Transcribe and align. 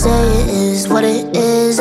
say 0.00 0.26
it 0.40 0.48
is 0.48 0.88
what 0.88 1.04
it 1.04 1.36
is. 1.36 1.78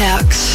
Perks. 0.00 0.49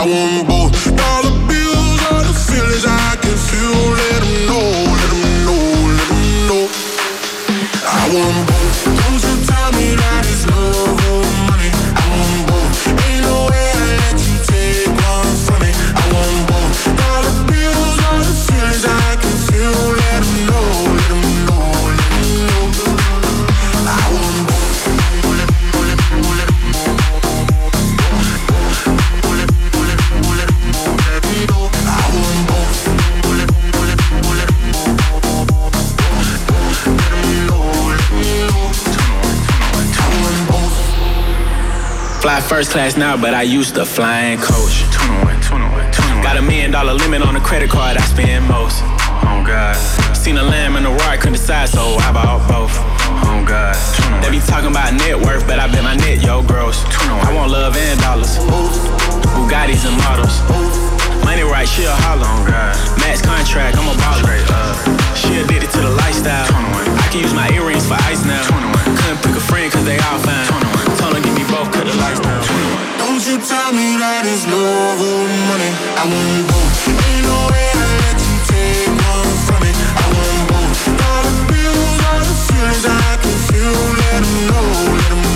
I 0.00 0.06
won't 0.06 0.57
first 42.58 42.72
class 42.72 42.96
now, 42.96 43.14
but 43.16 43.34
I 43.34 43.42
used 43.42 43.76
to 43.76 43.86
flying 43.86 44.36
coach. 44.42 44.82
21, 44.90 45.30
21, 45.46 45.94
21. 45.94 46.26
Got 46.26 46.38
a 46.38 46.42
million 46.42 46.72
dollar 46.74 46.90
limit 46.92 47.22
on 47.22 47.34
the 47.34 47.38
credit 47.38 47.70
card, 47.70 47.96
I 47.96 48.02
spend 48.02 48.50
most. 48.50 48.82
Oh 49.22 49.46
God. 49.46 49.78
Seen 50.10 50.38
a 50.38 50.42
lamb 50.42 50.74
and 50.74 50.82
a 50.84 50.90
roar, 50.90 51.06
I 51.06 51.16
couldn't 51.16 51.38
decide, 51.38 51.68
so 51.68 51.94
I 52.02 52.10
bought 52.10 52.42
both. 52.50 52.74
Oh 53.30 53.46
God. 53.46 53.78
They 54.18 54.34
be 54.34 54.42
talking 54.42 54.74
about 54.74 54.90
net 54.90 55.14
worth, 55.14 55.46
but 55.46 55.62
I 55.62 55.70
bet 55.70 55.86
my 55.86 55.94
net, 56.02 56.18
yo, 56.18 56.42
gross. 56.42 56.82
I 57.22 57.30
want 57.30 57.52
love 57.54 57.76
and 57.78 58.00
dollars. 58.02 58.34
Bugattis 59.38 59.86
and 59.86 59.94
models. 60.02 60.42
Money 61.22 61.46
right, 61.46 61.62
she 61.62 61.86
a 61.86 61.94
holler. 61.94 62.26
Oh 62.26 62.42
God. 62.42 62.74
Max 62.98 63.22
contract, 63.22 63.78
I'm 63.78 63.86
a 63.86 63.94
baller. 64.02 64.34
She 65.14 65.38
addicted 65.38 65.70
to 65.78 65.80
the 65.86 65.94
lifestyle. 65.94 66.50
I 66.50 67.06
can 67.14 67.22
use 67.22 67.34
my 67.38 67.46
earrings 67.54 67.86
for 67.86 67.94
ice 68.10 68.26
now. 68.26 68.42
Couldn't 68.98 69.22
pick 69.22 69.38
a 69.38 69.44
friend, 69.46 69.70
cause 69.70 69.84
they 69.86 69.94
all 70.10 70.18
fine. 70.26 70.77
12, 71.58 71.72
cut 71.72 71.86
the 71.86 71.94
lights 71.98 72.20
down. 72.20 72.42
Don't 72.98 73.18
you 73.26 73.36
tell 73.42 73.72
me 73.72 73.98
that 73.98 74.22
it's 74.30 74.46
love 74.46 75.00
or 75.02 75.26
money. 75.50 75.70
I 75.98 76.04
want 76.06 76.46
both. 76.46 76.86
Ain't 76.86 77.26
no 77.26 77.38
way 77.50 77.66
I 77.74 77.86
let 77.98 78.18
you 78.22 78.36
take 78.46 78.94
one 78.94 79.34
from 79.42 79.58
me. 79.66 79.70
I 79.74 80.06
want 80.14 80.42
both. 80.54 80.78
All 81.02 81.22
the 81.26 81.34
bills, 81.50 81.98
all 82.06 82.22
the 82.22 82.36
feelings, 82.46 82.86
I 82.86 83.10
can 83.18 83.38
feel. 83.50 83.74
Let 83.74 84.22
know, 84.46 84.66
let 85.02 85.10
know. 85.18 85.27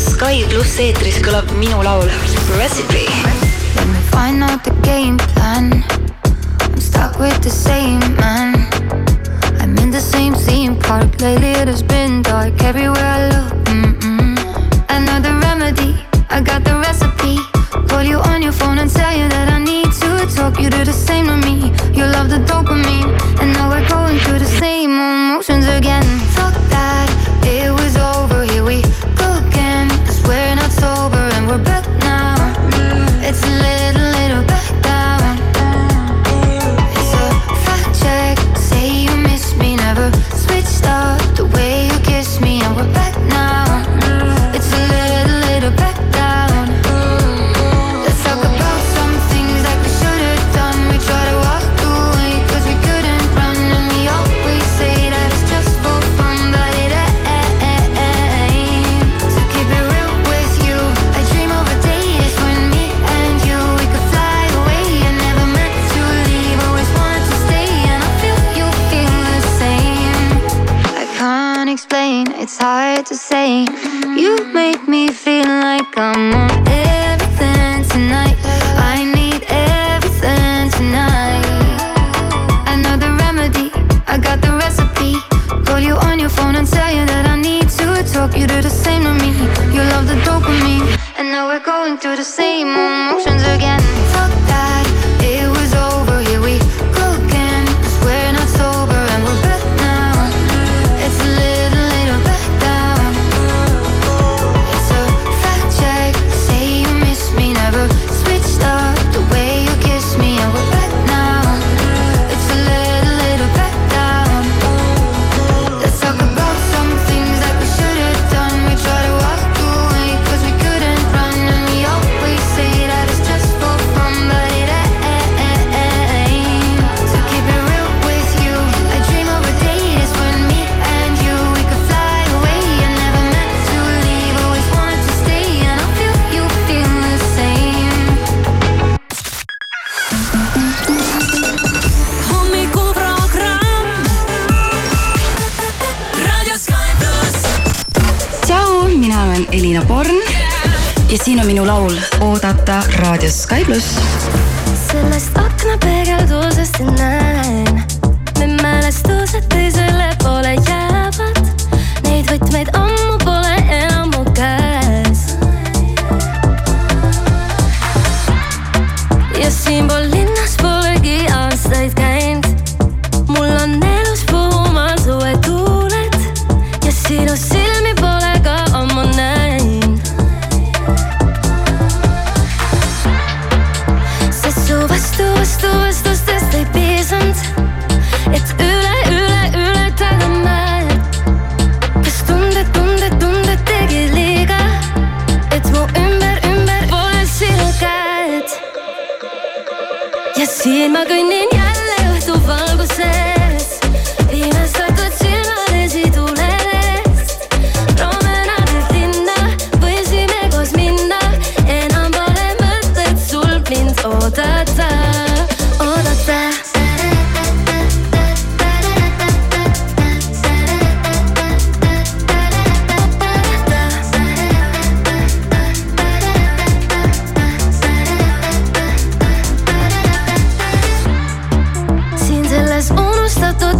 Sky 0.00 0.44
pluss 0.48 0.78
eetris 0.80 1.18
kõlab 1.20 1.50
minu 1.60 1.82
laul 1.84 2.08
Recipe. 2.56 3.04
Let 3.76 3.86
me 3.92 4.00
find 4.08 4.42
out 4.42 4.64
the 4.64 4.72
game 4.80 5.18
plan. 5.18 5.84
I'm 6.64 6.80
stuck 6.80 7.18
with 7.18 7.36
the 7.42 7.50
same 7.50 8.00
man. 8.16 8.56
I'm 9.60 9.76
in 9.78 9.90
the 9.90 10.00
same 10.00 10.34
theme 10.34 10.76
park. 10.76 11.20
Lately 11.20 11.52
it 11.52 11.68
has 11.68 11.82
been 11.82 12.22
dark 12.22 12.62
everywhere. 12.62 13.09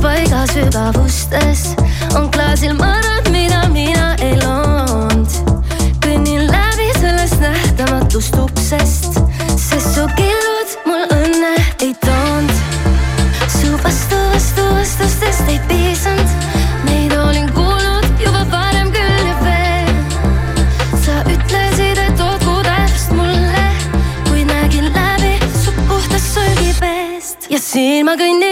paiga 0.01 0.45
sügavustes 0.49 1.75
on 2.17 2.29
klaasil 2.33 2.73
mõrad, 2.79 3.29
mida 3.33 3.61
mina 3.73 4.15
ei 4.25 4.37
loonud. 4.41 5.35
kõnnin 6.05 6.47
läbi 6.49 6.89
sellest 6.99 7.41
nähtamatust 7.41 8.37
uksest, 8.41 9.19
sest 9.57 9.95
su 9.95 10.07
killud 10.17 10.77
mul 10.89 11.05
õnne 11.17 11.53
ei 11.85 11.93
toonud. 12.05 12.53
su 13.49 13.73
vastu, 13.85 14.21
vastu, 14.33 14.67
vastustest 14.79 15.49
ei 15.49 15.61
piisanud, 15.69 16.37
neid 16.89 17.17
olin 17.17 17.51
kuulnud 17.57 18.25
juba 18.25 18.45
varem 18.53 18.93
küll 18.97 19.27
ja 19.29 19.37
veel. 19.45 19.95
sa 21.05 21.21
ütlesid, 21.27 22.01
et 22.07 22.25
olgu 22.29 22.61
täpselt 22.69 23.17
mulle, 23.21 23.67
kui 24.31 24.45
nägin 24.49 24.93
läbi 24.97 25.37
su 25.65 25.77
puhtast 25.83 26.35
solgipeest 26.39 27.51
ja 27.51 27.59
siin 27.59 28.09
ma 28.09 28.17
kõnnin. 28.17 28.50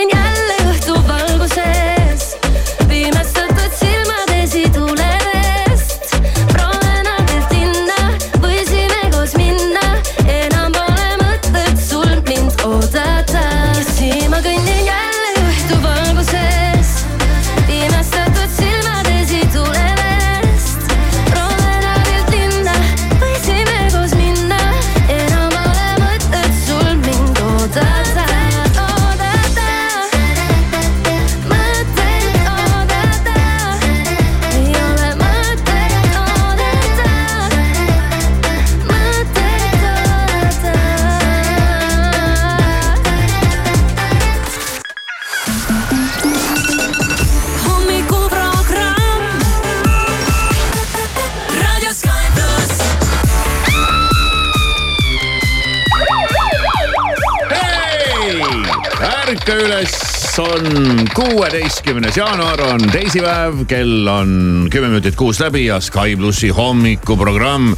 Kuueteistkümnes 61.88 62.16
jaanuar, 62.16 62.60
on 62.60 62.82
teisipäev, 62.92 63.62
kell 63.66 64.06
on 64.12 64.66
kümme 64.70 64.90
minutit 64.90 65.16
kuus 65.16 65.38
läbi 65.40 65.64
ja 65.66 65.80
Sky 65.80 66.16
plussi 66.16 66.48
hommikuprogramm 66.52 67.72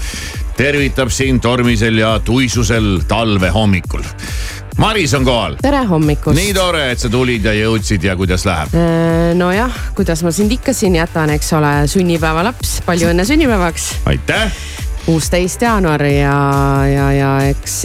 tervitab 0.56 1.12
sind 1.14 1.38
tormisel 1.40 1.98
ja 1.98 2.16
tuisusel 2.18 3.04
talve 3.08 3.52
hommikul. 3.54 4.02
Maris 4.82 5.14
on 5.14 5.24
kohal. 5.24 5.54
tere 5.62 5.84
hommikust. 5.86 6.34
nii 6.40 6.54
tore, 6.54 6.88
et 6.90 6.98
sa 6.98 7.10
tulid 7.10 7.46
ja 7.46 7.54
jõudsid 7.54 8.02
ja 8.02 8.16
kuidas 8.18 8.48
läheb? 8.50 8.74
nojah, 9.38 9.78
kuidas 9.94 10.24
ma 10.26 10.34
sind 10.34 10.58
ikka 10.58 10.74
siin 10.74 10.98
jätan, 10.98 11.30
eks 11.30 11.52
ole, 11.52 11.74
sünnipäevalaps, 11.86 12.80
palju 12.86 13.12
õnne 13.14 13.28
sünnipäevaks. 13.30 13.92
aitäh 14.10 14.50
kuusteist 15.04 15.62
jaanuar 15.62 16.02
ja, 16.04 16.34
ja, 16.88 17.06
ja 17.12 17.30
eks 17.50 17.76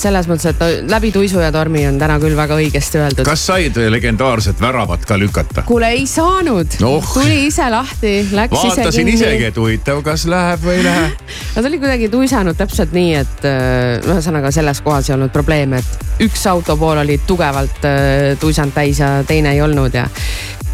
selles 0.00 0.28
mõttes, 0.30 0.50
et 0.52 0.88
läbi 0.90 1.10
tuisu 1.14 1.40
ja 1.42 1.50
tormi 1.54 1.84
on 1.88 1.98
täna 2.00 2.18
küll 2.22 2.36
väga 2.36 2.58
õigesti 2.60 3.00
öeldud. 3.00 3.24
kas 3.26 3.44
said 3.46 3.78
legendaarset 3.90 4.60
väravat 4.60 5.06
ka 5.08 5.18
lükata? 5.20 5.64
kuule, 5.68 5.92
ei 5.94 6.06
saanud 6.10 6.78
oh.. 6.86 7.12
tuli 7.14 7.46
ise 7.48 7.68
lahti, 7.72 8.14
läks 8.34 8.58
ise 8.58 8.66
kinni. 8.66 8.82
vaatasin 8.82 9.12
isegi, 9.14 9.48
et 9.50 9.60
huvitav, 9.60 10.02
kas 10.06 10.26
läheb 10.30 10.64
või 10.66 10.78
ei 10.80 10.86
lähe. 10.88 11.06
no 11.54 11.62
ta 11.62 11.68
oli 11.70 11.80
kuidagi 11.82 12.10
tuisanud 12.12 12.58
täpselt 12.58 12.94
nii, 12.96 13.14
et 13.22 13.48
äh, 13.48 14.02
ühesõnaga 14.02 14.52
selles 14.54 14.82
kohas 14.84 15.10
ei 15.10 15.16
olnud 15.18 15.32
probleeme, 15.34 15.80
et 15.80 16.22
üks 16.26 16.44
auto 16.50 16.78
pool 16.80 17.04
oli 17.04 17.20
tugevalt 17.26 17.86
äh, 17.88 18.34
tuisanud 18.40 18.74
täis 18.76 19.00
ja 19.02 19.16
teine 19.28 19.54
ei 19.54 19.62
olnud 19.64 19.94
ja 19.94 20.08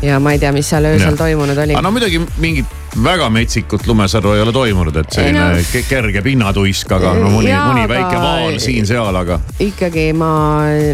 ja 0.02 0.20
ma 0.20 0.32
ei 0.32 0.40
tea, 0.40 0.52
mis 0.56 0.68
seal 0.70 0.86
öösel 0.88 1.12
ja. 1.12 1.16
toimunud 1.16 1.58
oli. 1.60 1.76
no 1.76 1.92
muidugi 1.92 2.22
mingit 2.40 2.79
väga 2.96 3.28
metsikut 3.30 3.86
lumesadu 3.86 4.32
ei 4.32 4.42
ole 4.42 4.52
toimunud, 4.52 4.96
et 4.96 5.12
selline 5.14 5.44
no, 5.54 5.82
kerge 5.88 6.22
pinnatuisk, 6.22 6.90
aga 6.96 7.12
no 7.18 7.30
mõni, 7.32 7.52
mõni 7.54 7.86
väike 7.90 8.18
vaal 8.18 8.58
siin-seal, 8.62 9.16
aga. 9.22 9.38
ikkagi 9.62 10.10
ma 10.16 10.30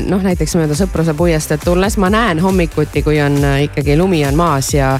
noh, 0.06 0.24
näiteks 0.24 0.56
mööda 0.58 0.76
Sõpruse 0.76 1.16
puiesteed 1.16 1.64
tulles 1.64 1.96
ma 2.02 2.10
näen 2.12 2.40
hommikuti, 2.44 3.02
kui 3.06 3.20
on 3.22 3.38
äh, 3.44 3.62
ikkagi 3.68 3.96
lumi 3.96 4.22
on 4.28 4.36
maas 4.38 4.72
ja, 4.74 4.92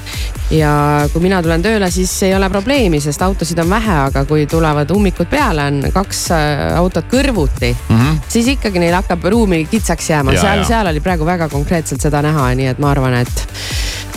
ja 0.53 0.71
kui 1.13 1.23
mina 1.23 1.41
tulen 1.45 1.65
tööle, 1.65 1.91
siis 1.93 2.13
ei 2.27 2.33
ole 2.35 2.49
probleemi, 2.49 3.01
sest 3.03 3.21
autosid 3.25 3.61
on 3.63 3.69
vähe, 3.75 3.99
aga 4.07 4.25
kui 4.29 4.47
tulevad 4.49 4.91
ummikud 4.95 5.29
peale, 5.31 5.67
on 5.69 5.91
kaks 5.93 6.23
äh, 6.35 6.63
autot 6.79 7.05
kõrvuti 7.11 7.73
mm, 7.75 7.99
-hmm. 7.99 8.23
siis 8.27 8.49
ikkagi 8.57 8.81
neil 8.81 8.97
hakkab 8.97 9.29
ruumi 9.29 9.65
kitsaks 9.69 10.09
jääma, 10.09 10.35
seal, 10.39 10.65
seal 10.65 10.93
oli 10.93 11.03
praegu 11.03 11.25
väga 11.25 11.49
konkreetselt 11.49 12.01
seda 12.01 12.21
näha, 12.25 12.49
nii 12.57 12.73
et 12.73 12.81
ma 12.81 12.91
arvan, 12.95 13.21
et 13.21 13.47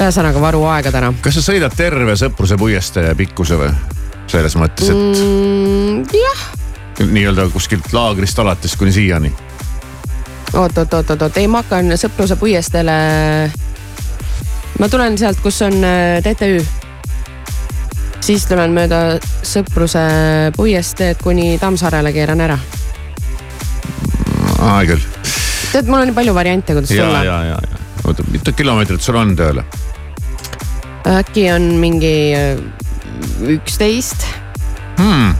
ühesõnaga 0.00 0.40
varu 0.40 0.64
aega 0.70 0.92
täna. 0.94 1.12
kas 1.22 1.36
sa 1.38 1.44
sõidad 1.44 1.74
terve 1.76 2.16
Sõpruse 2.16 2.56
puiestee 2.60 3.14
pikkuse 3.18 3.58
või? 3.60 3.70
selles 4.30 4.54
mõttes, 4.58 4.90
et 4.92 4.96
mm,. 4.96 6.04
jah. 6.14 6.42
nii-öelda 7.02 7.48
kuskilt 7.50 7.92
laagrist 7.92 8.38
alates 8.38 8.76
kuni 8.78 8.92
siiani. 8.94 9.32
oot, 10.54 10.78
oot, 10.78 10.94
oot, 10.94 11.10
oot, 11.10 11.24
oot, 11.26 11.40
ei 11.40 11.48
ma 11.50 11.64
hakkan 11.64 11.96
Sõpruse 12.00 12.38
puiesteele. 12.40 12.94
ma 14.78 14.88
tulen 14.88 15.18
sealt, 15.18 15.42
kus 15.42 15.60
on 15.66 15.82
äh, 15.84 16.20
TTÜ. 16.24 16.62
siis 18.20 18.46
tulen 18.48 18.76
mööda 18.76 19.18
Sõpruse 19.42 20.06
puiesteed 20.56 21.20
kuni 21.22 21.58
Tammsaarele 21.58 22.14
keeran 22.16 22.46
ära. 22.46 22.58
aa, 24.60 24.80
küll. 24.86 25.04
tead, 25.72 25.90
mul 25.90 26.04
on 26.04 26.10
nii 26.12 26.18
palju 26.22 26.38
variante, 26.38 26.78
kuidas 26.78 26.94
ja, 26.96 27.04
tulla. 27.04 27.79
Oota, 28.04 28.24
mitu 28.30 28.52
kilomeetrit 28.56 29.02
sul 29.02 29.18
on 29.20 29.34
tööle? 29.38 29.64
äkki 31.10 31.46
on 31.52 31.62
mingi 31.80 32.14
äh, 32.36 32.60
üksteist 33.56 34.26
hmm.. 34.98 35.32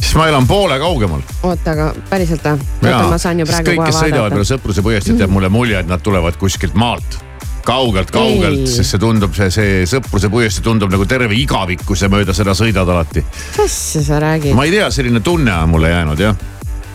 siis 0.00 0.14
ma 0.18 0.28
elan 0.28 0.46
poole 0.50 0.78
kaugemal. 0.82 1.24
oota, 1.42 1.74
aga 1.74 1.88
päriselt 2.10 2.44
või? 2.44 2.60
oota, 2.84 3.08
ma 3.14 3.18
saan 3.18 3.40
ju 3.40 3.48
praegu 3.48 3.72
kohe 3.72 3.80
vaadata. 3.80 3.88
kõik, 3.88 3.96
kes 3.96 4.04
sõidavad 4.04 4.36
mööda 4.36 4.52
Sõpruse 4.52 4.84
puiesteed, 4.84 5.24
jääb 5.24 5.34
mulle 5.34 5.52
mulje, 5.52 5.80
et 5.80 5.90
nad 5.90 6.04
tulevad 6.04 6.38
kuskilt 6.40 6.76
maalt 6.78 7.20
kaugelt, 7.64 8.08
kaugelt, 8.10 8.64
sest 8.68 8.94
see 8.94 9.00
tundub, 9.00 9.34
see, 9.36 9.50
see 9.52 9.82
Sõpruse 9.88 10.30
puiestee 10.32 10.64
tundub 10.64 10.92
nagu 10.92 11.04
terve 11.08 11.36
igavik, 11.36 11.84
kui 11.86 11.98
sa 11.98 12.08
mööda 12.12 12.34
seda 12.36 12.54
sõidad 12.56 12.88
alati. 12.88 13.24
mis 13.24 13.60
asja 13.66 14.06
sa 14.06 14.22
räägid? 14.22 14.56
ma 14.56 14.68
ei 14.68 14.74
tea, 14.78 14.88
selline 14.94 15.22
tunne 15.24 15.54
on 15.64 15.76
mulle 15.76 15.92
jäänud 15.92 16.24
jah 16.28 16.48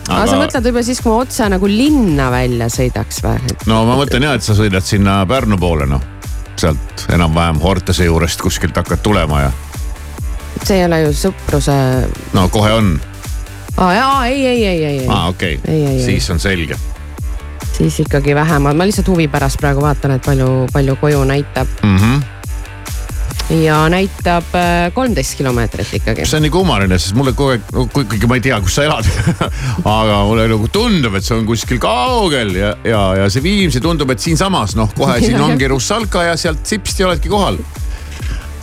aga, 0.08 0.18
aga 0.22 0.26
sa 0.30 0.40
mõtled 0.40 0.68
võib-olla 0.68 0.86
siis, 0.86 1.00
kui 1.02 1.12
ma 1.12 1.22
otse 1.24 1.48
nagu 1.50 1.70
linna 1.70 2.30
välja 2.34 2.68
sõidaks 2.72 3.22
või? 3.24 3.56
no 3.70 3.84
ma 3.88 3.96
mõtlen 3.98 4.28
ja, 4.28 4.34
et 4.38 4.46
sa 4.46 4.56
sõidad 4.58 4.86
sinna 4.86 5.20
Pärnu 5.28 5.58
poole 5.60 5.88
noh 5.90 6.12
sealt 6.60 7.06
enam-vähem 7.12 7.60
Hortese 7.60 8.04
juurest 8.04 8.40
kuskilt 8.40 8.76
hakkad 8.76 9.02
tulema 9.04 9.40
ja. 9.40 9.50
see 10.64 10.80
ei 10.80 10.86
ole 10.86 11.02
ju 11.04 11.14
sõpruse. 11.16 11.76
no 12.36 12.48
kohe 12.52 12.72
on. 12.72 12.94
aa 13.76 13.92
jaa, 13.94 14.26
ei, 14.26 14.46
ei, 14.46 14.66
ei, 14.66 14.84
ei, 14.84 14.98
ei. 14.98 15.08
aa 15.08 15.26
okei 15.32 15.58
okay., 15.60 15.98
siis 16.04 16.30
on 16.30 16.40
selge. 16.40 16.78
siis 17.72 18.00
ikkagi 18.06 18.34
vähemalt, 18.34 18.76
ma 18.76 18.88
lihtsalt 18.88 19.08
huvi 19.12 19.28
pärast 19.28 19.60
praegu 19.60 19.84
vaatan, 19.84 20.16
et 20.16 20.24
palju, 20.24 20.66
palju 20.72 20.96
koju 21.02 21.24
näitab 21.24 21.68
mm. 21.82 21.98
-hmm 21.98 22.35
ja 23.50 23.88
näitab 23.88 24.54
äh, 24.58 24.92
kolmteist 24.94 25.36
kilomeetrit 25.38 25.92
ikkagi. 26.00 26.26
see 26.26 26.40
on 26.40 26.46
nii 26.46 26.54
kummaline, 26.54 26.98
sest 26.98 27.14
mulle 27.18 27.32
kogu 27.36 27.54
aeg, 27.54 27.92
kuigi 27.94 28.26
ma 28.26 28.38
ei 28.40 28.44
tea, 28.48 28.58
kus 28.62 28.78
sa 28.78 28.86
elad 28.88 29.06
aga 29.98 30.20
mulle 30.26 30.48
nagu 30.50 30.70
tundub, 30.72 31.14
et 31.14 31.26
see 31.26 31.36
on 31.38 31.46
kuskil 31.46 31.80
kaugel 31.82 32.54
ja, 32.58 32.74
ja, 32.84 33.02
ja 33.22 33.30
see 33.30 33.44
Viimsi 33.46 33.82
tundub, 33.84 34.10
et 34.10 34.22
siinsamas 34.22 34.74
noh, 34.78 34.90
kohe 34.98 35.20
siin 35.24 35.40
ongi 35.40 35.70
Russalka 35.70 36.26
ja 36.26 36.36
sealt 36.40 36.66
sipsti 36.66 37.06
oledki 37.06 37.30
kohal 37.30 37.60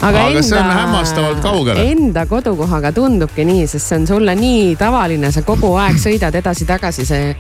aga, 0.04 0.10
aga 0.10 0.26
enda, 0.28 0.44
see 0.44 0.60
on 0.60 0.72
hämmastavalt 0.76 1.44
kaugel. 1.44 1.80
Enda 1.80 2.26
kodukohaga 2.28 2.92
tundubki 2.96 3.46
nii, 3.48 3.68
sest 3.72 3.88
see 3.88 4.02
on 4.02 4.10
sulle 4.10 4.36
nii 4.36 4.74
tavaline, 4.80 5.32
sa 5.32 5.46
kogu 5.48 5.74
aeg 5.80 6.02
sõidad 6.02 6.36
edasi-tagasi, 6.44 7.08
see 7.08 7.32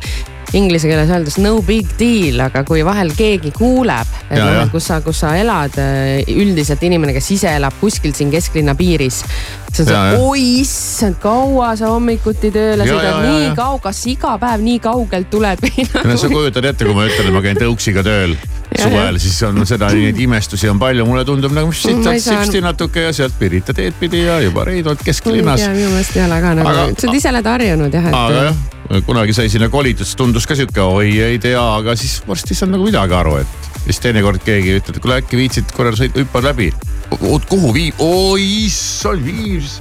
inglise 0.57 0.89
keeles 0.89 1.09
öeldes 1.09 1.37
no 1.41 1.55
big 1.65 1.89
deal, 1.99 2.41
aga 2.45 2.63
kui 2.67 2.83
vahel 2.85 3.13
keegi 3.17 3.53
kuuleb, 3.55 4.09
et 4.29 4.37
noh, 4.37 4.61
et 4.63 4.71
kus 4.73 4.87
sa, 4.91 4.99
kus 5.05 5.23
sa 5.23 5.33
elad, 5.39 5.77
äh, 5.81 6.21
üldiselt 6.33 6.83
inimene, 6.85 7.15
kes 7.15 7.31
ise 7.37 7.53
elab 7.57 7.77
kuskil 7.81 8.13
siin 8.15 8.31
kesklinna 8.33 8.75
piiris. 8.77 9.23
siis 9.73 9.87
on 9.87 9.89
see, 9.89 10.19
oi 10.21 10.43
issand, 10.61 11.17
kaua 11.21 11.73
sa 11.79 11.89
hommikuti 11.93 12.51
tööle 12.53 12.85
sõidad, 12.87 13.23
nii 13.25 13.53
kaua, 13.57 13.79
kas 13.87 14.03
iga 14.11 14.35
päev 14.41 14.65
nii 14.65 14.81
kaugelt 14.83 15.31
tuleb? 15.33 15.63
no 16.09 16.17
sa 16.17 16.29
kujutad 16.29 16.69
ette, 16.69 16.85
kui 16.85 16.97
ma 16.97 17.07
ütlen, 17.09 17.31
et 17.31 17.37
ma 17.37 17.45
käin 17.45 17.61
tõuksiga 17.61 18.05
tööl 18.05 18.37
suvel, 18.73 19.17
siis 19.21 19.39
on 19.47 19.65
seda, 19.69 19.89
neid 19.93 20.19
imestusi 20.21 20.69
on 20.69 20.81
palju, 20.81 21.05
mulle 21.09 21.25
tundub 21.27 21.53
nagu 21.55 21.73
siit 21.75 22.05
sipsti 22.21 22.61
natuke 22.63 23.07
ja 23.07 23.13
sealt 23.15 23.37
Pirita 23.39 23.73
teed 23.73 23.97
pidi 23.99 24.23
ja 24.25 24.39
juba 24.43 24.67
Reidolt 24.69 25.01
kesklinnas. 25.05 25.65
minu 25.73 25.89
meelest 25.93 26.17
ei 26.17 26.25
ole 26.27 26.39
ka 26.41 26.53
nagu, 26.59 26.77
sa 26.93 27.09
oled 27.09 27.19
ise 27.19 27.33
oled 27.33 27.51
harjunud 27.53 27.97
jah, 27.97 28.09
et. 28.09 28.17
aga 28.21 28.47
jah 28.49 28.63
kunagi 29.05 29.35
sai 29.35 29.49
sinna 29.49 29.69
kolitud, 29.73 30.05
siis 30.05 30.19
tundus 30.19 30.47
ka 30.49 30.57
sihuke 30.57 30.81
oi 30.83 31.19
ei 31.31 31.39
tea, 31.41 31.61
aga 31.77 31.95
siis 31.99 32.21
varsti 32.27 32.53
ei 32.53 32.63
saanud 32.63 32.77
nagu 32.77 32.89
midagi 32.89 33.17
aru, 33.17 33.37
et 33.43 33.71
siis 33.83 33.99
teinekord 34.03 34.43
keegi 34.45 34.79
ütleb, 34.79 34.97
et 34.97 35.03
kuule 35.03 35.19
äkki 35.21 35.39
viitsid 35.39 35.71
korra 35.75 35.93
sõit, 35.97 36.15
hüppad 36.17 36.47
läbi. 36.47 36.71
oot 37.13 37.43
kuhu 37.45 37.69
viib, 37.75 37.99
oi 38.01 38.41
issand 38.65 39.21
viis. 39.21 39.75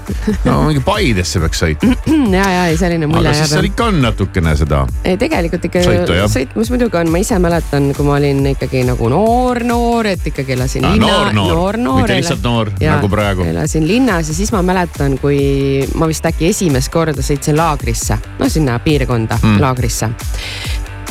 no 0.44 0.58
mingi 0.66 0.82
Paidesse 0.84 1.40
peaks 1.40 1.62
sõitma. 1.62 1.94
ja, 2.36 2.44
ja 2.56 2.64
ei 2.68 2.76
selline 2.76 3.06
mulje. 3.08 3.30
aga 3.30 3.36
siis 3.38 3.54
seal 3.54 3.68
ikka 3.70 3.88
on 3.88 4.00
natukene 4.04 4.54
seda. 4.58 4.82
ei 5.08 5.16
tegelikult 5.20 5.68
ikka 5.68 5.84
sõitmus 6.32 6.72
muidugi 6.74 6.98
on, 7.00 7.12
ma 7.14 7.22
ise 7.22 7.38
mäletan, 7.42 7.88
kui 7.96 8.06
ma 8.06 8.18
olin 8.18 8.42
ikkagi 8.52 8.82
nagu 8.88 9.08
noor, 9.12 9.62
noor, 9.68 10.10
et 10.12 10.26
ikkagi 10.32 10.56
elasin 10.58 10.88
ah, 10.88 10.96
linna. 10.96 11.08
noor, 11.08 11.32
noor, 11.32 11.54
noor, 11.54 11.80
noor, 11.86 12.02
mitte 12.02 12.18
lihtsalt 12.20 12.44
noor 12.44 12.72
ja, 12.82 12.96
nagu 12.98 13.10
praegu. 13.12 13.46
elasin 13.54 13.86
linnas 13.88 14.32
ja 14.32 14.36
siis 14.36 14.52
ma 14.54 14.64
mäletan, 14.66 15.16
kui 15.22 15.86
ma 15.96 16.10
vist 16.10 16.26
äkki 16.28 16.50
esimest 16.50 16.92
korda 16.92 17.24
sõitsin 17.24 17.56
laagrisse, 17.58 18.18
no 18.38 18.50
sinna 18.52 18.76
piirkonda 18.92 19.40
mm. 19.42 19.60
laagrisse 19.64 20.12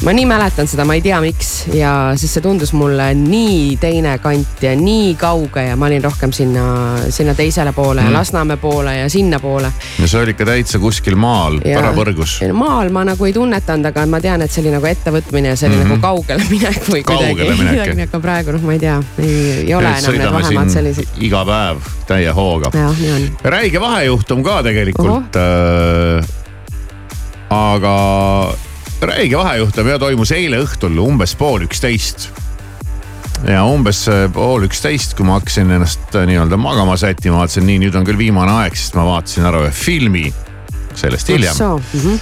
ma 0.02 0.14
nii 0.18 0.26
mäletan 0.26 0.68
seda, 0.68 0.86
ma 0.86 0.96
ei 0.98 1.02
tea, 1.06 1.20
miks 1.22 1.50
ja 1.78 1.92
sest 2.18 2.38
see 2.38 2.44
tundus 2.44 2.72
mulle 2.74 3.12
nii 3.18 3.76
teine 3.82 4.16
kant 4.24 4.64
ja 4.66 4.72
nii 4.78 5.14
kauge 5.20 5.68
ja 5.68 5.76
ma 5.78 5.86
olin 5.92 6.02
rohkem 6.04 6.34
sinna, 6.34 6.64
sinna 7.14 7.36
teisele 7.38 7.74
poole 7.78 8.02
mm. 8.02 8.10
ja 8.10 8.14
Lasnamäe 8.16 8.58
poole 8.58 8.96
ja 8.98 9.10
sinnapoole. 9.10 9.70
no 10.00 10.08
see 10.08 10.24
oli 10.24 10.34
ikka 10.34 10.48
täitsa 10.50 10.82
kuskil 10.82 11.18
maal, 11.22 11.60
pärapõrgus. 11.62 12.40
maal 12.58 12.90
ma 12.90 13.06
nagu 13.12 13.30
ei 13.30 13.36
tunnetanud, 13.38 13.92
aga 13.92 14.08
ma 14.10 14.22
tean, 14.24 14.42
et 14.42 14.54
see 14.54 14.66
oli 14.66 14.74
nagu 14.74 14.90
ettevõtmine 14.90 15.54
ja 15.54 15.60
see 15.60 15.70
oli 15.70 15.78
mm 15.78 15.86
-hmm. 15.86 15.94
nagu 15.94 16.02
kaugele 16.02 16.50
minek 16.50 16.90
või 16.90 17.06
kuidagi. 17.06 18.02
aga 18.08 18.26
praegu 18.26 18.58
noh, 18.58 18.66
ma 18.66 18.78
ei 18.78 18.82
tea, 18.82 18.98
ei 19.22 19.74
ole 19.78 19.96
enam 20.02 20.18
need 20.18 20.34
vahemaad 20.40 20.74
sellised. 20.74 21.18
iga 21.22 21.46
päev 21.46 21.90
täie 22.10 22.34
hooga. 22.34 22.74
jah, 22.74 23.00
nii 23.00 23.16
on. 23.20 23.32
räige 23.44 23.82
vahejuhtum 23.82 24.44
ka 24.44 24.64
tegelikult. 24.66 25.42
Aga 27.52 27.96
räige 29.02 29.38
vahejuhtum 29.38 29.90
ja 29.92 29.98
toimus 30.00 30.32
eile 30.32 30.62
õhtul 30.64 30.96
umbes 31.04 31.34
pool 31.36 31.66
üksteist. 31.66 32.30
ja 33.48 33.64
umbes 33.66 34.06
äh, 34.08 34.28
pool 34.32 34.68
üksteist, 34.68 35.16
kui 35.18 35.26
ma 35.26 35.40
hakkasin 35.40 35.72
ennast 35.74 36.16
äh, 36.16 36.28
nii-öelda 36.30 36.60
magama 36.62 36.96
sättima, 36.98 37.42
vaatasin 37.42 37.66
nii, 37.68 37.80
nüüd 37.82 37.98
on 37.98 38.06
küll 38.06 38.20
viimane 38.20 38.54
aeg, 38.62 38.78
sest 38.78 38.96
ma 38.96 39.08
vaatasin 39.08 39.48
ära 39.50 39.64
ühe 39.66 39.72
filmi 39.74 40.28
sellest 40.94 41.32
hiljem. 41.34 41.56
Mm 41.58 42.00
-hmm. 42.00 42.20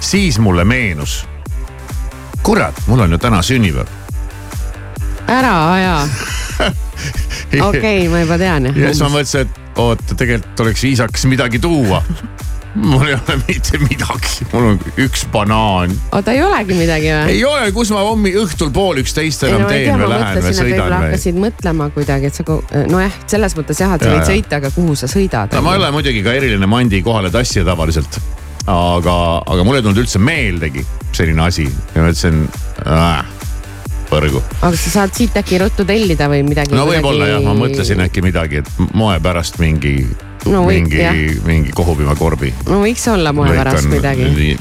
siis 0.00 0.38
mulle 0.38 0.64
meenus, 0.64 1.24
kurat, 2.42 2.82
mul 2.86 3.00
on 3.00 3.12
ju 3.12 3.18
täna 3.18 3.42
sünnipäev. 3.42 3.88
ära 5.28 5.72
aja 5.72 6.08
okei 7.68 7.68
okay,, 7.68 8.08
ma 8.08 8.20
juba 8.20 8.38
tean 8.38 8.66
ja 8.66 8.72
siis 8.72 9.00
ma 9.00 9.08
mõtlesin, 9.08 9.40
et 9.40 9.78
oota, 9.78 10.14
tegelikult 10.14 10.60
oleks 10.60 10.82
viisakas 10.82 11.24
midagi 11.24 11.58
tuua 11.58 12.02
mul 12.82 13.06
ei 13.06 13.14
ole 13.14 13.36
mitte 13.46 13.78
midagi, 13.82 14.46
mul 14.52 14.66
on 14.72 14.80
üks 15.04 15.24
banaan. 15.32 15.92
oota, 16.12 16.32
ei 16.32 16.42
olegi 16.42 16.76
midagi 16.78 17.10
või? 17.12 17.34
ei 17.34 17.44
ole, 17.48 17.70
kus 17.76 17.92
ma 17.94 18.02
hommi 18.06 18.32
õhtul 18.38 18.72
pool 18.74 19.00
üksteist 19.02 19.46
enam 19.48 19.64
no, 19.64 19.70
teen 19.72 19.92
või 19.98 20.10
lähen 20.12 20.42
või 20.44 20.56
sõidan 20.56 20.84
või? 20.84 20.96
hakkasid 20.96 21.40
mõtlema 21.44 21.88
kuidagi, 21.94 22.30
et 22.30 22.38
sa, 22.38 22.58
nojah, 22.90 23.16
selles 23.26 23.56
mõttes 23.58 23.82
jah, 23.82 23.94
et 23.96 24.04
sa 24.04 24.12
Ja, 24.12 24.18
võid 24.18 24.30
sõita, 24.30 24.60
aga 24.62 24.72
kuhu 24.74 24.98
sa 24.98 25.10
sõidad? 25.10 25.54
no 25.54 25.64
ma 25.64 25.74
ei 25.74 25.82
ole 25.82 25.90
muidugi 25.94 26.22
ka 26.26 26.36
eriline 26.38 26.70
mandi 26.70 27.02
kohale 27.06 27.32
tassija 27.34 27.66
tavaliselt. 27.68 28.20
aga, 28.68 29.16
aga 29.46 29.64
mul 29.64 29.80
ei 29.80 29.84
tulnud 29.84 30.04
üldse 30.04 30.22
meeldegi 30.22 30.84
selline 31.16 31.42
asi 31.46 31.66
ja 31.66 32.04
ma 32.04 32.12
ütlesin 32.12 32.44
äh, 32.84 33.34
põrgu. 34.10 34.42
aga 34.60 34.76
sa 34.76 34.94
saad 35.00 35.16
siit 35.16 35.36
äkki 35.40 35.60
ruttu 35.62 35.86
tellida 35.88 36.30
või 36.30 36.44
midagi? 36.46 36.76
no 36.76 36.86
võib-olla 36.88 37.32
jah, 37.34 37.44
ma 37.44 37.56
mõtlesin 37.58 38.06
äkki 38.06 38.24
midagi, 38.24 38.62
et 38.62 38.94
moe 38.94 39.18
pärast 39.24 39.60
mingi 39.62 40.00
No 40.46 40.62
võib, 40.66 40.86
mingi 40.88 41.40
mingi 41.46 41.72
kohupiimakorbi. 41.76 42.52
no 42.68 42.80
võiks 42.84 43.04
olla 43.10 43.32
moe 43.36 43.50
pärast 43.56 43.88
midagi. 43.90 44.56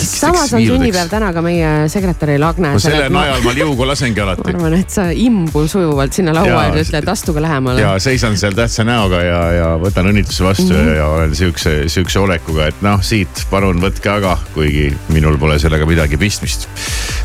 samas 0.00 0.52
on 0.54 0.62
sünnipäev 0.64 1.10
täna 1.10 1.32
ka 1.34 1.42
meie 1.44 1.72
sekretäril 1.92 2.42
Agnesel. 2.46 2.76
no 2.76 2.82
selle 2.82 3.08
najal 3.12 3.42
ma 3.44 3.54
liugu 3.56 3.88
lasengi 3.88 4.20
ma 4.22 4.28
alati 4.28 4.54
arvan, 4.54 4.76
et 4.78 4.94
sa 4.94 5.08
imbun 5.10 5.68
sujuvalt 5.70 6.16
sinna 6.16 6.34
laua 6.36 6.68
juurde, 6.68 6.84
ütled 6.86 7.10
astuge 7.12 7.42
lähemale. 7.44 7.82
ja 7.82 7.94
seisan 8.02 8.38
seal 8.40 8.56
tähtsa 8.56 8.86
näoga 8.86 9.22
ja, 9.24 9.40
ja 9.58 9.68
võtan 9.82 10.10
õnnitluse 10.12 10.46
vastu 10.46 10.70
mm. 10.70 10.78
-hmm. 10.78 10.96
ja 10.96 11.08
olen 11.16 11.34
siukse, 11.36 11.74
siukse 11.92 12.22
olekuga, 12.22 12.70
et 12.72 12.86
noh, 12.86 13.02
siit 13.02 13.44
palun 13.50 13.82
võtke 13.82 14.14
aga, 14.14 14.38
kuigi 14.54 14.88
minul 15.08 15.38
pole 15.38 15.58
sellega 15.58 15.86
midagi 15.86 16.20
pistmist. 16.20 16.68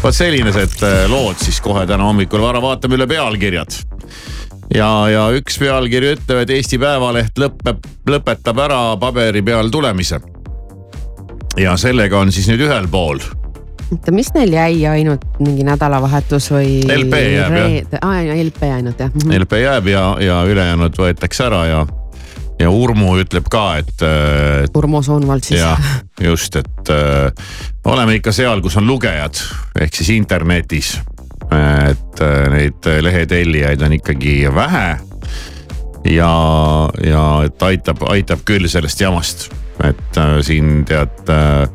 vot 0.03 0.15
sellised 0.15 0.83
äh, 0.83 1.05
lood 1.11 1.39
siis 1.39 1.61
kohe 1.61 1.85
täna 1.87 2.09
hommikul 2.09 2.41
vara 2.41 2.61
vaatame 2.61 2.99
üle 2.99 3.07
pealkirjad 3.07 3.98
ja, 4.75 4.89
ja 5.09 5.25
üks 5.37 5.59
pealkiri 5.61 6.13
ütleb, 6.15 6.43
et 6.43 6.55
Eesti 6.57 6.79
Päevaleht 6.81 7.39
lõpeb, 7.41 7.85
lõpetab 8.09 8.63
ära 8.65 8.81
paberi 9.01 9.41
peal 9.45 9.71
tulemise. 9.73 10.19
ja 11.57 11.75
sellega 11.77 12.19
on 12.19 12.31
siis 12.31 12.47
nüüd 12.51 12.67
ühel 12.67 12.87
pool 12.91 13.21
oota, 13.91 14.11
mis 14.13 14.29
neil 14.35 14.53
jäi 14.53 14.83
ainult 14.87 15.25
mingi 15.41 15.65
nädalavahetus 15.67 16.49
või? 16.53 16.79
LP 16.85 17.21
jääb, 17.33 17.55
jah. 17.57 18.01
aa, 18.01 18.19
LP 18.35 18.67
ainult 18.69 19.01
jah 19.01 19.13
mm. 19.13 19.33
LP 19.43 19.63
jääb 19.63 19.89
ja, 19.91 20.03
ja 20.23 20.41
ülejäänud 20.49 20.99
võetakse 20.99 21.47
ära 21.47 21.63
ja, 21.69 21.79
ja 22.59 22.71
Urmu 22.73 23.15
ütleb 23.23 23.49
ka, 23.51 23.65
et 23.81 24.05
äh, 24.05 24.67
Urmo 24.77 25.01
Soonvald 25.05 25.45
siis. 25.47 25.61
jah, 25.61 25.89
just, 26.21 26.59
et 26.59 26.93
äh, 26.93 27.49
oleme 27.89 28.19
ikka 28.19 28.33
seal, 28.35 28.61
kus 28.65 28.77
on 28.79 28.87
lugejad 28.89 29.41
ehk 29.79 30.01
siis 30.01 30.13
internetis. 30.17 30.97
et 31.49 31.98
äh, 32.23 32.49
neid 32.53 32.89
lehetellijaid 33.01 33.81
on 33.85 33.95
ikkagi 33.99 34.35
vähe. 34.55 34.97
ja, 36.09 36.33
ja 37.05 37.23
et 37.45 37.63
aitab, 37.63 38.03
aitab 38.09 38.45
küll 38.45 38.67
sellest 38.67 39.01
jamast, 39.01 39.49
et 39.83 40.17
äh, 40.17 40.37
siin 40.41 40.85
tead 40.85 41.29
äh, 41.29 41.67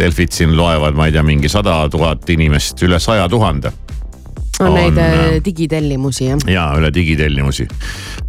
Delfid 0.00 0.32
siin 0.32 0.54
loevad, 0.56 0.96
ma 0.96 1.10
ei 1.10 1.12
tea, 1.12 1.22
mingi 1.22 1.48
sada 1.52 1.82
tuhat 1.92 2.28
inimest, 2.32 2.80
üle 2.86 2.98
saja 3.02 3.28
tuhande 3.28 3.72
on 4.60 4.74
neid 4.74 4.92
on, 4.92 4.98
äh, 4.98 5.24
äh, 5.24 5.44
digitellimusi 5.44 6.26
jah. 6.26 6.38
ja 6.46 6.72
üle 6.78 6.94
digitellimusi. 6.94 7.68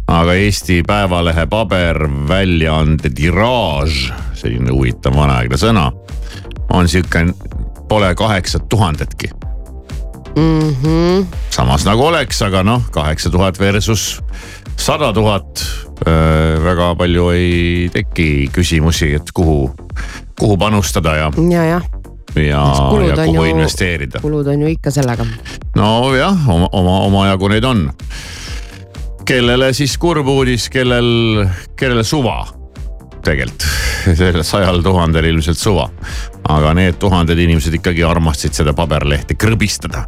aga 0.06 0.34
Eesti 0.34 0.82
Päevalehe 0.86 1.46
paberväljaande 1.46 3.10
tiraaž, 3.14 4.12
selline 4.34 4.72
huvitav 4.72 5.16
vanaaegne 5.16 5.56
sõna, 5.60 5.90
on 6.72 6.88
sihuke, 6.88 7.26
pole 7.88 8.14
kaheksat 8.14 8.68
tuhandetki. 8.68 9.30
Mm 10.36 10.76
-hmm. 10.82 11.26
samas 11.50 11.84
nagu 11.84 12.06
oleks, 12.06 12.42
aga 12.42 12.62
noh, 12.62 12.82
kaheksa 12.90 13.30
tuhat 13.30 13.58
versus 13.60 14.22
sada 14.76 15.12
tuhat. 15.12 15.64
väga 16.64 16.94
palju 16.98 17.28
ei 17.30 17.90
teki 17.92 18.50
küsimusi, 18.52 19.14
et 19.14 19.32
kuhu, 19.34 19.70
kuhu 20.38 20.56
panustada 20.56 21.14
ja, 21.16 21.30
ja, 21.50 21.64
jah, 21.64 21.82
ja, 22.36 22.42
ja 22.42 23.24
kuhu 23.24 23.44
ju- 23.44 23.50
investeerida. 23.50 24.18
kulud 24.20 24.46
on 24.46 24.60
ju 24.60 24.66
ikka 24.66 24.90
sellega. 24.90 25.26
nojah, 25.76 26.48
oma, 26.48 26.68
oma, 26.72 27.00
omajagu 27.00 27.48
neid 27.48 27.64
on. 27.64 27.92
kellele 29.24 29.72
siis 29.72 29.98
kurb 29.98 30.26
uudis, 30.26 30.68
kellel, 30.68 31.46
kellele 31.76 32.04
suva 32.04 32.46
tegelikult, 33.22 33.62
sellel 34.18 34.42
sajal 34.42 34.82
tuhandel 34.82 35.24
ilmselt 35.24 35.58
suva. 35.58 35.88
aga 36.48 36.74
need 36.74 36.98
tuhanded 36.98 37.38
inimesed 37.38 37.74
ikkagi 37.78 38.02
armastasid 38.04 38.58
seda 38.58 38.72
paberlehte 38.74 39.34
krõbistada. 39.38 40.02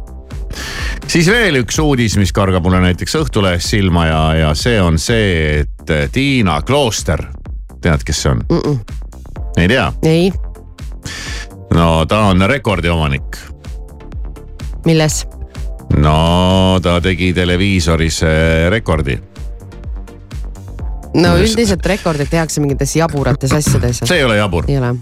Siis 1.07 1.29
veel 1.31 1.61
üks 1.63 1.79
uudis, 1.79 2.17
mis 2.17 2.33
kargab 2.35 2.63
mulle 2.63 2.81
näiteks 2.85 3.15
Õhtulehest 3.21 3.75
silma 3.75 4.07
ja, 4.07 4.21
ja 4.45 4.53
see 4.57 4.81
on 4.81 4.99
see, 5.01 5.61
et 5.61 5.95
Tiina 6.11 6.61
Klooster, 6.65 7.25
tead, 7.81 8.05
kes 8.05 8.21
see 8.25 8.31
on 8.31 8.43
mm? 8.49 8.61
-mm. 8.65 8.79
ei 9.57 9.67
tea, 9.67 9.91
ei, 10.03 10.31
no 11.73 12.05
ta 12.05 12.25
on 12.31 12.41
rekordiomanik 12.49 13.37
milles? 14.85 15.25
no 15.97 16.79
ta 16.83 16.99
tegi 17.01 17.33
televiisoris 17.33 18.21
eh, 18.23 18.69
rekordi. 18.69 19.17
no 21.15 21.35
üldiselt 21.39 21.85
rekordid 21.85 22.31
tehakse 22.31 22.61
mingites 22.61 22.95
jaburates 22.95 23.53
asjades. 23.53 24.01
see 24.03 24.17
ei 24.17 24.25
ole 24.25 24.37
jabur. 24.37 24.65
ei 24.67 24.77
ole, 24.77 24.95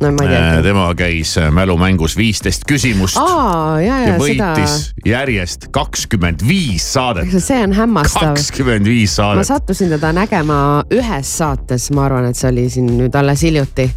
no 0.00 0.12
ma 0.12 0.24
ei 0.24 0.28
tea. 0.28 0.62
tema 0.62 0.86
käis 0.98 1.36
eh, 1.40 1.50
mälumängus 1.50 2.16
viisteist 2.16 2.66
küsimust 2.68 3.18
ja, 3.20 3.80
ja 3.80 3.98
ja 4.06 4.18
seda, 4.18 4.50
võitis 4.52 4.76
järjest 5.06 5.68
kakskümmend 5.74 6.44
viis 6.46 6.86
saadet. 6.92 7.32
see 7.38 7.62
on 7.62 7.74
hämmastav. 7.76 8.32
kakskümmend 8.32 8.88
viis 8.88 9.12
ma 9.12 9.22
saadet. 9.22 9.50
sattusin 9.50 9.92
teda 9.92 10.12
nägema 10.16 10.58
ühes 10.92 11.32
saates, 11.38 11.90
ma 11.94 12.06
arvan, 12.08 12.30
et 12.30 12.38
see 12.38 12.50
oli 12.52 12.68
siin 12.72 12.92
nüüd 12.98 13.16
alles 13.18 13.42
hiljuti. 13.42 13.88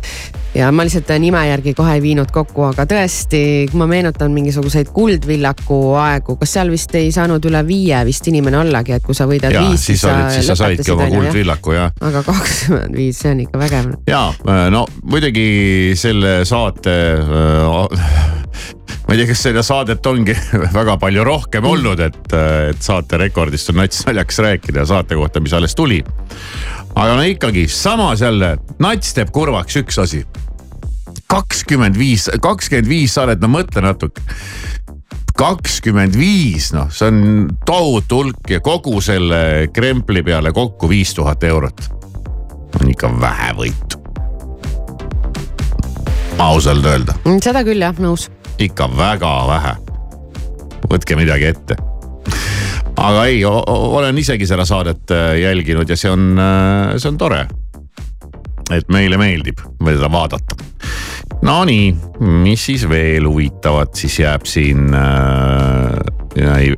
ja 0.56 0.72
ma 0.72 0.86
lihtsalt 0.88 1.12
nime 1.20 1.42
järgi 1.48 1.76
kohe 1.78 1.98
ei 1.98 2.04
viinud 2.04 2.32
kokku, 2.34 2.68
aga 2.70 2.88
tõesti, 2.90 3.42
kui 3.72 3.80
ma 3.80 3.88
meenutan 3.92 4.34
mingisuguseid 4.36 4.92
Kuldvillaku 4.96 5.80
aegu, 6.00 6.38
kas 6.40 6.56
seal 6.58 6.72
vist 6.72 6.96
ei 6.96 7.12
saanud 7.16 7.44
üle 7.50 7.62
viie 7.68 8.00
vist 8.08 8.28
inimene 8.32 8.62
ollagi, 8.62 8.96
et 8.96 9.06
kui 9.06 9.18
sa 9.18 9.28
võidad 9.30 9.54
ja 9.54 9.66
viis, 9.68 9.88
siis 9.92 10.04
olid, 10.08 10.30
siis 10.38 10.50
sa 10.52 10.58
saidki 10.60 10.94
oma. 10.96 11.10
kuldvillaku 11.12 11.76
ja, 11.76 11.90
aga 12.02 12.24
kakskümmend 12.30 12.96
viis, 12.98 13.20
see 13.20 13.34
on 13.36 13.44
ikka 13.46 13.62
vägev. 13.62 13.92
ja 14.10 14.24
no 14.72 14.86
muidugi 15.04 15.46
selle 16.00 16.40
saate 16.48 16.96
äh, 17.22 18.46
ma 19.06 19.14
ei 19.14 19.22
tea, 19.22 19.30
kas 19.30 19.44
seda 19.48 19.64
saadet 19.66 20.06
ongi 20.10 20.36
väga 20.80 20.98
palju 21.02 21.26
rohkem 21.28 21.68
olnud, 21.70 22.02
et, 22.02 22.22
et 22.72 22.82
saate 22.82 23.20
rekordist 23.22 23.70
on 23.74 23.82
nats 23.84 24.06
naljakas 24.08 24.42
rääkida 24.48 24.86
saate 24.90 25.18
kohta, 25.20 25.44
mis 25.44 25.54
alles 25.54 25.78
tuli. 25.78 26.02
aga 26.96 27.16
no 27.20 27.26
ikkagi, 27.28 27.68
samas 27.70 28.26
jälle 28.26 28.56
nats 28.82 29.14
teeb 29.14 29.34
kurvaks 29.36 29.82
üks 29.84 30.02
asi. 30.02 30.26
kakskümmend 31.28 31.98
viis, 31.98 32.30
kakskümmend 32.42 32.90
viis 32.90 33.14
saadet, 33.18 33.42
no 33.42 33.52
mõtle 33.52 33.86
natuke 33.86 34.24
kakskümmend 35.36 36.16
viis, 36.16 36.72
noh, 36.76 36.88
see 36.96 37.12
on 37.12 37.50
tohutu 37.68 38.22
hulk 38.22 38.56
ja 38.56 38.62
kogu 38.64 39.02
selle 39.04 39.68
krempli 39.76 40.24
peale 40.24 40.54
kokku 40.56 40.90
viis 40.90 41.14
tuhat 41.14 41.44
eurot. 41.44 41.90
on 42.82 42.90
ikka 42.92 43.12
vähevõitu. 43.20 44.05
Ausalt 46.40 46.86
öelda, 46.86 47.14
Mm, 47.26 47.40
seda 47.44 47.64
küll 47.66 47.82
jah, 47.82 47.96
nõus. 48.02 48.30
ikka 48.60 48.88
väga 48.98 49.34
vähe. 49.48 49.76
võtke 50.90 51.16
midagi 51.18 51.46
ette. 51.50 51.76
aga 52.98 53.26
ei, 53.26 53.44
olen 53.46 54.18
isegi 54.18 54.46
seda 54.48 54.66
saadet 54.66 55.12
äh, 55.12 55.40
jälginud 55.42 55.90
ja 55.90 55.96
see 55.98 56.12
on, 56.12 56.40
see 56.98 57.10
on 57.10 57.18
tore. 57.18 57.48
et 58.72 58.88
meile 58.90 59.18
meeldib 59.18 59.60
seda 59.86 60.10
vaadata. 60.12 60.56
Nonii, 61.46 61.96
mis 62.20 62.64
siis 62.66 62.88
veel 62.90 63.28
huvitavat 63.28 63.96
siis 63.96 64.20
jääb 64.20 64.46
siin 64.50 64.94
äh,, 64.94 65.92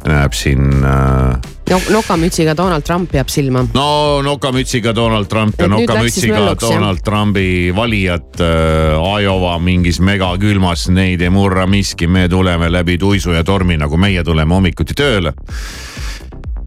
näeb 0.08 0.34
siin 0.36 0.84
äh, 0.84 1.38
no 1.70 1.82
nokamütsiga 1.90 2.56
Donald 2.58 2.82
Trump 2.82 3.14
jääb 3.16 3.30
silma. 3.30 3.66
no 3.74 4.22
nokamütsiga 4.22 4.96
Donald 4.96 5.26
Trump 5.26 5.60
ja 5.60 5.68
nokamütsiga? 5.68 6.56
Donald 6.62 7.04
Trumpi 7.04 7.74
valijad 7.76 8.42
äh, 8.42 9.22
Iowa 9.24 9.60
mingis 9.60 10.00
megakülmas, 10.00 10.88
neid 10.90 11.22
ei 11.22 11.30
murra 11.30 11.68
miski, 11.68 12.08
me 12.08 12.28
tuleme 12.30 12.72
läbi 12.72 12.98
tuisu 12.98 13.36
ja 13.36 13.44
tormi, 13.44 13.78
nagu 13.78 13.98
meie 13.98 14.24
tuleme 14.24 14.54
hommikuti 14.54 14.96
tööle. 14.98 15.34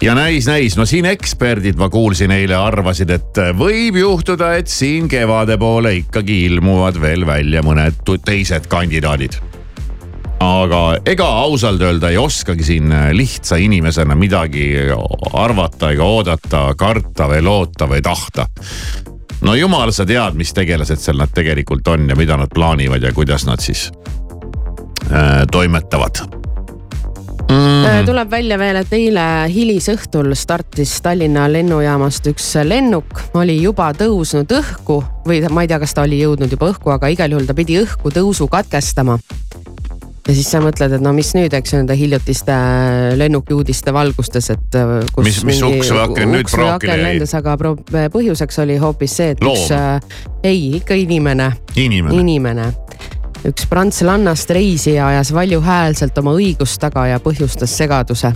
ja 0.03 0.15
näis, 0.15 0.47
näis, 0.49 0.77
no 0.77 0.87
siin 0.89 1.07
eksperdid, 1.07 1.77
ma 1.81 1.91
kuulsin 1.93 2.31
eile, 2.33 2.57
arvasid, 2.57 3.11
et 3.11 3.41
võib 3.57 3.97
juhtuda, 4.01 4.55
et 4.57 4.69
siin 4.69 5.09
kevade 5.09 5.59
poole 5.59 5.95
ikkagi 6.03 6.45
ilmuvad 6.49 7.01
veel 7.01 7.27
välja 7.27 7.65
mõned 7.65 8.05
teised 8.25 8.69
kandidaadid 8.69 9.41
aga 10.41 10.81
ega 11.07 11.27
ausalt 11.45 11.83
öelda 11.85 12.11
ei 12.11 12.19
oskagi 12.19 12.65
siin 12.65 12.93
lihtsa 13.13 13.57
inimesena 13.61 14.17
midagi 14.17 14.73
arvata 15.33 15.93
ega 15.93 16.05
oodata, 16.05 16.65
karta 16.79 17.29
või 17.29 17.45
loota 17.45 17.89
või 17.91 18.01
tahta. 18.03 18.47
no 19.45 19.55
jumal, 19.55 19.93
sa 19.93 20.07
tead, 20.07 20.37
mis 20.41 20.53
tegelased 20.57 21.01
seal 21.01 21.21
nad 21.21 21.33
tegelikult 21.35 21.89
on 21.89 22.09
ja 22.09 22.17
mida 22.17 22.37
nad 22.41 22.53
plaanivad 22.55 23.03
ja 23.03 23.13
kuidas 23.13 23.45
nad 23.47 23.61
siis 23.61 23.91
äh, 25.13 25.45
toimetavad. 25.53 26.23
mm.. 27.51 28.07
tuleb 28.07 28.31
välja 28.31 28.59
veel, 28.59 28.81
et 28.81 28.93
eile 28.97 29.27
hilisõhtul 29.53 30.33
startis 30.35 30.97
Tallinna 31.05 31.51
lennujaamast 31.53 32.33
üks 32.33 32.55
lennuk, 32.65 33.27
oli 33.35 33.61
juba 33.61 33.93
tõusnud 33.93 34.57
õhku 34.57 35.03
või 35.29 35.45
ma 35.53 35.67
ei 35.67 35.69
tea, 35.69 35.83
kas 35.85 35.95
ta 35.95 36.09
oli 36.09 36.23
jõudnud 36.23 36.57
juba 36.57 36.73
õhku, 36.73 36.97
aga 36.97 37.13
igal 37.13 37.37
juhul 37.37 37.45
ta 37.45 37.55
pidi 37.55 37.77
õhku 37.83 38.09
tõusu 38.15 38.49
katkestama. 38.49 39.19
Ja 40.29 40.35
siis 40.35 40.51
sa 40.53 40.61
mõtled, 40.63 40.93
et 40.97 41.03
no 41.03 41.13
mis 41.17 41.33
nüüd, 41.37 41.55
eks 41.57 41.73
ju 41.73 41.81
nende 41.81 41.97
hiljutiste 41.99 42.57
lennukiuudiste 43.21 43.95
valgustes, 43.95 44.51
et 44.55 44.79
äh, 44.79 44.93
Mis- 45.25 45.43
mis 45.49 45.63
uks 45.65 45.91
või 45.91 46.03
aken 46.05 46.35
nüüd 46.37 46.53
praokile 46.53 46.97
jäi? 46.97 47.07
lendas, 47.07 47.35
aga 47.39 47.57
põhjuseks 48.13 48.61
oli 48.65 48.77
hoopis 48.83 49.17
see, 49.21 49.35
et 49.35 49.43
Loom. 49.45 49.57
üks 49.57 49.73
äh,, 49.75 50.23
ei 50.47 50.77
ikka 50.81 50.99
inimene 50.99 51.51
inimene. 51.77 52.21
inimene. 52.21 52.69
üks 53.49 53.67
prantslannast 53.71 54.51
reisija 54.53 55.09
ajas 55.15 55.33
valjuhäälselt 55.35 56.19
oma 56.21 56.37
õigust 56.37 56.81
taga 56.83 57.07
ja 57.09 57.21
põhjustas 57.25 57.73
segaduse. 57.77 58.33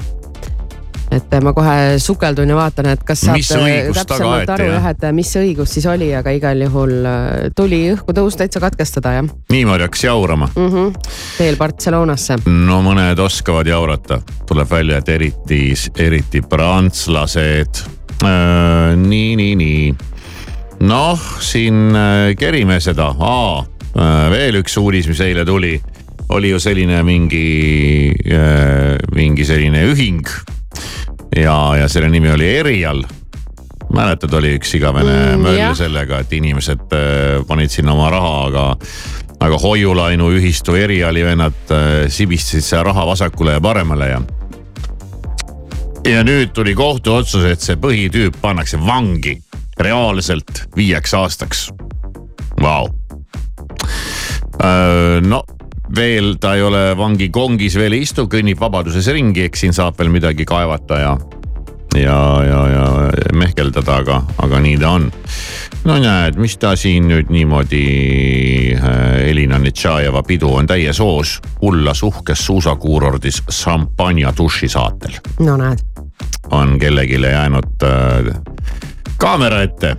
Et 1.15 1.37
ma 1.45 1.53
kohe 1.57 1.99
sukeldun 2.03 2.51
ja 2.51 2.59
vaatan, 2.59 2.91
et 2.95 3.05
kas 3.07 3.25
õigust 3.29 4.05
taga 4.09 4.19
täpsemalt 4.19 4.53
aru 4.57 4.69
jah? 4.73 4.89
et 4.91 5.07
mis 5.17 5.31
see 5.31 5.45
õigus 5.49 5.75
siis 5.77 5.87
oli, 5.91 6.11
aga 6.17 6.35
igal 6.35 6.65
juhul 6.67 6.95
äh, 7.09 7.49
tuli 7.57 7.81
õhku 7.95 8.15
tõus 8.17 8.39
täitsa 8.41 8.63
katkestada 8.63 9.17
jah 9.19 9.29
niimoodi 9.53 9.87
hakkas 9.87 10.05
jaurama. 10.05 10.49
mm. 10.57 10.71
-hmm. 10.71 10.93
teel 11.39 11.57
Barcelonasse. 11.57 12.39
no 12.47 12.81
mõned 12.83 13.21
oskavad 13.21 13.67
jaurata, 13.67 14.21
tuleb 14.47 14.71
välja, 14.71 14.99
et 14.99 15.09
eriti, 15.09 15.75
eriti 15.99 16.43
prantslased. 16.43 17.85
nii, 18.97 19.37
nii, 19.37 19.55
nii. 19.57 19.95
noh, 20.81 21.21
siin 21.41 21.97
äh, 21.97 22.37
kerime 22.39 22.81
seda, 22.81 23.13
veel 24.31 24.63
üks 24.63 24.77
uudis, 24.81 25.09
mis 25.09 25.21
eile 25.21 25.45
tuli, 25.45 25.81
oli 26.29 26.51
ju 26.51 26.59
selline 26.59 27.03
mingi, 27.03 28.11
mingi 29.15 29.45
selline 29.45 29.85
ühing. 29.93 30.27
ja, 31.37 31.77
ja 31.79 31.89
selle 31.89 32.09
nimi 32.09 32.31
oli 32.31 32.49
Erial 32.57 33.05
mäletad, 33.95 34.33
oli 34.35 34.55
üks 34.59 34.75
igavene 34.77 35.15
Mm, 35.15 35.43
möll 35.43 35.59
jah. 35.59 35.75
sellega, 35.77 36.21
et 36.25 36.33
inimesed 36.33 36.93
äh, 36.93 37.45
panid 37.47 37.71
sinna 37.71 37.95
oma 37.95 38.11
raha, 38.11 38.33
aga, 38.49 38.65
aga 39.41 39.59
hoiulaenu 39.63 40.31
ühistu 40.39 40.77
eriali 40.79 41.25
vennad 41.25 41.71
äh, 41.71 42.09
sibistasid 42.09 42.65
seda 42.65 42.83
raha 42.91 43.07
vasakule 43.07 43.57
ja 43.57 43.61
paremale 43.61 44.09
ja. 44.09 44.21
ja 46.11 46.25
nüüd 46.27 46.55
tuli 46.57 46.75
kohtuotsus, 46.75 47.45
et 47.45 47.61
see 47.61 47.79
põhitüüp 47.81 48.41
pannakse 48.43 48.81
vangi 48.81 49.39
reaalselt 49.81 50.69
viieks 50.77 51.15
aastaks. 51.15 51.69
Vau. 52.63 52.87
no 55.27 55.43
veel 55.97 56.35
ta 56.41 56.55
ei 56.57 56.63
ole 56.63 56.83
vangikongis 56.99 57.79
veel 57.79 57.97
ei 57.97 58.05
istu, 58.07 58.27
kõnnib 58.31 58.61
vabaduses 58.61 59.09
ringi, 59.15 59.49
eks 59.49 59.65
siin 59.65 59.75
saab 59.77 59.99
veel 59.99 60.13
midagi 60.15 60.47
kaevata 60.49 61.01
ja 61.01 61.15
ja, 61.95 62.45
ja, 62.45 62.69
ja 62.69 63.13
mehkeldada, 63.33 64.01
aga, 64.03 64.23
aga 64.43 64.61
nii 64.61 64.79
ta 64.81 64.91
on. 64.99 65.07
no 65.85 65.99
näed, 66.03 66.39
mis 66.41 66.57
ta 66.59 66.75
siin 66.79 67.09
nüüd 67.11 67.31
niimoodi 67.31 67.85
äh, 68.75 69.31
Elina 69.31 69.59
Netšajeva 69.63 70.25
pidu 70.27 70.55
on 70.59 70.67
täies 70.67 70.99
hoos 71.03 71.39
ullas 71.63 72.03
uhkes 72.03 72.47
suusakuurordis 72.47 73.43
šampanja 73.51 74.33
dušisaatel 74.37 75.19
no 75.47 75.57
näed, 75.61 75.85
on 76.51 76.79
kellelegi 76.83 77.21
jäänud 77.23 77.87
äh, 77.87 78.33
kaamera 79.17 79.63
ette 79.63 79.97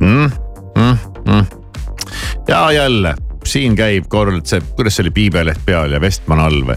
mm,. 0.00 0.30
Mm, 0.78 0.98
mm. 1.26 1.46
ja 2.48 2.72
jälle 2.72 3.14
siin 3.52 3.76
käib 3.76 4.08
kord 4.12 4.46
see, 4.48 4.62
kuidas 4.76 4.96
see 4.96 5.04
oli, 5.06 5.12
piibeleht 5.14 5.60
peal 5.66 5.92
ja 5.92 6.00
Vestman 6.00 6.40
all 6.42 6.62
või. 6.66 6.76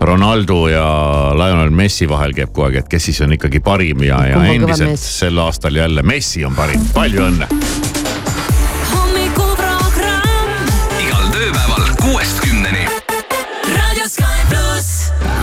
Ronaldo 0.00 0.64
ja 0.72 0.86
Lionel 1.36 1.72
Messi 1.74 2.08
vahel 2.08 2.34
käib 2.36 2.52
kogu 2.54 2.68
aeg, 2.68 2.80
et 2.82 2.92
kes 2.92 3.10
siis 3.10 3.20
on 3.24 3.34
ikkagi 3.36 3.60
parim 3.64 4.04
ja, 4.06 4.22
ja 4.30 4.44
endiselt 4.54 5.00
sel 5.00 5.38
aastal 5.42 5.76
jälle 5.76 6.02
Messi 6.02 6.44
on 6.44 6.56
parim, 6.56 6.80
palju 6.94 7.26
õnne. 7.28 7.48
igal 11.04 11.26
tööpäeval 11.34 11.84
kuuest 12.02 12.40
kümneni. 12.44 12.88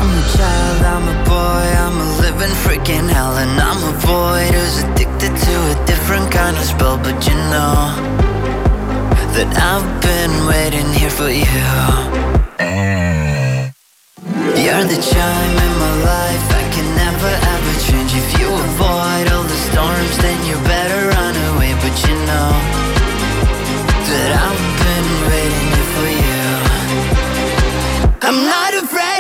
I'm 0.02 0.10
a 0.18 0.24
child, 0.34 0.82
I'm 0.82 1.08
a 1.08 1.18
boy, 1.28 1.66
I'm 1.84 1.98
a 2.02 2.08
living 2.22 2.56
freaking 2.64 3.08
hell 3.10 3.38
And 3.38 3.60
I'm 3.60 3.84
a 3.84 3.94
boy 4.06 4.48
who's 4.52 4.84
addicted 4.84 5.36
to 5.36 5.54
a 5.72 5.86
different 5.86 6.32
kind 6.32 6.58
of 6.58 6.64
spell 6.64 6.98
But 6.98 7.28
you 7.28 7.36
know 7.36 8.21
that 9.42 9.58
I've 9.58 9.90
been 10.06 10.46
waiting 10.46 10.86
here 10.94 11.10
for 11.10 11.30
you. 11.30 11.66
You're 14.62 14.86
the 14.86 15.02
chime 15.02 15.58
in 15.66 15.74
my 15.82 15.96
life, 16.14 16.46
I 16.62 16.64
can 16.70 16.88
never 16.94 17.32
ever 17.54 17.74
change. 17.88 18.12
If 18.14 18.28
you 18.38 18.48
avoid 18.54 19.26
all 19.34 19.46
the 19.54 19.60
storms, 19.70 20.16
then 20.22 20.38
you 20.46 20.56
better 20.70 21.02
run 21.10 21.36
away. 21.50 21.74
But 21.82 21.96
you 22.06 22.14
know 22.30 22.52
that 24.10 24.30
I've 24.46 24.64
been 24.86 25.10
waiting 25.32 25.68
here 25.74 25.90
for 25.96 26.10
you. 26.26 26.46
I'm 28.22 28.40
not 28.46 28.72
afraid 28.84 29.11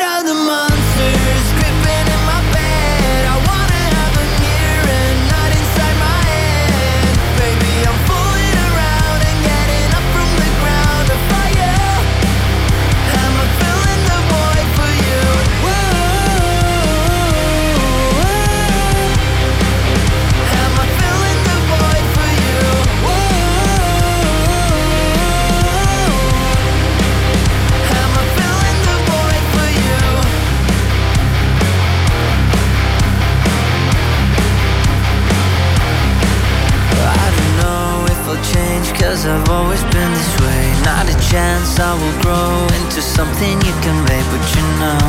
change 38.53 38.87
Cause 38.99 39.25
I've 39.25 39.49
always 39.49 39.83
been 39.95 40.11
this 40.11 40.33
way. 40.43 40.63
Not 40.83 41.05
a 41.07 41.17
chance 41.31 41.79
I 41.79 41.93
will 41.95 42.17
grow 42.21 42.51
into 42.79 43.01
something 43.01 43.55
you 43.65 43.73
convey 43.81 44.21
But 44.31 44.43
you 44.55 44.65
know 44.81 45.03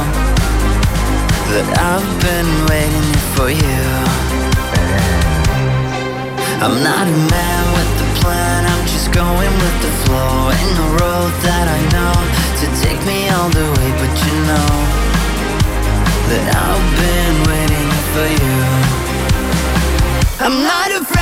That 1.53 1.67
I've 1.93 2.11
been 2.23 2.51
waiting 2.71 3.11
for 3.35 3.49
you. 3.51 3.83
I'm 6.63 6.79
not 6.83 7.05
a 7.11 7.19
man 7.35 7.65
with 7.75 8.07
a 8.07 8.09
plan 8.23 8.61
I'm 8.71 8.85
just 8.87 9.11
going 9.13 9.55
with 9.65 9.77
the 9.85 9.93
flow. 10.07 10.51
Ain't 10.55 10.73
no 10.79 10.87
road 11.03 11.33
that 11.47 11.67
I 11.67 11.81
know 11.95 12.15
To 12.63 12.67
take 12.85 13.01
me 13.11 13.29
all 13.35 13.51
the 13.51 13.67
way 13.77 13.89
But 14.01 14.13
you 14.25 14.35
know 14.51 14.73
That 16.31 16.45
I've 16.67 16.89
been 17.03 17.37
waiting 17.51 17.91
for 18.15 18.27
you. 18.41 18.57
I'm 20.45 20.63
not 20.63 20.91
afraid 20.91 21.22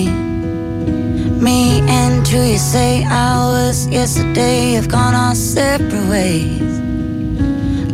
say 2.71 3.03
I 3.03 3.35
was 3.51 3.85
yesterday 3.87 4.71
have 4.75 4.87
gone 4.87 5.13
our 5.13 5.35
separate 5.35 6.07
ways. 6.07 6.79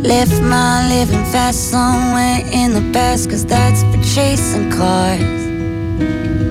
Left 0.06 0.40
my 0.40 0.88
living 0.88 1.24
fast 1.32 1.72
somewhere 1.72 2.42
in 2.52 2.74
the 2.74 2.92
past, 2.92 3.28
cause 3.28 3.44
that's 3.44 3.82
for 3.82 4.00
chasing 4.14 4.70
cars. 4.70 5.40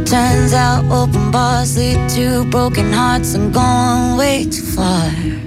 Turns 0.10 0.52
out 0.52 0.84
open 0.92 1.32
bars 1.32 1.78
lead 1.78 2.10
to 2.18 2.44
broken 2.52 2.92
hearts. 2.92 3.34
I'm 3.34 3.50
going 3.54 4.18
way 4.18 4.44
too 4.44 4.62
far. 4.76 5.47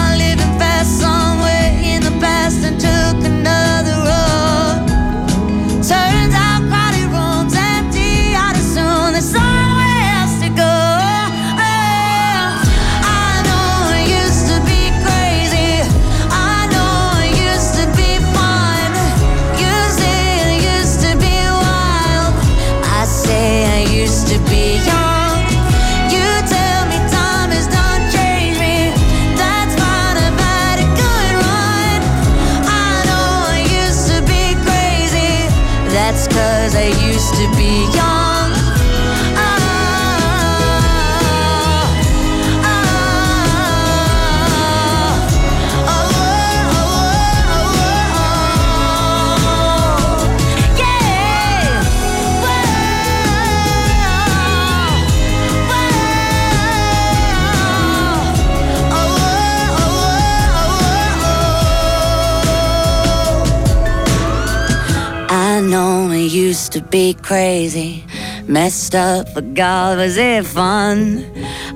used 66.31 66.71
to 66.71 66.81
be 66.81 67.13
crazy, 67.13 68.05
messed 68.47 68.95
up, 68.95 69.27
but 69.33 69.53
God, 69.53 69.97
was 69.97 70.15
it 70.17 70.45
fun? 70.45 71.25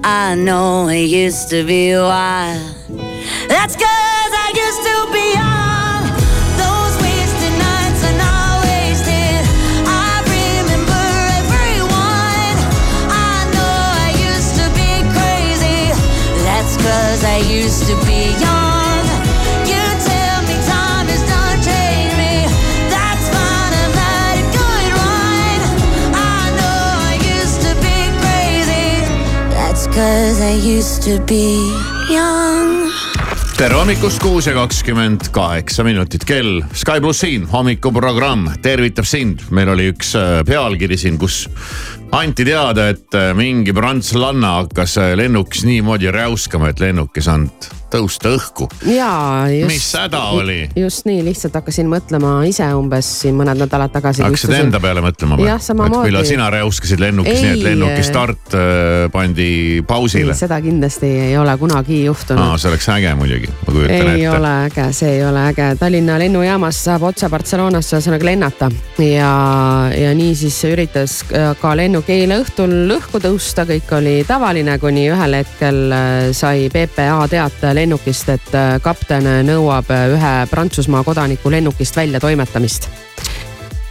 I 0.03 0.35
know 0.35 0.87
it 0.87 1.09
used 1.09 1.49
to 1.49 1.65
be 1.65 1.93
wild. 1.93 2.61
That's 3.49 3.75
cause 3.75 3.83
I 3.83 4.53
used 4.55 4.83
to 4.87 5.13
be 5.13 5.33
young. 5.33 5.64
Cause 30.35 30.51
I 30.51 30.77
used 30.77 31.03
to 31.03 31.23
be 31.23 31.71
young. 32.11 32.91
tere 33.55 33.77
hommikust, 33.77 34.19
kuus 34.19 34.49
ja 34.49 34.51
kakskümmend 34.57 35.29
kaheksa 35.31 35.85
minutit 35.87 36.25
kell. 36.27 36.57
Sky 36.75 36.99
pluss 36.99 37.23
siin, 37.23 37.45
hommikuprogramm 37.47 38.49
tervitab 38.59 39.07
sind. 39.07 39.45
meil 39.55 39.71
oli 39.71 39.85
üks 39.93 40.11
äh, 40.19 40.41
pealkiri 40.43 40.97
siin, 40.99 41.15
kus 41.15 41.45
anti 42.11 42.43
teada, 42.43 42.89
et 42.91 43.15
äh, 43.15 43.31
mingi 43.31 43.71
prantslanna 43.71 44.57
hakkas 44.57 44.97
äh, 44.99 45.13
lennukis 45.15 45.63
niimoodi 45.63 46.11
räuskama, 46.11 46.73
et 46.75 46.83
lennuk 46.83 47.15
ei 47.15 47.23
saanud 47.23 47.71
tõusta 47.93 48.33
õhku. 48.35 48.67
mis 49.69 49.87
häda 49.97 50.23
oli? 50.35 50.59
just 50.75 51.07
nii, 51.07 51.23
lihtsalt 51.29 51.55
hakkasin 51.61 51.89
mõtlema 51.91 52.37
ise 52.49 52.67
umbes 52.75 53.09
siin 53.21 53.37
mõned 53.39 53.61
nädalad 53.63 53.93
tagasi. 53.95 54.25
hakkasid 54.25 54.57
enda 54.59 54.81
peale 54.83 55.03
mõtlema 55.05 55.39
või? 55.39 55.49
millal 56.09 56.27
sina 56.27 56.49
räuskasid 56.53 57.01
lennukis, 57.03 57.41
nii 57.41 57.55
et 57.55 57.65
lennuki 57.69 58.03
start 58.05 58.57
äh, 58.57 59.07
pandi 59.13 59.83
pausile? 59.87 60.35
seda 60.37 60.59
kindlasti 60.63 61.13
ei 61.29 61.37
ole 61.39 61.55
kunagi 61.61 62.03
juhtunud 62.05 62.55
see 62.65 62.71
oleks 62.71 62.87
äge 62.89 63.13
muidugi, 63.15 63.49
ma 63.67 63.73
kujutan 63.73 64.09
ei 64.09 64.25
ette. 64.25 64.37
ole 64.37 64.51
äge, 64.65 64.85
see 64.95 65.11
ei 65.17 65.23
ole 65.25 65.43
äge. 65.49 65.67
Tallinna 65.79 66.17
lennujaamast 66.19 66.87
saab 66.87 67.05
otse 67.09 67.29
Barcelonasse 67.29 67.97
ühesõnaga 67.97 68.27
lennata 68.27 68.69
ja, 69.01 69.31
ja 69.93 70.13
nii 70.17 70.35
siis 70.37 70.57
üritas 70.69 71.17
ka 71.61 71.73
lennuk 71.77 72.09
eile 72.13 72.39
õhtul 72.43 72.95
õhku 72.97 73.21
tõusta, 73.23 73.67
kõik 73.69 73.93
oli 73.99 74.15
tavaline, 74.27 74.77
kuni 74.81 75.07
ühel 75.11 75.39
hetkel 75.41 75.81
sai 76.35 76.69
PPA 76.73 77.27
teate 77.31 77.74
lennukist, 77.75 78.29
et 78.33 78.53
äh, 78.55 78.75
kapten 78.83 79.27
nõuab 79.47 79.89
äh, 79.93 80.07
ühe 80.15 80.35
Prantsusmaa 80.51 81.03
kodaniku 81.03 81.51
lennukist 81.51 81.97
väljatoimetamist. 81.97 82.89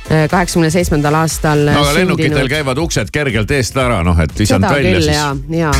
kaheksakümne 0.05 0.68
seitsmendal 0.70 1.14
aastal 1.16 1.62
no 1.64 1.81
aga 1.81 1.92
sündinud- 1.94 1.97
lennukitel 1.97 2.49
käivad 2.53 2.79
uksed 2.79 3.09
kergelt 3.11 3.51
eest 3.57 3.77
ära, 3.81 4.03
noh 4.05 4.18
et 4.20 4.35
visanud 4.38 4.68
välja 4.68 4.90
küll 4.99 5.07
siis. 5.07 5.16
ja, 5.16 5.31
ja 5.49 5.70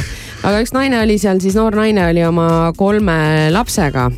aga 0.49 0.61
üks 0.65 0.73
naine 0.73 1.03
oli 1.03 1.19
seal 1.21 1.43
siis, 1.45 1.57
noor 1.59 1.77
naine 1.77 2.07
oli 2.09 2.25
oma 2.25 2.73
kolme 2.77 3.51
lapsega. 3.53 4.11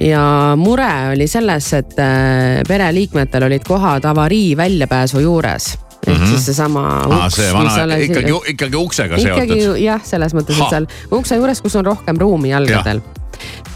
ja 0.00 0.24
mure 0.56 0.90
oli 1.14 1.26
selles, 1.28 1.72
et 1.76 1.98
äh, 2.00 2.60
pereliikmetel 2.68 3.48
olid 3.48 3.64
kohad 3.64 4.04
avarii 4.04 4.56
väljapääsu 4.56 5.24
juures. 5.24 5.72
Ehk 6.06 6.18
Mhm. 6.18 6.26
siis 6.32 6.46
seesama 6.46 6.82
aa, 7.04 7.26
uks, 7.26 7.36
see 7.36 7.52
vana, 7.52 7.96
ikkagi, 7.96 8.32
ikkagi 8.54 8.76
uksega 8.76 9.16
ikkagi 9.16 9.46
seotud. 9.48 9.64
ju- 9.64 9.84
jah, 9.84 10.00
selles 10.04 10.34
mõttes, 10.34 10.56
et 10.62 10.70
seal 10.70 10.86
ukse 11.12 11.36
juures, 11.36 11.60
kus 11.62 11.76
on 11.76 11.84
rohkem 11.86 12.16
ruumi 12.18 12.48
jalgadel. 12.50 13.00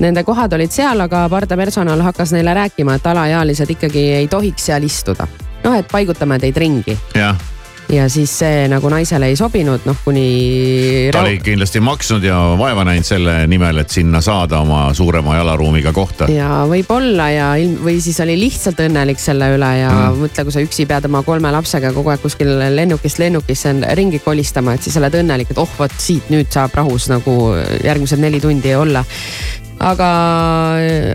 Nende 0.01 0.25
kohad 0.25 0.53
olid 0.53 0.71
seal, 0.73 1.01
aga 1.01 1.29
pardapersonal 1.29 2.01
hakkas 2.03 2.33
neile 2.33 2.55
rääkima, 2.55 2.95
et 2.99 3.07
alaealised 3.07 3.71
ikkagi 3.71 4.03
ei 4.21 4.29
tohiks 4.29 4.63
seal 4.67 4.83
istuda. 4.83 5.27
noh, 5.65 5.73
et 5.79 5.89
paigutame 5.89 6.39
teid 6.39 6.57
ringi 6.57 6.99
jah, 7.15 7.37
ja 7.93 8.09
siis 8.09 8.33
see 8.39 8.65
nagu 8.71 8.89
naisele 8.93 9.29
ei 9.33 9.37
sobinud, 9.37 9.85
noh 9.89 9.99
kuni. 10.05 11.11
ta 11.13 11.23
oli 11.25 11.39
kindlasti 11.45 11.83
maksnud 11.85 12.25
ja 12.25 12.39
vaeva 12.59 12.85
näinud 12.87 13.07
selle 13.07 13.37
nimel, 13.51 13.83
et 13.83 13.91
sinna 13.93 14.21
saada 14.25 14.61
oma 14.65 14.87
suurema 14.95 15.37
jalaruumiga 15.37 15.93
kohta. 15.93 16.29
ja 16.33 16.65
võib-olla 16.71 17.29
ja 17.35 17.51
ilm 17.61 17.79
või 17.85 17.99
siis 18.05 18.21
oli 18.25 18.37
lihtsalt 18.41 18.81
õnnelik 18.87 19.21
selle 19.23 19.53
üle 19.57 19.73
ja 19.81 19.93
Mm. 19.95 20.21
mõtle, 20.25 20.45
kui 20.45 20.53
sa 20.53 20.63
üksi 20.65 20.87
pead 20.91 21.05
oma 21.09 21.23
kolme 21.23 21.51
lapsega 21.55 21.93
kogu 21.95 22.11
aeg 22.13 22.23
kuskil 22.23 22.51
lennukist 22.75 23.21
lennukisse 23.23 23.75
ringi 23.95 24.19
kolistama, 24.25 24.75
et 24.75 24.83
siis 24.83 24.97
oled 25.01 25.15
õnnelik, 25.21 25.53
et 25.53 25.61
oh 25.61 25.71
vot 25.79 25.93
siit 25.99 26.31
nüüd 26.33 26.51
saab 26.53 26.75
rahus 26.75 27.09
nagu 27.13 27.55
järgmised 27.85 28.21
neli 28.21 28.41
tundi 28.43 28.75
olla. 28.75 29.05
Aga, 29.85 30.11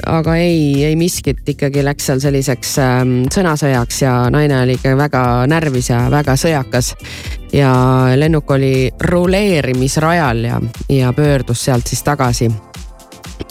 aga 0.05 0.35
ei, 0.39 0.85
ei 0.85 0.95
miskit 0.99 1.47
ikkagi 1.53 1.83
läks 1.85 2.09
seal 2.09 2.21
selliseks 2.23 2.75
ähm, 2.83 3.15
sõnasõjaks 3.33 4.03
ja 4.03 4.13
naine 4.33 4.61
oli 4.63 4.77
ikka 4.77 4.95
väga 4.99 5.23
närvis 5.49 5.91
ja 5.91 6.05
väga 6.11 6.35
sõjakas. 6.39 6.93
ja 7.53 7.73
lennuk 8.15 8.51
oli 8.51 8.91
ruleerimisrajal 9.01 10.43
ja, 10.45 10.61
ja 10.89 11.13
pöördus 11.13 11.65
sealt 11.65 11.87
siis 11.87 12.03
tagasi 12.03 12.49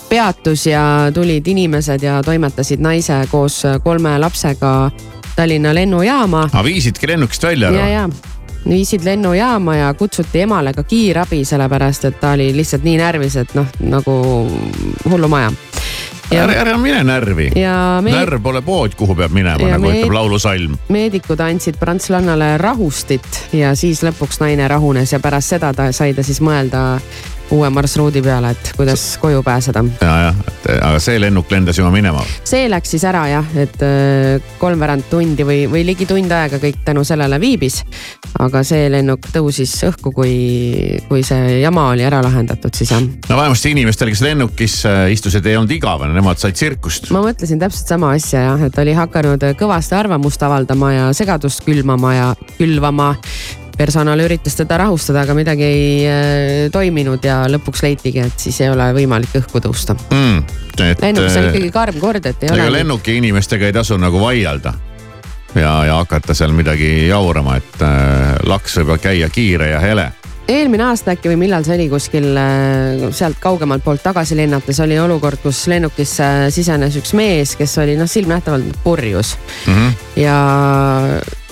peatus 0.08 0.66
ja 0.66 1.10
tulid 1.14 1.46
inimesed 1.46 2.02
ja 2.02 2.22
toimetasid 2.24 2.80
naise 2.80 3.24
koos 3.30 3.62
kolme 3.84 4.18
lapsega 4.18 4.90
Tallinna 5.36 5.74
lennujaama. 5.74 6.48
aga 6.52 6.64
viisidki 6.64 7.08
lennukist 7.08 7.42
välja 7.42 7.70
ja, 7.70 7.88
ja 7.88 8.08
viisid 8.68 9.04
lennujaama 9.04 9.76
ja 9.76 9.94
kutsuti 9.94 10.40
emale 10.40 10.72
ka 10.72 10.82
kiirabi, 10.82 11.44
sellepärast 11.44 12.04
et 12.04 12.20
ta 12.20 12.32
oli 12.36 12.50
lihtsalt 12.56 12.82
nii 12.84 12.96
närvis, 13.00 13.36
et 13.36 13.54
noh, 13.54 13.66
nagu 13.80 14.14
hullumaja. 15.10 15.52
ja 16.30 16.42
ära, 16.44 16.52
ära 16.60 16.76
mine 16.78 17.04
närvi. 17.04 17.50
ja 17.56 18.00
me- 18.04 18.10
närv 18.12 18.42
pole 18.42 18.60
pood, 18.62 18.94
kuhu 18.94 19.14
peab 19.14 19.32
minema, 19.32 19.68
nagu 19.70 19.86
me- 19.86 19.94
ütleb 20.02 20.12
laulusalm. 20.12 20.76
meedikud 20.88 21.40
andsid 21.40 21.78
prantslannale 21.80 22.58
rahustit 22.58 23.46
ja 23.52 23.74
siis 23.74 24.02
lõpuks 24.02 24.40
naine 24.40 24.68
rahunes 24.68 25.12
ja 25.12 25.20
pärast 25.20 25.48
seda 25.56 25.72
ta 25.72 25.92
sai 25.92 26.14
ta 26.14 26.22
siis 26.22 26.40
mõelda 26.40 27.00
uue 27.54 27.70
marsruudi 27.72 28.22
peale, 28.22 28.50
et 28.52 28.72
kuidas 28.76 29.02
koju 29.20 29.42
pääseda. 29.42 29.84
ja, 30.00 30.14
jah, 30.26 30.40
aga 30.76 30.98
see 31.02 31.18
lennuk 31.20 31.50
lendas 31.52 31.78
juba 31.78 31.90
minema. 31.94 32.22
see 32.44 32.68
läks 32.70 32.92
siis 32.94 33.04
ära 33.08 33.24
jah, 33.30 33.46
et 33.56 33.82
äh, 33.84 34.50
kolmveerand 34.60 35.08
tundi 35.10 35.46
või, 35.48 35.62
või 35.70 35.84
ligi 35.88 36.06
tund 36.08 36.32
aega 36.32 36.60
kõik 36.62 36.82
tänu 36.84 37.04
sellele 37.08 37.40
viibis. 37.40 37.80
aga 38.38 38.62
see 38.66 38.88
lennuk 38.92 39.30
tõusis 39.32 39.74
õhku, 39.88 40.12
kui, 40.14 40.34
kui 41.08 41.22
see 41.26 41.60
jama 41.62 41.88
oli 41.94 42.04
ära 42.06 42.20
lahendatud 42.24 42.74
siis 42.74 42.92
jah. 42.92 43.02
no 43.02 43.40
vähemasti 43.40 43.72
inimestel, 43.76 44.12
kes 44.12 44.24
lennukis 44.26 44.80
äh, 44.88 45.04
istusid, 45.14 45.46
ei 45.46 45.56
olnud 45.56 45.72
igavene, 45.76 46.14
nemad 46.16 46.40
said 46.40 46.58
tsirkust. 46.58 47.10
ma 47.14 47.22
mõtlesin 47.24 47.62
täpselt 47.62 47.94
sama 47.94 48.12
asja 48.18 48.44
jah, 48.50 48.66
et 48.68 48.82
oli 48.82 48.96
hakanud 48.98 49.48
kõvasti 49.58 49.96
arvamust 49.98 50.42
avaldama 50.44 50.92
ja 50.94 51.08
segadust 51.16 51.64
külmama 51.64 52.14
ja 52.14 52.28
külvama. 52.58 53.14
Personal 53.78 54.20
üritas 54.24 54.58
teda 54.58 54.80
rahustada, 54.82 55.22
aga 55.22 55.36
midagi 55.38 55.64
ei 55.64 55.86
äh, 56.08 56.66
toiminud 56.74 57.24
ja 57.24 57.44
lõpuks 57.50 57.84
leitigi, 57.86 58.24
et 58.26 58.46
siis 58.48 58.58
ei 58.64 58.72
ole 58.72 58.90
võimalik 58.96 59.38
õhku 59.42 59.62
tõusta. 59.62 59.96
mm,. 60.10 60.42
lennukis 61.00 61.38
on 61.38 61.46
äh, 61.46 61.50
ikkagi 61.52 61.72
karm 61.74 62.02
kord, 62.02 62.26
et 62.26 62.42
ei 62.42 62.52
ega 62.52 62.66
ole. 62.66 62.78
lennuki 62.80 63.18
inimestega 63.22 63.70
ei 63.70 63.76
tasu 63.76 63.98
nagu 64.00 64.20
vaielda 64.22 64.74
ja, 65.54 65.72
ja 65.86 65.98
hakata 66.02 66.34
seal 66.34 66.52
midagi 66.56 67.08
jaurama, 67.08 67.58
et 67.58 67.82
äh, 67.84 68.38
laks 68.48 68.80
võib 68.82 68.98
käia 69.02 69.28
kiire 69.32 69.70
ja 69.72 69.80
hele. 69.82 70.08
eelmine 70.48 70.84
aasta 70.88 71.12
äkki 71.14 71.30
või 71.32 71.38
millal 71.44 71.64
see 71.66 71.76
oli 71.78 71.88
kuskil 71.92 72.28
äh, 72.34 73.08
sealt 73.14 73.38
kaugemalt 73.40 73.84
poolt 73.84 74.02
tagasi 74.02 74.36
lennates 74.36 74.80
oli 74.84 74.98
olukord, 74.98 75.40
kus 75.42 75.66
lennukisse 75.70 76.50
sisenes 76.54 76.98
üks 77.00 77.14
mees, 77.14 77.54
kes 77.56 77.78
oli 77.78 77.96
noh, 78.00 78.10
silmnähtavalt 78.10 78.82
purjus 78.84 79.36
Mm 79.66 79.74
-hmm. 79.74 79.92
ja 80.16 80.36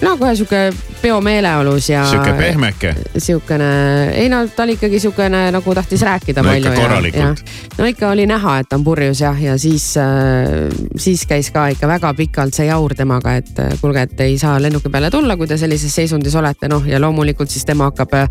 no 0.02 0.16
kohe 0.20 0.37
sihuke 0.37 0.72
peomeeleolus 1.02 1.88
ja. 1.88 2.04
sihuke 2.11 2.32
pehmeke. 2.32 2.94
sihukene, 3.18 3.68
ei 4.14 4.28
no 4.28 4.42
ta 4.48 4.62
oli 4.66 4.76
ikkagi 4.76 5.00
sihukene 5.00 5.50
nagu 5.54 5.74
tahtis 5.74 6.02
rääkida 6.02 6.42
No 6.42 6.48
palju 6.50 6.72
korralikult. 6.76 7.44
no 7.78 7.85
ikka 7.85 8.11
oli 8.11 8.26
näha, 8.26 8.59
et 8.59 8.68
ta 8.68 8.76
on 8.76 8.85
purjus 8.85 9.20
jah, 9.20 9.42
ja 9.42 9.59
siis 9.59 9.96
äh,, 9.96 10.68
siis 10.96 11.26
käis 11.26 11.50
ka 11.50 11.68
ikka 11.72 11.88
väga 11.88 12.14
pikalt 12.14 12.54
see 12.54 12.68
jaur 12.68 12.94
temaga, 12.94 13.37
et 13.40 13.59
äh, 13.59 13.72
kuulge, 13.80 14.02
et 14.02 14.20
ei 14.20 14.38
saa 14.38 14.59
lennuki 14.62 14.92
peale 14.92 15.11
tulla, 15.11 15.37
kui 15.37 15.46
te 15.46 15.59
sellises 15.59 15.94
seisundis 15.94 16.35
olete, 16.37 16.68
noh 16.68 16.85
ja 16.87 17.00
loomulikult 17.00 17.50
siis 17.50 17.64
tema 17.64 17.90
hakkab 17.90 18.14
äh, 18.14 18.28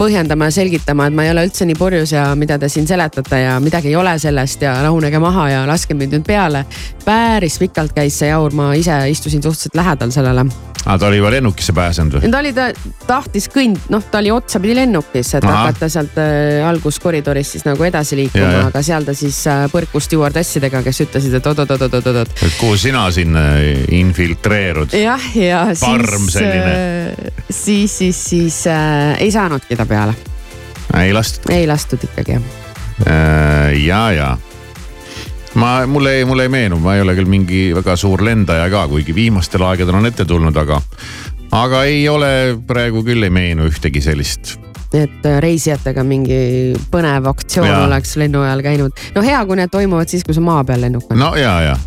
põhjendama 0.00 0.48
ja 0.48 0.56
selgitama, 0.60 1.10
et 1.10 1.16
ma 1.16 1.26
ei 1.26 1.34
ole 1.34 1.44
üldse 1.48 1.68
nii 1.68 1.76
purjus 1.78 2.14
ja 2.16 2.30
mida 2.38 2.58
te 2.60 2.70
siin 2.72 2.88
seletate 2.88 3.42
ja 3.44 3.58
midagi 3.60 3.92
ei 3.92 3.98
ole 4.00 4.16
sellest 4.22 4.64
ja 4.64 4.78
rahunege 4.82 5.20
maha 5.22 5.48
ja 5.52 5.60
laske 5.68 5.94
mind 5.94 6.16
nüüd 6.16 6.26
peale. 6.26 6.64
päris 7.04 7.58
pikalt 7.60 7.94
käis 7.96 8.18
see 8.20 8.32
jaur, 8.32 8.54
ma 8.56 8.72
ise 8.78 8.96
istusin 9.12 9.42
suhteliselt 9.42 9.76
lähedal 9.76 10.12
sellele 10.14 10.46
aa, 10.86 10.98
ta 10.98 11.06
oli 11.06 11.18
juba 11.20 11.30
lennukisse 11.34 11.72
pääsenud 11.76 12.16
või? 12.16 12.30
ta 12.32 12.40
oli, 12.40 12.52
ta 12.56 12.68
tahtis 13.06 13.48
kõnd-, 13.52 13.88
noh, 13.92 14.04
ta 14.10 14.20
oli 14.22 14.32
otsapidi 14.32 14.76
lennukis, 14.78 15.34
et 15.36 15.44
Ahah. 15.44 15.66
hakata 15.66 15.88
sealt 15.92 16.16
äh, 16.20 16.60
alguskoridoris 16.68 17.54
siis 17.56 17.66
nagu 17.68 17.84
edasi 17.86 18.18
liikuma 18.20 18.66
aga 18.68 18.82
seal 18.84 19.06
ta 19.06 19.14
siis 19.16 19.42
äh, 19.50 19.66
põrkus 19.72 20.08
stjuardessidega, 20.08 20.82
kes 20.86 21.02
ütlesid, 21.06 21.36
et 21.36 21.50
oot-oot-oot-oot-oot. 21.52 22.32
et 22.46 22.56
kuhu 22.60 22.78
sina 22.80 23.04
sinna 23.14 23.44
infiltreerud? 24.00 24.96
jah, 24.96 25.30
ja 25.36 25.64
Parm 25.80 26.26
siis 26.26 26.38
selline., 26.38 27.32
siis, 27.50 27.98
siis, 28.00 28.24
siis 28.32 28.62
äh, 28.70 29.20
ei 29.20 29.32
saanudki 29.34 29.76
ta 29.76 29.88
peale, 29.90 30.14
ei 31.02 31.12
lastud 31.16 31.50
ei 31.54 31.66
lastud 31.70 32.06
ikkagi 32.10 32.38
jah. 32.38 32.54
äh,. 33.06 33.74
ja, 33.84 34.04
ja 34.14 34.30
ma, 35.54 35.86
mulle 35.86 36.14
ei, 36.18 36.24
mulle 36.24 36.42
ei 36.42 36.48
meenu, 36.48 36.78
ma 36.78 36.94
ei 36.94 37.04
ole 37.04 37.14
küll 37.18 37.30
mingi 37.30 37.68
väga 37.74 37.96
suur 37.98 38.22
lendaja 38.24 38.68
ka, 38.70 38.86
kuigi 38.90 39.14
viimastel 39.14 39.64
aegadel 39.66 39.98
on 40.00 40.08
ette 40.10 40.26
tulnud, 40.28 40.56
aga, 40.56 40.80
aga 41.56 41.84
ei 41.90 42.08
ole 42.08 42.32
praegu 42.66 43.04
küll 43.06 43.26
ei 43.26 43.34
meenu 43.34 43.68
ühtegi 43.70 44.02
sellist. 44.04 44.56
et 44.94 45.26
äh, 45.26 45.38
reisijatega 45.38 46.02
mingi 46.02 46.74
põnev 46.90 47.28
aktsioon 47.30 47.68
Jaa. 47.68 47.84
oleks 47.86 48.16
lennu 48.18 48.42
ajal 48.42 48.62
käinud. 48.66 49.06
no 49.14 49.22
hea, 49.22 49.44
kui 49.46 49.58
need 49.58 49.70
toimuvad 49.70 50.10
siis, 50.10 50.26
kui 50.26 50.34
sa 50.34 50.42
maa 50.42 50.64
peal 50.64 50.86
lennuk 50.86 51.10
on. 51.10 51.18
no 51.18 51.34
ja, 51.38 51.60
ja 51.70 51.78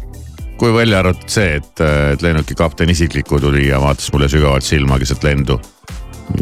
kui 0.57 0.73
välja 0.73 1.01
arvatud 1.01 1.29
see, 1.29 1.57
et, 1.59 1.81
et 2.13 2.21
lennuki 2.23 2.55
kapten 2.55 2.89
isikliku 2.89 3.39
tuli 3.43 3.67
ja 3.67 3.81
vaatas 3.81 4.11
mulle 4.13 4.29
sügavalt 4.31 4.63
silma 4.63 4.99
keset 4.99 5.23
lendu. 5.23 5.59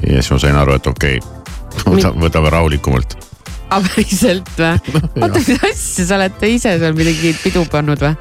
ja 0.08 0.21
siis 0.21 0.32
ma 0.32 0.41
sain 0.41 0.56
aru, 0.56 0.78
et 0.78 0.88
okei 0.88 1.17
okay,, 1.17 1.40
võta, 1.86 2.12
võtame 2.15 2.51
rahulikumalt. 2.53 3.15
aga 3.69 3.93
päriselt 3.95 4.51
või? 4.57 4.95
oota, 5.23 5.39
mis 5.39 5.51
asja, 5.57 6.05
sa 6.05 6.17
oled 6.19 6.45
ise 6.49 6.75
seal 6.81 6.97
midagi 6.97 7.34
pidu 7.43 7.65
pannud 7.71 8.01
või? 8.01 8.15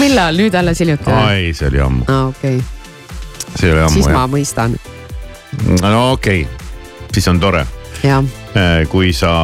millal, 0.00 0.40
nüüd 0.40 0.56
alles 0.58 0.82
hiljuti 0.82 1.10
või? 1.10 1.24
ei, 1.38 1.54
see 1.56 1.70
oli 1.72 1.82
ammu, 1.84 2.06
aa, 2.08 2.28
okei 2.32 2.58
okay., 2.60 3.56
see 3.58 3.72
oli 3.72 3.84
ammu 3.86 3.98
siis 3.98 4.10
ma 4.10 4.24
jah. 4.24 4.30
mõistan, 4.36 4.78
no 5.82 6.06
okei 6.14 6.46
okay., 6.46 7.08
siis 7.14 7.28
on 7.30 7.42
tore, 7.42 7.66
jah. 8.04 8.24
kui 8.92 9.12
sa, 9.16 9.34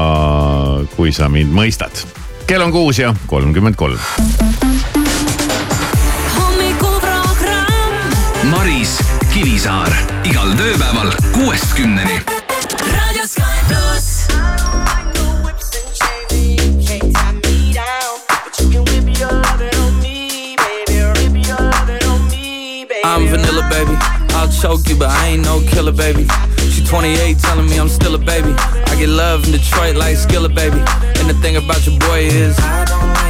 kui 0.96 1.14
sa 1.14 1.30
mind 1.32 1.54
mõistad. 1.54 2.04
kell 2.50 2.66
on 2.66 2.74
kuus 2.74 3.02
ja 3.02 3.14
kolmkümmend 3.30 3.78
kolm. 3.78 4.99
Kivisaar 9.40 9.88
igal 10.28 10.50
tööpäeval 10.52 11.14
kuuest 11.32 11.70
kümneni. 11.72 12.18
Raadio 12.84 13.24
Sky 13.24 13.62
pluss. 13.70 14.28
I'm 23.02 23.28
vanilla, 23.32 23.64
baby. 23.70 23.96
I'll 24.36 24.52
choke 24.52 24.86
you, 24.90 24.96
but 24.96 25.08
I 25.08 25.28
ain't 25.28 25.44
no 25.46 25.60
killer, 25.72 25.92
baby. 25.92 26.28
She 26.68 26.84
28, 26.84 27.38
telling 27.38 27.66
me 27.70 27.80
I'm 27.80 27.88
still 27.88 28.14
a 28.14 28.18
baby. 28.18 28.52
I 28.92 28.96
get 28.98 29.08
love 29.08 29.46
in 29.46 29.52
Detroit 29.52 29.96
like 29.96 30.16
Skillet, 30.18 30.54
baby. 30.54 30.84
And 31.16 31.30
the 31.30 31.34
thing 31.40 31.56
about 31.56 31.86
your 31.86 31.98
boy 31.98 32.28
is, 32.28 32.58
I 32.58 32.84
don't 32.84 33.08
like 33.14 33.29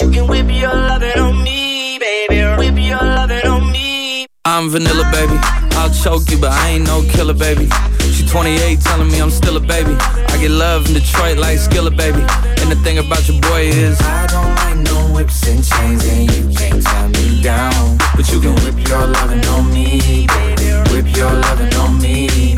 you 0.00 0.10
can 0.10 0.26
whip 0.26 0.46
your 0.48 0.74
lovin' 0.74 1.18
on 1.18 1.42
me, 1.42 1.98
baby. 1.98 2.40
Whip 2.58 2.76
your 2.78 3.02
lovin' 3.02 3.46
on 3.46 3.70
me. 3.70 4.26
I'm 4.44 4.70
vanilla, 4.70 5.08
baby. 5.12 5.36
I'll 5.76 5.90
choke 5.90 6.30
you, 6.30 6.38
but 6.38 6.52
I 6.52 6.70
ain't 6.70 6.86
no 6.86 7.02
killer, 7.12 7.34
baby. 7.34 7.68
She 8.12 8.26
28, 8.26 8.80
telling 8.80 9.08
me 9.08 9.20
I'm 9.20 9.30
still 9.30 9.56
a 9.56 9.60
baby. 9.60 9.92
I 9.92 10.38
get 10.40 10.50
love 10.50 10.86
in 10.86 10.94
Detroit 10.94 11.36
like 11.38 11.58
Skillet, 11.58 11.96
baby. 11.96 12.20
And 12.60 12.70
the 12.70 12.80
thing 12.82 12.98
about 12.98 13.28
your 13.28 13.40
boy 13.42 13.62
is, 13.62 14.00
I 14.00 14.26
don't 14.26 14.54
like 14.56 14.78
no 14.78 15.14
whips 15.14 15.46
and 15.46 15.62
chains, 15.62 16.04
and 16.06 16.30
you 16.34 16.56
can't 16.56 16.82
tie 16.82 17.08
me 17.08 17.42
down. 17.42 17.98
But 18.16 18.30
you 18.32 18.40
can 18.40 18.54
whip 18.64 18.88
your 18.88 19.06
lovin' 19.06 19.44
on 19.46 19.72
me, 19.72 20.26
baby. 20.26 20.92
Whip 20.92 21.16
your 21.16 21.32
lovin' 21.32 21.74
on 21.74 22.00
me. 22.00 22.54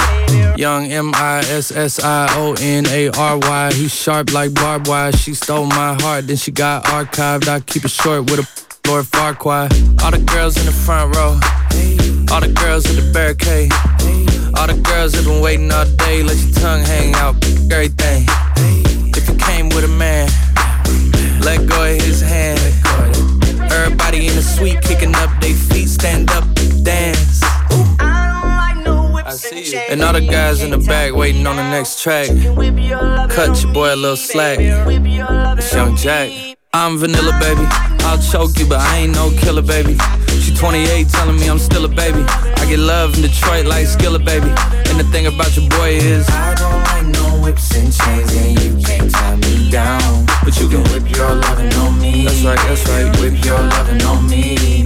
Young 0.62 0.92
M 0.92 1.10
I 1.16 1.40
S 1.40 1.72
S 1.72 1.98
I 1.98 2.28
O 2.36 2.54
N 2.60 2.86
A 2.86 3.08
R 3.08 3.36
Y. 3.36 3.72
He's 3.72 3.92
sharp 3.92 4.32
like 4.32 4.54
barbed 4.54 4.86
wire. 4.86 5.10
She 5.10 5.34
stole 5.34 5.66
my 5.66 6.00
heart, 6.00 6.28
then 6.28 6.36
she 6.36 6.52
got 6.52 6.84
archived. 6.84 7.48
I 7.48 7.58
keep 7.58 7.84
it 7.84 7.90
short 7.90 8.30
with 8.30 8.38
a 8.38 8.88
Lord 8.88 9.04
Farquhar. 9.08 9.62
All 10.04 10.12
the 10.12 10.22
girls 10.24 10.56
in 10.56 10.64
the 10.64 10.70
front 10.70 11.16
row. 11.16 11.32
All 12.32 12.40
the 12.40 12.54
girls 12.54 12.88
in 12.88 12.94
the 12.94 13.12
barricade. 13.12 13.72
All 14.56 14.68
the 14.68 14.80
girls 14.80 15.14
have 15.14 15.24
been 15.24 15.42
waiting 15.42 15.68
all 15.72 15.84
day. 15.84 16.22
Let 16.22 16.36
your 16.36 16.54
tongue 16.54 16.82
hang 16.84 17.12
out. 17.16 17.34
Everything. 17.72 18.24
If 19.18 19.28
you 19.28 19.34
came 19.34 19.68
with 19.70 19.82
a 19.82 19.88
man, 19.88 20.28
let 21.40 21.66
go 21.66 21.82
of 21.82 22.00
his 22.00 22.20
hand. 22.20 22.60
Everybody 23.72 24.28
in 24.28 24.36
the 24.36 24.42
suite 24.42 24.80
kicking 24.80 25.16
up 25.16 25.30
their 25.40 25.54
feet. 25.54 25.88
Stand 25.88 26.30
up, 26.30 26.44
dance. 26.84 27.51
I 29.32 29.36
see 29.36 29.72
you. 29.72 29.78
And 29.88 30.02
all 30.02 30.12
the 30.12 30.20
guys 30.20 30.62
in 30.62 30.70
the 30.72 30.76
back 30.76 31.14
waiting 31.14 31.46
on 31.46 31.56
the 31.56 31.62
next 31.62 32.02
track. 32.02 32.26
Cut 33.30 33.62
your 33.62 33.72
boy 33.72 33.94
a 33.94 33.96
little 33.96 34.14
slack. 34.14 34.58
It's 34.60 35.72
Young 35.72 35.96
Jack. 35.96 36.30
I'm 36.74 36.98
vanilla, 36.98 37.32
baby. 37.40 37.64
I'll 38.04 38.20
choke 38.20 38.58
you, 38.58 38.66
but 38.66 38.80
I 38.80 38.98
ain't 38.98 39.14
no 39.14 39.30
killer, 39.38 39.62
baby. 39.62 39.96
She 40.42 40.54
28, 40.54 41.08
telling 41.08 41.36
me 41.36 41.48
I'm 41.48 41.58
still 41.58 41.86
a 41.86 41.88
baby. 41.88 42.22
I 42.28 42.66
get 42.68 42.78
love 42.78 43.14
in 43.16 43.22
Detroit 43.22 43.64
like 43.64 43.86
Skillet, 43.86 44.22
baby. 44.22 44.52
And 44.90 45.00
the 45.00 45.08
thing 45.10 45.26
about 45.26 45.56
your 45.56 45.66
boy 45.70 45.96
is 45.96 46.28
I 46.28 46.54
don't 46.54 46.82
like 46.92 47.06
no 47.06 47.40
whips 47.40 47.74
and 47.74 47.90
chains, 47.90 48.36
and 48.36 48.60
you 48.60 48.84
can't 48.84 49.10
tie 49.10 49.36
me 49.36 49.70
down. 49.70 50.26
But 50.44 50.60
you 50.60 50.68
can 50.68 50.82
whip 50.92 51.10
your 51.16 51.36
lovin' 51.36 51.72
on 51.72 51.98
me. 51.98 52.24
That's 52.26 52.42
right, 52.42 52.58
that's 52.68 52.86
right. 52.86 53.08
Whip 53.18 53.42
your 53.42 53.58
lovin' 53.58 54.02
on 54.02 54.28
me. 54.28 54.84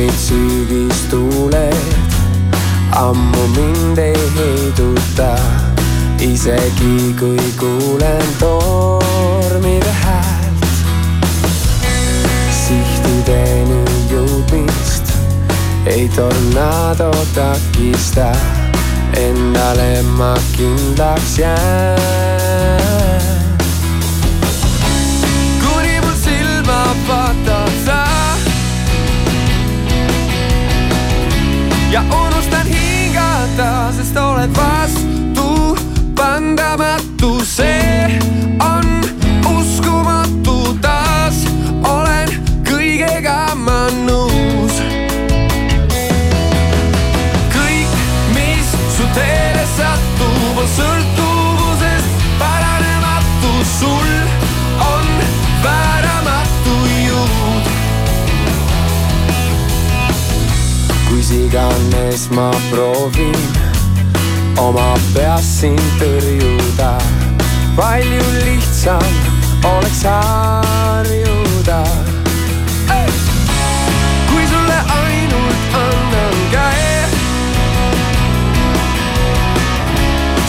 Karmid 0.00 0.18
sügistuuled 0.18 1.74
ammu 2.92 3.44
mind 3.56 3.98
ei 3.98 4.16
heiduta, 4.36 5.36
isegi 6.20 7.14
kui 7.18 7.52
kuulen 7.58 8.24
tormide 8.38 9.92
häält. 10.02 10.64
sihtideni 12.50 13.84
jõudmist 14.10 15.12
ei 15.86 16.08
tornado 16.16 17.10
takista, 17.34 18.32
endale 19.16 20.02
ma 20.16 20.34
kindlaks 20.56 21.38
jään. 21.38 22.39
Ja 31.90 32.02
unustan 32.26 32.66
hingata, 32.66 33.92
sest 33.96 34.16
oled 34.16 34.50
vastu 34.56 35.76
pandamatu, 36.14 37.40
see 37.44 38.18
on 38.60 38.86
uskumatu. 39.58 40.76
Taas, 40.82 41.42
olen 41.82 42.30
kõigega 42.68 43.54
ma 43.64 43.88
nõus. 44.06 44.78
kõik, 47.56 47.96
mis 48.34 48.70
su 48.96 49.08
teele 49.14 49.66
satub, 49.74 50.62
on 50.62 50.70
sõltuvusest 50.76 52.28
paranematu, 52.38 53.56
sul 53.78 54.39
kus 61.30 61.38
iganes 61.38 62.30
ma 62.30 62.50
proovin 62.70 63.34
oma 64.58 64.94
peas 65.14 65.44
sind 65.60 65.80
tõrjuda, 65.98 66.98
palju 67.76 68.26
lihtsam 68.44 69.12
oleks 69.64 70.02
harjuda. 70.04 71.82
kui 74.30 74.46
sulle 74.46 74.78
ainult 74.98 75.74
annan 75.74 76.36
käe, 76.50 77.08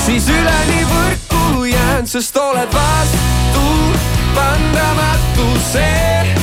siis 0.06 0.30
üleni 0.30 0.86
võrku 0.94 1.66
jään, 1.66 2.08
sest 2.08 2.38
oled 2.38 2.74
vastu 2.74 3.66
pandamatu, 4.36 5.50
see 5.72 6.41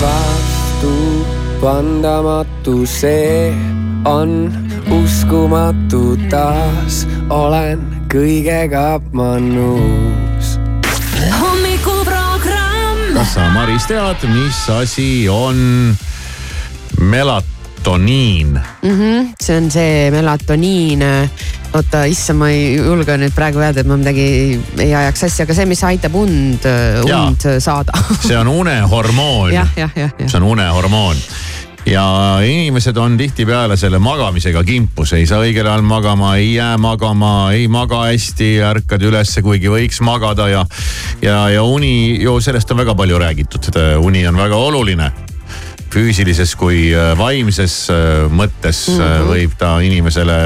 sest 0.00 0.80
oled 0.80 0.80
vastu 0.80 0.96
pandamatu, 1.60 2.86
see 2.86 3.52
on 4.08 4.48
uskumatu 4.88 6.16
taas, 6.32 7.04
olen 7.28 7.80
kõigega 8.08 9.00
ma 9.12 9.36
nõus. 9.36 10.56
hommikuprogramm. 11.36 13.12
kas 13.14 13.34
sa, 13.36 13.50
Maris, 13.52 13.84
tead, 13.84 14.24
mis 14.32 14.68
asi 14.72 15.28
on 15.28 15.92
melatoniin? 17.00 18.60
mm. 18.82 18.90
-hmm. 18.90 19.34
see 19.42 19.56
on 19.56 19.70
see 19.70 20.10
melatoniin. 20.10 21.04
oota, 21.74 22.04
issand, 22.10 22.40
ma 22.40 22.50
ei 22.52 22.74
julge 22.76 23.16
nüüd 23.20 23.34
praegu 23.36 23.62
öelda, 23.62 23.82
et 23.82 23.88
ma 23.90 23.98
midagi 24.00 24.26
ei, 24.80 24.90
ajaks 24.90 25.26
asja, 25.28 25.46
aga 25.46 25.56
see, 25.56 25.68
mis 25.70 25.82
aitab 25.86 26.16
und, 26.18 26.66
und 27.06 27.48
saada. 27.62 27.94
see 28.26 28.36
on 28.38 28.50
unehormoon. 28.50 29.54
see 29.74 30.36
on 30.40 30.50
unehormoon. 30.54 31.24
Ja 31.88 32.02
inimesed 32.44 32.96
on 33.00 33.16
tihtipeale 33.16 33.76
selle 33.80 33.98
magamisega 33.98 34.60
kimpus, 34.68 35.14
ei 35.16 35.24
saa 35.26 35.40
õigel 35.40 35.64
ajal 35.64 35.82
magama, 35.86 36.34
ei 36.36 36.52
jää 36.52 36.74
magama, 36.78 37.32
ei 37.56 37.70
maga 37.72 38.02
hästi, 38.10 38.50
ärkad 38.68 39.06
ülesse, 39.08 39.40
kuigi 39.42 39.72
võiks 39.72 40.02
magada 40.04 40.50
ja, 40.52 40.66
ja, 41.24 41.40
ja 41.54 41.64
uni 41.64 42.20
ju 42.20 42.36
sellest 42.44 42.70
on 42.74 42.84
väga 42.84 42.94
palju 42.94 43.24
räägitud, 43.24 43.72
uni 44.04 44.26
on 44.28 44.36
väga 44.44 44.60
oluline 44.60 45.12
füüsilises 45.90 46.54
kui 46.58 46.90
äh, 46.94 47.12
vaimses 47.18 47.74
äh, 47.90 48.26
mõttes 48.30 48.84
mm. 48.88 49.00
-hmm. 49.00 49.26
võib 49.30 49.56
ta 49.58 49.72
inimesele 49.82 50.36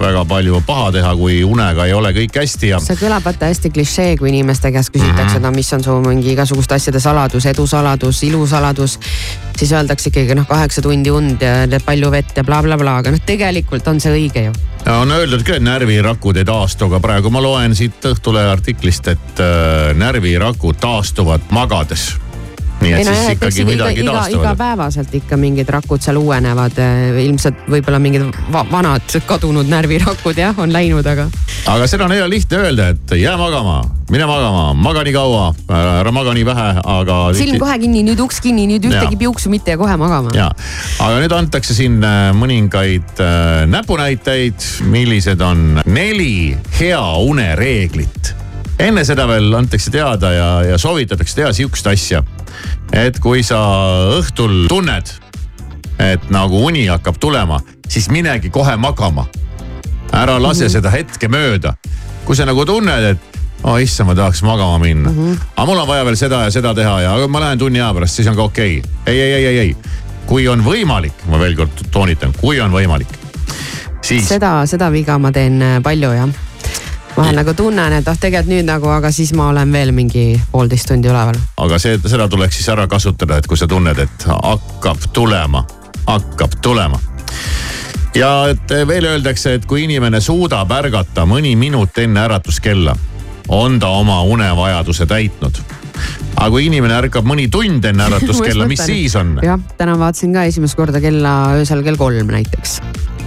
väga 0.00 0.24
palju 0.28 0.62
paha 0.66 0.90
teha, 0.96 1.14
kui 1.16 1.42
unega 1.44 1.86
ei 1.86 1.92
ole 1.92 2.12
kõik 2.16 2.38
hästi 2.40 2.72
ja 2.72 2.80
see 2.82 2.98
kõlab 3.00 3.24
vaata 3.24 3.50
hästi 3.50 3.70
klišee, 3.74 4.16
kui 4.20 4.30
inimeste 4.32 4.72
käest 4.72 4.92
küsitakse, 4.94 5.40
no 5.40 5.52
mis 5.54 5.72
on 5.76 5.84
su 5.84 5.98
mingi 6.04 6.32
igasuguste 6.32 6.78
asjade 6.78 7.00
saladus, 7.00 7.46
edusaladus, 7.46 8.22
ilusaladus. 8.22 8.98
siis 9.56 9.72
öeldakse 9.72 10.10
ikkagi 10.10 10.34
noh, 10.34 10.46
kaheksa 10.48 10.82
tundi 10.82 11.10
und 11.10 11.42
ja 11.42 11.80
palju 11.84 12.10
vett 12.10 12.36
ja 12.36 12.44
blablabla 12.44 12.82
bla,, 12.82 12.96
aga 12.98 13.10
noh, 13.14 13.22
tegelikult 13.26 13.86
on 13.88 14.00
see 14.00 14.12
õige 14.12 14.48
ju. 14.48 14.52
on 14.90 15.10
öeldud 15.10 15.44
ka, 15.44 15.60
et 15.60 15.62
närvirakud 15.62 16.36
ei 16.36 16.44
taastu, 16.44 16.88
aga 16.88 17.00
praegu 17.00 17.30
ma 17.30 17.42
loen 17.42 17.74
siit 17.74 18.04
Õhtulehe 18.04 18.50
artiklist, 18.50 19.08
et 19.08 19.40
närvirakud 19.96 20.76
taastuvad 20.80 21.50
magades. 21.50 22.14
Nii 22.80 22.92
et 22.92 22.98
ei 22.98 23.04
siis 23.04 23.10
nojah, 23.10 23.30
et 23.30 23.32
eks 23.32 23.58
ikkagi 23.58 23.66
midagi 23.70 24.04
iga, 24.04 24.12
taastuvad. 24.12 24.44
igapäevaselt 24.44 25.14
ikka 25.20 25.38
mingid 25.40 25.72
rakud 25.76 26.04
seal 26.04 26.20
uuenevad, 26.20 26.80
ilmselt 27.24 27.66
võib-olla 27.70 28.02
mingid 28.02 28.28
va 28.52 28.64
vanad 28.70 29.18
kadunud 29.26 29.68
närvirakud 29.70 30.38
jah, 30.38 30.58
on 30.58 30.72
läinud, 30.74 31.06
aga 31.06 31.28
aga 31.70 31.86
seda 31.88 32.06
on 32.08 32.12
hea 32.14 32.26
lihtne 32.28 32.60
öelda, 32.60 32.88
et 32.92 33.14
jää 33.18 33.34
magama, 33.40 33.78
mine 34.12 34.26
magama, 34.28 34.64
maga 34.76 35.04
nii 35.06 35.14
kaua, 35.14 35.46
ära 35.70 36.12
maga 36.14 36.34
nii 36.36 36.44
vähe, 36.46 36.68
aga. 36.96 37.18
silm 37.36 37.58
kohe 37.62 37.78
kinni, 37.80 38.04
nüüd 38.06 38.20
uks 38.24 38.40
kinni, 38.44 38.66
nüüd 38.68 38.84
ühtegi 38.90 39.18
piuksu 39.20 39.52
mitte 39.52 39.74
ja 39.74 39.80
kohe 39.80 39.96
magama. 40.00 40.34
ja, 40.36 40.50
aga 41.04 41.22
nüüd 41.22 41.36
antakse 41.36 41.76
siin 41.76 42.00
äh, 42.04 42.28
mõningaid 42.36 43.24
äh, 43.24 43.64
näpunäiteid, 43.70 44.68
millised 44.92 45.44
on 45.44 45.80
neli 45.86 46.56
hea 46.80 47.04
une 47.24 47.52
reeglit. 47.60 48.34
Enne 48.78 49.04
seda 49.04 49.26
veel 49.28 49.52
antakse 49.54 49.90
teada 49.94 50.32
ja, 50.32 50.48
ja 50.62 50.78
soovitatakse 50.78 51.36
teha 51.40 51.52
sihukest 51.52 51.86
asja, 51.86 52.22
et 52.92 53.18
kui 53.22 53.42
sa 53.46 53.60
õhtul 54.18 54.66
tunned, 54.70 55.12
et 56.02 56.30
nagu 56.34 56.64
uni 56.66 56.86
hakkab 56.90 57.20
tulema, 57.22 57.60
siis 57.88 58.10
minegi 58.10 58.50
kohe 58.50 58.76
magama. 58.76 59.26
ära 60.12 60.42
lase 60.42 60.64
mm 60.64 60.66
-hmm. 60.66 60.72
seda 60.72 60.90
hetke 60.90 61.28
mööda. 61.28 61.74
kui 62.24 62.36
sa 62.36 62.44
nagu 62.44 62.64
tunned, 62.64 63.04
et 63.04 63.18
oh 63.62 63.80
issand, 63.80 64.08
ma 64.08 64.14
tahaks 64.14 64.42
magama 64.42 64.78
minna 64.78 65.10
mm, 65.10 65.16
-hmm. 65.16 65.38
aga 65.56 65.66
mul 65.66 65.78
on 65.78 65.88
vaja 65.88 66.04
veel 66.04 66.16
seda 66.16 66.42
ja 66.44 66.50
seda 66.50 66.74
teha 66.74 67.00
ja 67.00 67.28
ma 67.28 67.40
lähen 67.40 67.58
tunni 67.58 67.80
aja 67.80 67.94
pärast, 67.94 68.14
siis 68.14 68.28
on 68.28 68.36
ka 68.36 68.42
okei 68.42 68.78
okay.. 68.78 68.90
ei, 69.06 69.20
ei, 69.20 69.32
ei, 69.32 69.46
ei, 69.46 69.58
ei, 69.58 69.76
kui 70.26 70.48
on 70.48 70.64
võimalik, 70.64 71.12
ma 71.26 71.38
veel 71.38 71.56
kord 71.56 71.84
toonitan, 71.90 72.32
kui 72.40 72.60
on 72.60 72.72
võimalik, 72.72 73.08
siis 74.02 74.28
seda, 74.28 74.66
seda 74.66 74.92
viga 74.92 75.18
ma 75.18 75.32
teen 75.32 75.62
palju 75.82 76.12
jah. 76.12 76.28
Vahel 77.16 77.36
nagu 77.38 77.54
tunnen, 77.54 77.92
et 77.92 78.08
oh 78.08 78.18
tegelikult 78.18 78.50
nüüd 78.50 78.66
nagu, 78.68 78.88
aga 78.90 79.10
siis 79.14 79.32
ma 79.36 79.48
olen 79.52 79.72
veel 79.72 79.92
mingi 79.94 80.24
poolteist 80.50 80.88
tundi 80.90 81.10
üleval. 81.10 81.38
aga 81.62 81.78
see, 81.82 81.98
seda 82.02 82.28
tuleks 82.30 82.58
siis 82.58 82.68
ära 82.74 82.86
kasutada, 82.90 83.38
et 83.38 83.48
kui 83.50 83.58
sa 83.60 83.68
tunned, 83.70 83.98
et 83.98 84.26
hakkab 84.28 85.08
tulema, 85.14 85.64
hakkab 86.06 86.58
tulema. 86.62 86.98
ja 88.14 88.32
et 88.50 88.74
veel 88.88 89.10
öeldakse, 89.12 89.54
et 89.58 89.66
kui 89.66 89.84
inimene 89.86 90.20
suudab 90.20 90.72
ärgata 90.74 91.26
mõni 91.28 91.54
minut 91.58 91.98
enne 92.02 92.26
äratuskella, 92.26 92.96
on 93.48 93.78
ta 93.78 93.94
oma 93.94 94.22
unevajaduse 94.22 95.06
täitnud. 95.06 95.62
aga 96.34 96.50
kui 96.50 96.66
inimene 96.66 96.98
ärkab 96.98 97.26
mõni 97.26 97.46
tund 97.50 97.84
enne 97.84 98.04
äratuskella, 98.10 98.66
mis 98.66 98.82
siis 98.82 99.14
on? 99.16 99.38
jah, 99.42 99.60
täna 99.78 99.98
vaatasin 99.98 100.34
ka 100.34 100.48
esimest 100.50 100.74
korda 100.74 101.00
kella 101.00 101.54
öösel 101.60 101.86
kell 101.86 102.00
kolm 102.00 102.34
näiteks. 102.34 102.80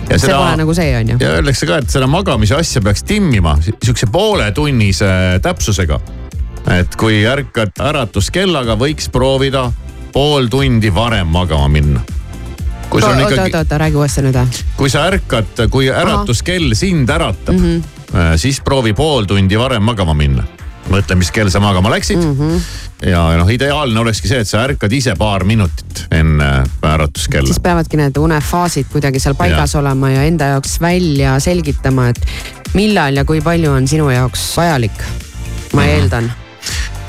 Ja 0.10 0.16
see 0.16 0.28
seda- 0.30 0.38
pole 0.40 0.58
nagu 0.62 0.74
see 0.74 0.94
on 0.98 1.10
ju. 1.10 1.18
ja 1.20 1.34
öeldakse 1.38 1.68
ka, 1.68 1.82
et 1.84 1.90
seda 1.92 2.08
magamise 2.08 2.56
asja 2.56 2.82
peaks 2.82 3.04
timmima 3.04 3.58
sihukese 3.62 4.08
pooletunnise 4.12 5.10
täpsusega. 5.44 6.00
et 6.80 6.96
kui 7.00 7.22
ärkad 7.28 7.80
äratuskellaga, 7.80 8.76
võiks 8.80 9.12
proovida 9.12 9.72
pool 10.14 10.48
tundi 10.52 10.94
varem 10.94 11.28
magama 11.28 11.68
minna. 11.68 12.02
kui 12.90 13.02
sul 13.02 13.12
on 13.12 13.22
ikkagi 13.22 13.42
oota, 13.42 13.58
oota, 13.58 13.78
räägi 13.78 13.96
uuesti 13.96 14.22
nüüd. 14.22 14.62
kui 14.78 14.90
sa 14.90 15.06
ärkad, 15.12 15.68
kui 15.70 15.90
äratuskell 15.92 16.76
sind 16.76 17.10
äratab 17.10 17.56
mm. 17.56 17.82
-hmm. 18.12 18.38
siis 18.38 18.62
proovi 18.62 18.94
pool 18.94 19.26
tundi 19.26 19.60
varem 19.60 19.84
magama 19.84 20.14
minna. 20.14 20.44
mõtle, 20.90 21.16
mis 21.16 21.32
kell 21.32 21.50
sa 21.50 21.60
magama 21.60 21.90
läksid 21.90 22.18
mm. 22.18 22.36
-hmm. 22.38 22.62
Ja 23.06 23.38
noh, 23.38 23.50
ideaalne 23.54 24.00
olekski 24.00 24.28
see, 24.32 24.40
et 24.42 24.50
sa 24.50 24.64
ärkad 24.66 24.94
ise 24.94 25.14
paar 25.16 25.44
minutit 25.46 26.06
enne 26.12 26.64
äratuskella 26.86 27.48
siis. 27.48 27.60
peavadki 27.64 27.98
need 28.00 28.18
unefaasid 28.18 28.90
kuidagi 28.92 29.20
seal 29.22 29.36
paigas 29.38 29.74
ja. 29.76 29.80
olema 29.80 30.10
ja 30.10 30.24
enda 30.24 30.52
jaoks 30.56 30.80
välja 30.82 31.40
selgitama, 31.44 32.10
et 32.10 32.22
millal 32.74 33.16
ja 33.22 33.26
kui 33.26 33.42
palju 33.42 33.72
on 33.72 33.88
sinu 33.88 34.10
jaoks 34.10 34.50
vajalik. 34.58 35.04
ma 35.74 35.82
Mhm. 35.82 35.90
eeldan. 35.90 36.32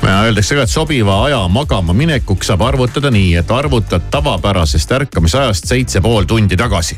öeldakse 0.03 0.55
ka, 0.55 0.61
et 0.61 0.69
sobiva 0.69 1.23
aja 1.25 1.47
magama 1.47 1.93
minekuks 1.93 2.47
saab 2.47 2.61
arvutada 2.61 3.11
nii, 3.11 3.35
et 3.35 3.51
arvutad 3.51 4.01
tavapärasest 4.11 4.91
ärkamisajast 4.91 5.67
seitse 5.67 6.01
pool 6.01 6.23
tundi 6.23 6.57
tagasi. 6.57 6.97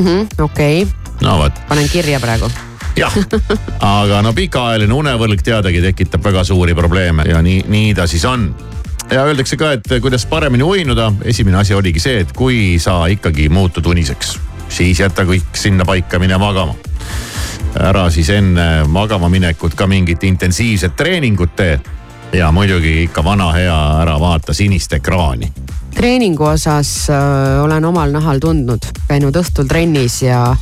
Mhm, 0.00 0.26
okei, 0.38 0.86
no 1.20 1.38
vot, 1.38 1.52
panen 1.68 1.88
kirja 1.88 2.20
praegu. 2.20 2.50
jah, 2.96 3.18
aga 3.80 4.22
no 4.24 4.32
pikaajaline 4.36 4.94
unevõlg 4.94 5.42
teadagi 5.44 5.82
tekitab 5.90 6.24
väga 6.24 6.44
suuri 6.44 6.74
probleeme 6.74 7.26
ja 7.28 7.42
nii, 7.42 7.64
nii 7.68 7.94
ta 7.94 8.06
siis 8.10 8.24
on 8.24 8.48
ja 9.10 9.24
öeldakse 9.24 9.56
ka, 9.56 9.72
et 9.76 9.88
kuidas 10.02 10.26
paremini 10.26 10.64
uinuda, 10.64 11.12
esimene 11.24 11.60
asi 11.60 11.74
oligi 11.74 12.00
see, 12.02 12.20
et 12.24 12.32
kui 12.32 12.78
sa 12.82 13.04
ikkagi 13.10 13.48
muutud 13.48 13.86
uniseks, 13.86 14.36
siis 14.68 15.00
jäta 15.00 15.26
kõik 15.28 15.54
sinna 15.54 15.84
paika, 15.84 16.18
mine 16.18 16.38
magama. 16.38 16.74
ära 17.76 18.10
siis 18.10 18.30
enne 18.30 18.84
magama 18.88 19.28
minekut 19.28 19.74
ka 19.74 19.86
mingit 19.86 20.24
intensiivset 20.24 20.96
treeningut 20.96 21.56
tee. 21.56 21.80
ja 22.32 22.52
muidugi 22.52 23.02
ikka 23.02 23.24
vana 23.24 23.52
hea, 23.52 23.78
ära 24.02 24.20
vaata 24.20 24.54
sinist 24.54 24.92
ekraani. 24.92 25.52
treeningu 25.94 26.44
osas 26.44 27.10
äh, 27.10 27.62
olen 27.64 27.84
omal 27.84 28.10
nahal 28.10 28.38
tundnud, 28.38 28.86
käinud 29.08 29.36
õhtul 29.36 29.68
trennis 29.68 30.22
ja, 30.22 30.56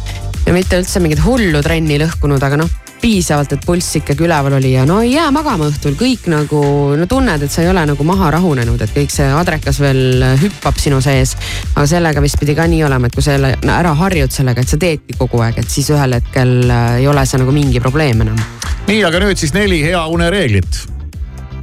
ja 0.46 0.52
mitte 0.52 0.78
üldse 0.80 1.00
mingit 1.00 1.22
hullu 1.24 1.62
trenni 1.64 1.98
lõhkunud, 2.00 2.42
aga 2.44 2.58
noh, 2.60 2.70
piisavalt, 3.04 3.52
et 3.52 3.64
pulss 3.66 3.98
ikkagi 3.98 4.24
üleval 4.24 4.56
oli 4.56 4.70
ja 4.72 4.86
no 4.88 5.00
ei 5.04 5.12
jää 5.12 5.26
magama 5.34 5.66
õhtul, 5.68 5.96
kõik 5.98 6.24
nagu 6.32 6.60
no 6.96 7.06
tunned, 7.08 7.42
et 7.44 7.52
sa 7.52 7.60
ei 7.60 7.68
ole 7.68 7.82
nagu 7.90 8.06
maha 8.06 8.30
rahunenud, 8.32 8.80
et 8.80 8.94
kõik 8.94 9.12
see 9.12 9.26
adrekas 9.28 9.80
veel 9.82 10.24
hüppab 10.40 10.80
sinu 10.80 11.02
sees. 11.04 11.34
aga 11.74 11.84
sellega 11.90 12.22
vist 12.24 12.40
pidi 12.40 12.56
ka 12.56 12.64
nii 12.70 12.80
olema, 12.86 13.10
et 13.10 13.16
kui 13.16 13.24
sa 13.24 13.36
jälle 13.36 13.54
no, 13.60 13.74
ära 13.76 13.92
harjud 13.98 14.32
sellega, 14.32 14.64
et 14.64 14.72
sa 14.72 14.80
teedki 14.80 15.18
kogu 15.18 15.42
aeg, 15.44 15.60
et 15.60 15.70
siis 15.70 15.90
ühel 15.92 16.16
hetkel 16.16 16.54
äh, 16.70 16.86
ei 17.02 17.08
ole 17.10 17.26
see 17.28 17.42
nagu 17.42 17.52
mingi 17.52 17.82
probleem 17.84 18.24
enam. 18.24 18.40
nii, 18.88 19.02
aga 19.04 19.20
nüüd 19.26 19.40
siis 19.40 19.52
neli 19.56 19.82
hea 19.84 20.00
unereeglit. 20.08 20.80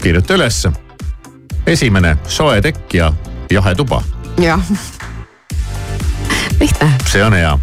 kirjuta 0.03 0.37
ülesse. 0.37 0.73
esimene, 1.65 2.17
soe 2.27 2.61
tekk 2.61 2.93
ja 3.01 3.11
jahe 3.49 3.75
tuba, 3.75 4.03
jah. 4.37 4.61
lihtne. 6.61 6.93
see 7.09 7.25
on 7.25 7.33
hea. 7.33 7.57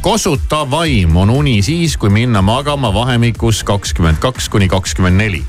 Kosutav 0.00 0.70
vaim 0.70 1.16
on 1.16 1.30
uni 1.30 1.58
siis, 1.62 1.96
kui 2.00 2.10
minna 2.10 2.42
magama 2.42 2.94
vahemikus 2.94 3.62
kakskümmend 3.66 4.18
kaks 4.22 4.48
kuni 4.48 4.68
kakskümmend 4.72 5.20
neli. 5.20 5.42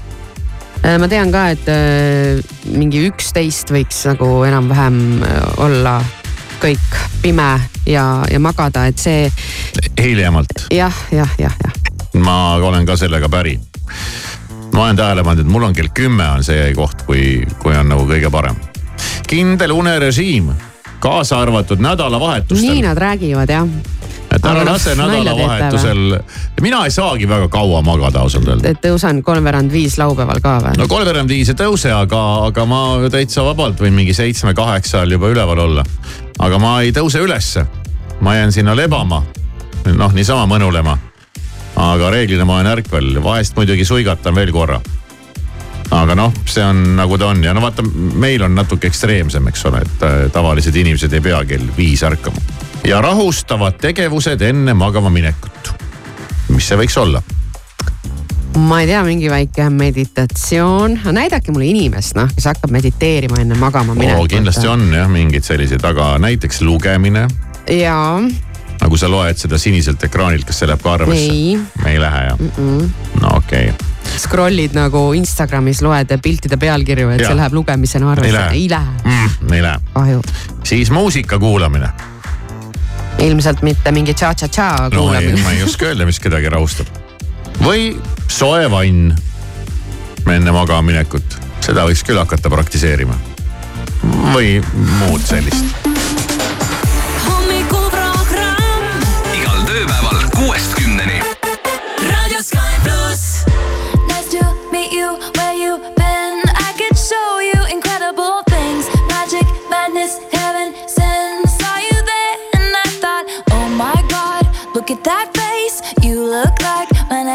Ma 1.00 1.08
tean 1.10 1.32
ka, 1.34 1.48
et 1.56 2.68
mingi 2.70 3.08
üksteist 3.08 3.72
võiks 3.74 4.04
nagu 4.08 4.30
enam-vähem 4.46 5.00
äh, 5.26 5.38
olla 5.64 5.98
kõik 6.62 7.00
pime 7.22 7.50
ja, 7.86 8.06
ja 8.32 8.40
magada, 8.42 8.88
et 8.90 9.00
see 9.02 9.28
hiljemalt, 10.02 10.68
jah, 10.74 10.94
jah, 11.14 11.34
jah, 11.40 11.58
jah. 11.64 11.76
ma 12.22 12.56
olen 12.56 12.86
ka 12.88 12.98
sellega 12.98 13.30
päri. 13.30 13.58
ma 14.74 14.84
olen 14.88 14.98
tähele 14.98 15.24
pannud, 15.24 15.46
et 15.46 15.52
mul 15.52 15.68
on 15.70 15.76
kell 15.78 15.92
kümme 15.94 16.26
on 16.38 16.44
see 16.44 16.72
koht, 16.76 17.06
kui, 17.06 17.46
kui 17.62 17.78
on 17.78 17.90
nagu 17.94 18.08
kõige 18.10 18.32
parem. 18.34 18.58
kindel 19.28 19.76
unerežiim, 19.76 20.52
kaasa 21.00 21.40
arvatud 21.40 21.80
nädalavahetustel 21.80 22.74
nii. 22.74 22.82
nad 22.82 22.98
räägivad 22.98 23.50
jah, 23.50 23.68
et 24.36 24.46
ära 24.46 24.64
noh, 24.64 24.72
lase 24.72 24.96
nädalavahetusel, 24.98 26.18
mina 26.62 26.84
ei 26.86 26.92
saagi 26.92 27.30
väga 27.30 27.48
kaua 27.54 27.82
magada 27.86 28.24
ausalt 28.26 28.48
öelda. 28.48 28.72
et 28.74 28.82
tõusen 28.84 29.22
kolmveerand 29.24 29.72
viis 29.72 29.98
laupäeval 30.02 30.42
ka 30.44 30.58
või 30.66 30.82
no 30.82 30.88
kolmveerand 30.90 31.30
viis 31.30 31.52
ei 31.54 31.60
tõuse, 31.60 31.92
aga, 31.94 32.24
aga 32.50 32.66
ma 32.70 32.82
täitsa 33.14 33.46
vabalt 33.46 33.82
võin 33.82 33.96
mingi 33.98 34.16
seitsme-kaheksal 34.18 35.12
juba 35.12 35.32
üleval 35.34 35.64
olla. 35.68 35.86
aga 36.40 36.62
ma 36.62 36.80
ei 36.82 36.94
tõuse 36.96 37.22
ülesse. 37.24 37.66
ma 38.22 38.36
jään 38.36 38.52
sinna 38.52 38.76
lebama, 38.76 39.24
noh 39.94 40.14
niisama 40.14 40.48
mõnulema. 40.58 40.98
aga 41.76 42.10
reeglina 42.10 42.46
ma 42.46 42.60
olen 42.60 42.74
ärkvel, 42.78 43.24
vahest 43.24 43.56
muidugi 43.56 43.86
suigatan 43.86 44.36
veel 44.36 44.52
korra. 44.52 44.82
Aga 45.92 46.16
noh, 46.16 46.34
see 46.46 46.64
on 46.66 46.96
nagu 46.98 47.18
ta 47.18 47.32
on 47.32 47.44
ja 47.44 47.54
no 47.56 47.62
vaata, 47.64 47.86
meil 48.20 48.44
on 48.44 48.56
natuke 48.58 48.90
ekstreemsem, 48.90 49.48
eks 49.52 49.66
ole, 49.70 49.82
et 49.86 50.06
äh, 50.06 50.18
tavalised 50.34 50.76
inimesed 50.76 51.14
ei 51.14 51.24
pea 51.24 51.44
kell 51.48 51.72
viis 51.78 52.04
ärkama. 52.04 52.42
ja 52.88 53.02
rahustavad 53.02 53.80
tegevused 53.82 54.42
enne 54.42 54.74
magama 54.74 55.10
minekut. 55.10 55.74
mis 56.50 56.68
see 56.68 56.80
võiks 56.80 57.00
olla? 57.00 57.24
ma 58.58 58.82
ei 58.82 58.88
tea, 58.90 59.04
mingi 59.06 59.30
väike 59.30 59.70
meditatsioon, 59.70 61.00
näidake 61.12 61.52
mulle 61.52 61.70
inimest 61.72 62.18
noh, 62.18 62.32
kes 62.36 62.50
hakkab 62.52 62.74
mediteerima 62.74 63.42
enne 63.44 63.56
magama 63.56 63.96
minekut. 63.96 64.32
kindlasti 64.32 64.68
on 64.68 64.90
jah 64.94 65.10
mingeid 65.12 65.48
selliseid, 65.48 65.86
aga 65.86 66.16
näiteks 66.20 66.62
lugemine 66.66 67.28
jaa, 67.68 68.22
nagu 68.82 68.98
sa 68.98 69.10
loed 69.12 69.38
seda 69.40 69.60
siniselt 69.62 70.04
ekraanilt, 70.08 70.48
kas 70.48 70.62
see 70.62 70.70
läheb 70.70 70.84
ka 70.84 70.94
arvesse? 70.98 71.60
ei 71.86 72.00
lähe 72.02 72.24
jah 72.30 72.40
mm? 72.40 72.52
-mm. 72.58 72.90
no 73.22 73.38
okei 73.38 73.70
okay., 73.70 73.96
scroll'id 74.18 74.76
nagu 74.78 75.14
Instagramis, 75.14 75.82
loed 75.86 76.14
piltide 76.24 76.58
pealkirju, 76.58 77.10
et 77.10 77.22
Jaa. 77.22 77.32
see 77.32 77.40
läheb 77.40 77.54
lugemisena 77.58 78.12
arvesse, 78.12 78.44
ei 78.52 78.70
lähe, 78.70 78.94
mm, 79.04 79.54
ei 79.54 79.62
lähe. 79.62 79.80
kahju. 79.94 80.22
siis 80.64 80.92
muusika 80.92 81.40
kuulamine. 81.40 81.90
ilmselt 83.20 83.62
mitte 83.62 83.92
mingi 83.92 84.14
tša-tša-tša 84.14 84.90
no 84.94 85.02
kuulamine 85.02 85.42
ma 85.42 85.52
ei 85.52 85.64
oska 85.64 85.86
öelda, 85.86 86.06
mis 86.06 86.20
kedagi 86.20 86.50
rahustab. 86.50 86.88
või 87.62 87.98
soe 88.28 88.72
vann 88.72 89.16
enne 90.28 90.52
magama 90.52 90.82
minekut, 90.92 91.40
seda 91.64 91.88
võiks 91.88 92.04
küll 92.06 92.20
hakata 92.20 92.50
praktiseerima. 92.50 93.16
või 94.34 94.58
muud 94.74 95.22
sellist. 95.26 95.87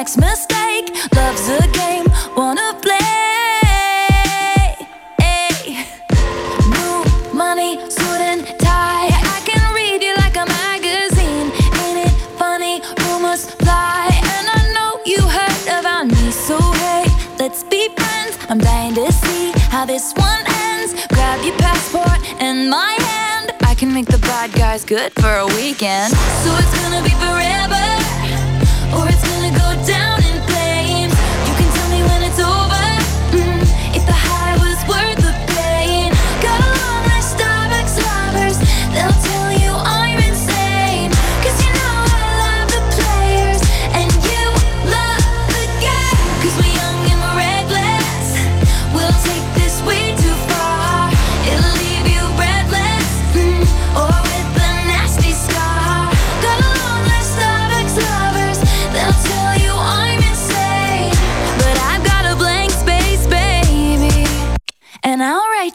Next 0.02 0.16
mistake. 0.16 0.90
Love's 1.14 1.48
a 1.48 1.62
game, 1.68 2.06
wanna 2.36 2.74
play. 2.82 2.98
Hey. 5.22 5.86
New 6.74 6.94
money, 7.32 7.78
suit 7.88 8.20
and 8.30 8.42
tie. 8.58 9.10
I 9.36 9.38
can 9.46 9.62
read 9.72 10.02
you 10.02 10.14
like 10.16 10.34
a 10.34 10.46
magazine. 10.60 11.52
Ain't 11.82 11.98
it 12.06 12.14
funny? 12.36 12.82
Rumors 13.04 13.44
fly, 13.62 14.10
and 14.34 14.46
I 14.58 14.62
know 14.74 14.90
you 15.06 15.20
heard 15.38 15.66
about 15.78 16.08
me. 16.08 16.32
So 16.32 16.58
hey, 16.82 17.04
let's 17.38 17.62
be 17.62 17.88
friends. 17.94 18.34
I'm 18.48 18.58
dying 18.58 18.94
to 18.96 19.12
see 19.12 19.52
how 19.70 19.84
this 19.84 20.12
one 20.14 20.44
ends. 20.66 20.90
Grab 21.14 21.44
your 21.44 21.56
passport 21.58 22.18
and 22.42 22.68
my 22.68 22.92
hand. 23.10 23.54
I 23.70 23.76
can 23.76 23.94
make 23.94 24.06
the 24.06 24.18
bad 24.18 24.52
guys 24.52 24.84
good 24.84 25.12
for 25.12 25.32
a 25.44 25.46
weekend. 25.58 26.12
So 26.42 26.50
it's 26.60 26.74
gonna 26.82 27.02
be 27.04 27.14
forever, 27.26 27.84
or 28.96 29.08
it's 29.08 29.31
go 29.52 29.86
down 29.86 30.21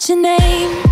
Your 0.08 0.22
name. 0.22 0.84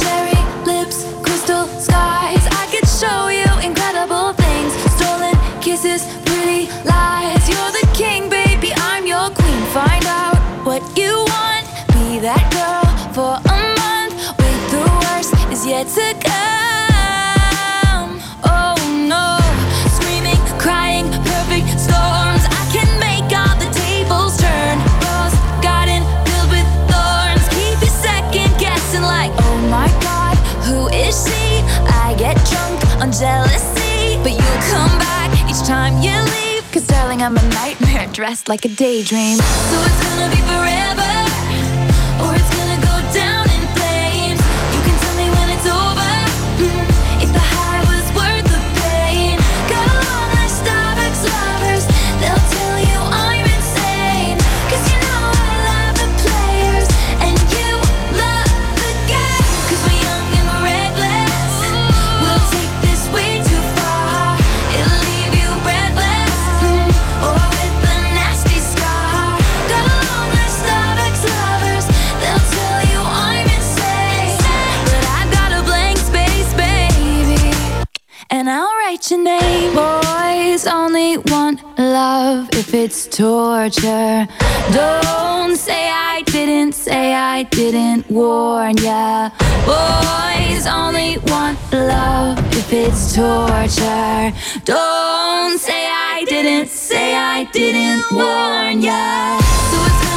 Cherry 0.00 0.40
lips, 0.64 1.04
crystal 1.22 1.66
skies. 1.66 2.46
I 2.50 2.68
could 2.70 2.88
show 2.88 3.28
you 3.28 3.44
incredible 3.68 4.32
things. 4.32 4.72
Stolen 4.96 5.34
kisses, 5.60 6.06
pretty 6.24 6.70
lies. 6.86 7.46
You're 7.50 7.72
the 7.72 7.86
king, 7.92 8.30
baby. 8.30 8.72
I'm 8.76 9.06
your 9.06 9.28
queen. 9.28 9.62
Find 9.74 10.06
out 10.06 10.38
what 10.64 10.80
you 10.96 11.27
I'm 37.28 37.36
a 37.36 37.48
nightmare 37.50 38.06
dressed 38.14 38.48
like 38.48 38.64
a 38.64 38.68
daydream. 38.68 39.36
So 39.36 39.82
it's 39.82 40.02
gonna 40.02 40.30
be 40.30 40.40
forever, 40.48 41.12
or 42.24 42.34
it's 42.34 42.56
gonna 42.56 42.80
go 42.80 43.12
down 43.12 43.47
name. 79.28 79.74
Boys 79.74 80.66
only 80.66 81.18
want 81.32 81.58
love 81.78 82.48
if 82.52 82.72
it's 82.74 83.06
torture. 83.06 84.26
Don't 84.72 85.56
say 85.56 85.82
I 86.14 86.22
didn't, 86.34 86.72
say 86.72 87.14
I 87.14 87.42
didn't 87.58 88.02
warn 88.10 88.76
ya. 88.78 89.30
Boys 89.72 90.64
only 90.66 91.12
want 91.32 91.58
love 91.72 92.38
if 92.60 92.72
it's 92.72 93.02
torture. 93.14 94.32
Don't 94.64 95.58
say 95.68 95.82
I 96.14 96.24
didn't, 96.32 96.68
say 96.68 97.08
I 97.14 97.44
didn't 97.58 98.04
warn 98.18 98.76
ya. 98.88 99.38
So 99.70 100.07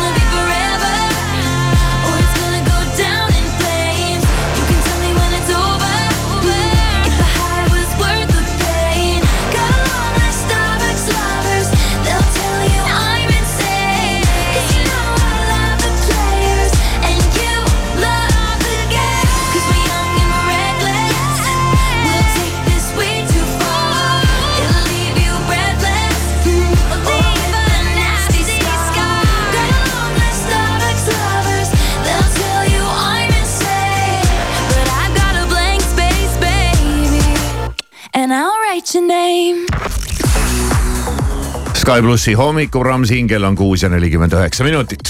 Sky 41.92 42.06
plussi 42.06 42.34
hommikuprogramm 42.40 43.04
siin 43.04 43.28
kell 43.28 43.44
on 43.44 43.56
kuus 43.60 43.82
ja 43.84 43.90
nelikümmend 43.92 44.32
üheksa 44.32 44.64
minutit. 44.64 45.10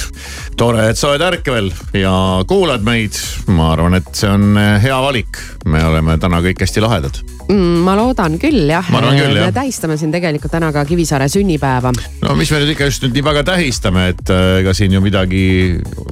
tore, 0.57 0.87
et 0.89 0.97
sa 0.97 1.11
oled 1.11 1.21
ärkvel 1.21 1.67
ja 1.93 2.13
kuulad 2.49 2.81
meid. 2.81 3.19
ma 3.53 3.67
arvan, 3.75 3.99
et 3.99 4.09
see 4.17 4.29
on 4.29 4.57
eh, 4.57 4.79
hea 4.81 4.97
valik. 5.03 5.37
me 5.69 5.83
oleme 5.85 6.15
täna 6.17 6.39
kõik 6.41 6.63
hästi 6.65 6.81
lahedad. 6.81 7.19
mm,. 7.51 7.83
ma 7.85 7.93
loodan 7.99 8.39
küll 8.41 8.65
jah. 8.73 8.89
Me 8.89 9.51
tähistame 9.53 9.99
siin 10.01 10.09
tegelikult 10.15 10.55
täna 10.57 10.71
ka 10.73 10.81
Kivisaare 10.89 11.29
sünnipäeva. 11.29 11.93
no 12.25 12.33
mis 12.39 12.49
me 12.49 12.63
nüüd 12.63 12.73
ikka 12.73 12.89
just 12.89 13.05
nüüd 13.05 13.13
nii 13.19 13.27
väga 13.29 13.45
tähistame, 13.51 14.07
et 14.15 14.33
äh, 14.33 14.57
ega 14.63 14.73
siin 14.73 14.97
ju 14.97 15.05
midagi 15.05 15.45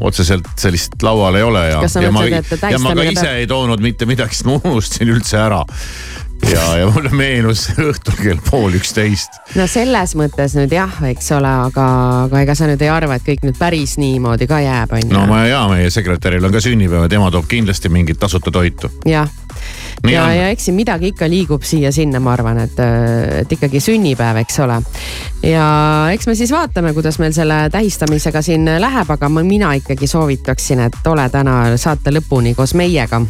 otseselt 0.05 0.53
sellist 0.61 1.01
laual 1.01 1.41
ei 1.41 1.49
ole 1.49 1.65
ja. 1.71 1.81
Kas 1.81 1.97
sa 1.97 2.05
ja 2.05 2.13
ma, 2.13 2.27
mõtled, 2.27 2.45
et 2.45 2.69
ja 2.77 2.77
ma 2.77 2.93
ka 2.93 3.01
tähistamine 3.01 3.17
ise 3.17 3.25
peab- 3.25 3.41
ei 3.41 3.49
toonud 3.57 3.81
mitte 3.89 4.05
midagi, 4.05 4.43
ma 4.45 4.61
unustasin 4.61 5.17
üldse 5.17 5.41
ära. 5.41 5.63
ja, 6.47 6.77
ja 6.77 6.87
mulle 6.91 7.11
meenus 7.15 7.67
õhtul 7.75 8.17
kell 8.19 8.39
pool 8.49 8.77
üksteist. 8.79 9.39
no 9.57 9.67
selles 9.69 10.15
mõttes 10.19 10.55
nüüd 10.57 10.73
jah, 10.73 11.01
eks 11.09 11.31
ole, 11.37 11.51
aga, 11.69 11.87
aga 12.27 12.43
ega 12.45 12.55
sa 12.57 12.69
nüüd 12.69 12.81
ei 12.85 12.91
arva, 12.93 13.19
et 13.19 13.25
kõik 13.25 13.43
nüüd 13.47 13.59
päris 13.59 13.97
niimoodi 14.01 14.47
ka 14.49 14.61
jääb, 14.63 14.95
on 14.95 15.05
ju 15.05 15.13
no 15.13 15.25
ma 15.29 15.43
ja 15.49 15.65
meie 15.71 15.91
sekretäril 15.93 16.45
on 16.45 16.55
ka 16.55 16.63
sünnipäev, 16.63 17.09
tema 17.11 17.31
toob 17.33 17.49
kindlasti 17.49 17.91
mingit 17.93 18.19
tasuta 18.21 18.53
toitu. 18.53 18.91
jah, 19.09 19.29
Nii 20.03 20.13
ja, 20.13 20.29
ja 20.33 20.47
eks 20.53 20.69
siin 20.69 20.77
midagi 20.77 21.11
ikka 21.11 21.27
liigub 21.29 21.63
siia-sinna, 21.67 22.21
ma 22.23 22.31
arvan, 22.37 22.61
et, 22.63 22.77
et 23.41 23.51
ikkagi 23.51 23.81
sünnipäev, 23.83 24.39
eks 24.43 24.61
ole. 24.63 24.79
ja 25.43 25.65
eks 26.13 26.29
me 26.29 26.35
siis 26.39 26.53
vaatame, 26.55 26.93
kuidas 26.95 27.19
meil 27.19 27.35
selle 27.35 27.65
tähistamisega 27.73 28.41
siin 28.45 28.69
läheb, 28.79 29.11
aga 29.11 29.29
ma, 29.29 29.43
mina 29.43 29.73
ikkagi 29.79 30.07
soovitaksin, 30.07 30.85
et 30.87 31.11
ole 31.11 31.27
täna 31.33 31.61
saate 31.77 32.15
lõpuni 32.15 32.55
koos 32.55 32.73
meiega. 32.79 33.21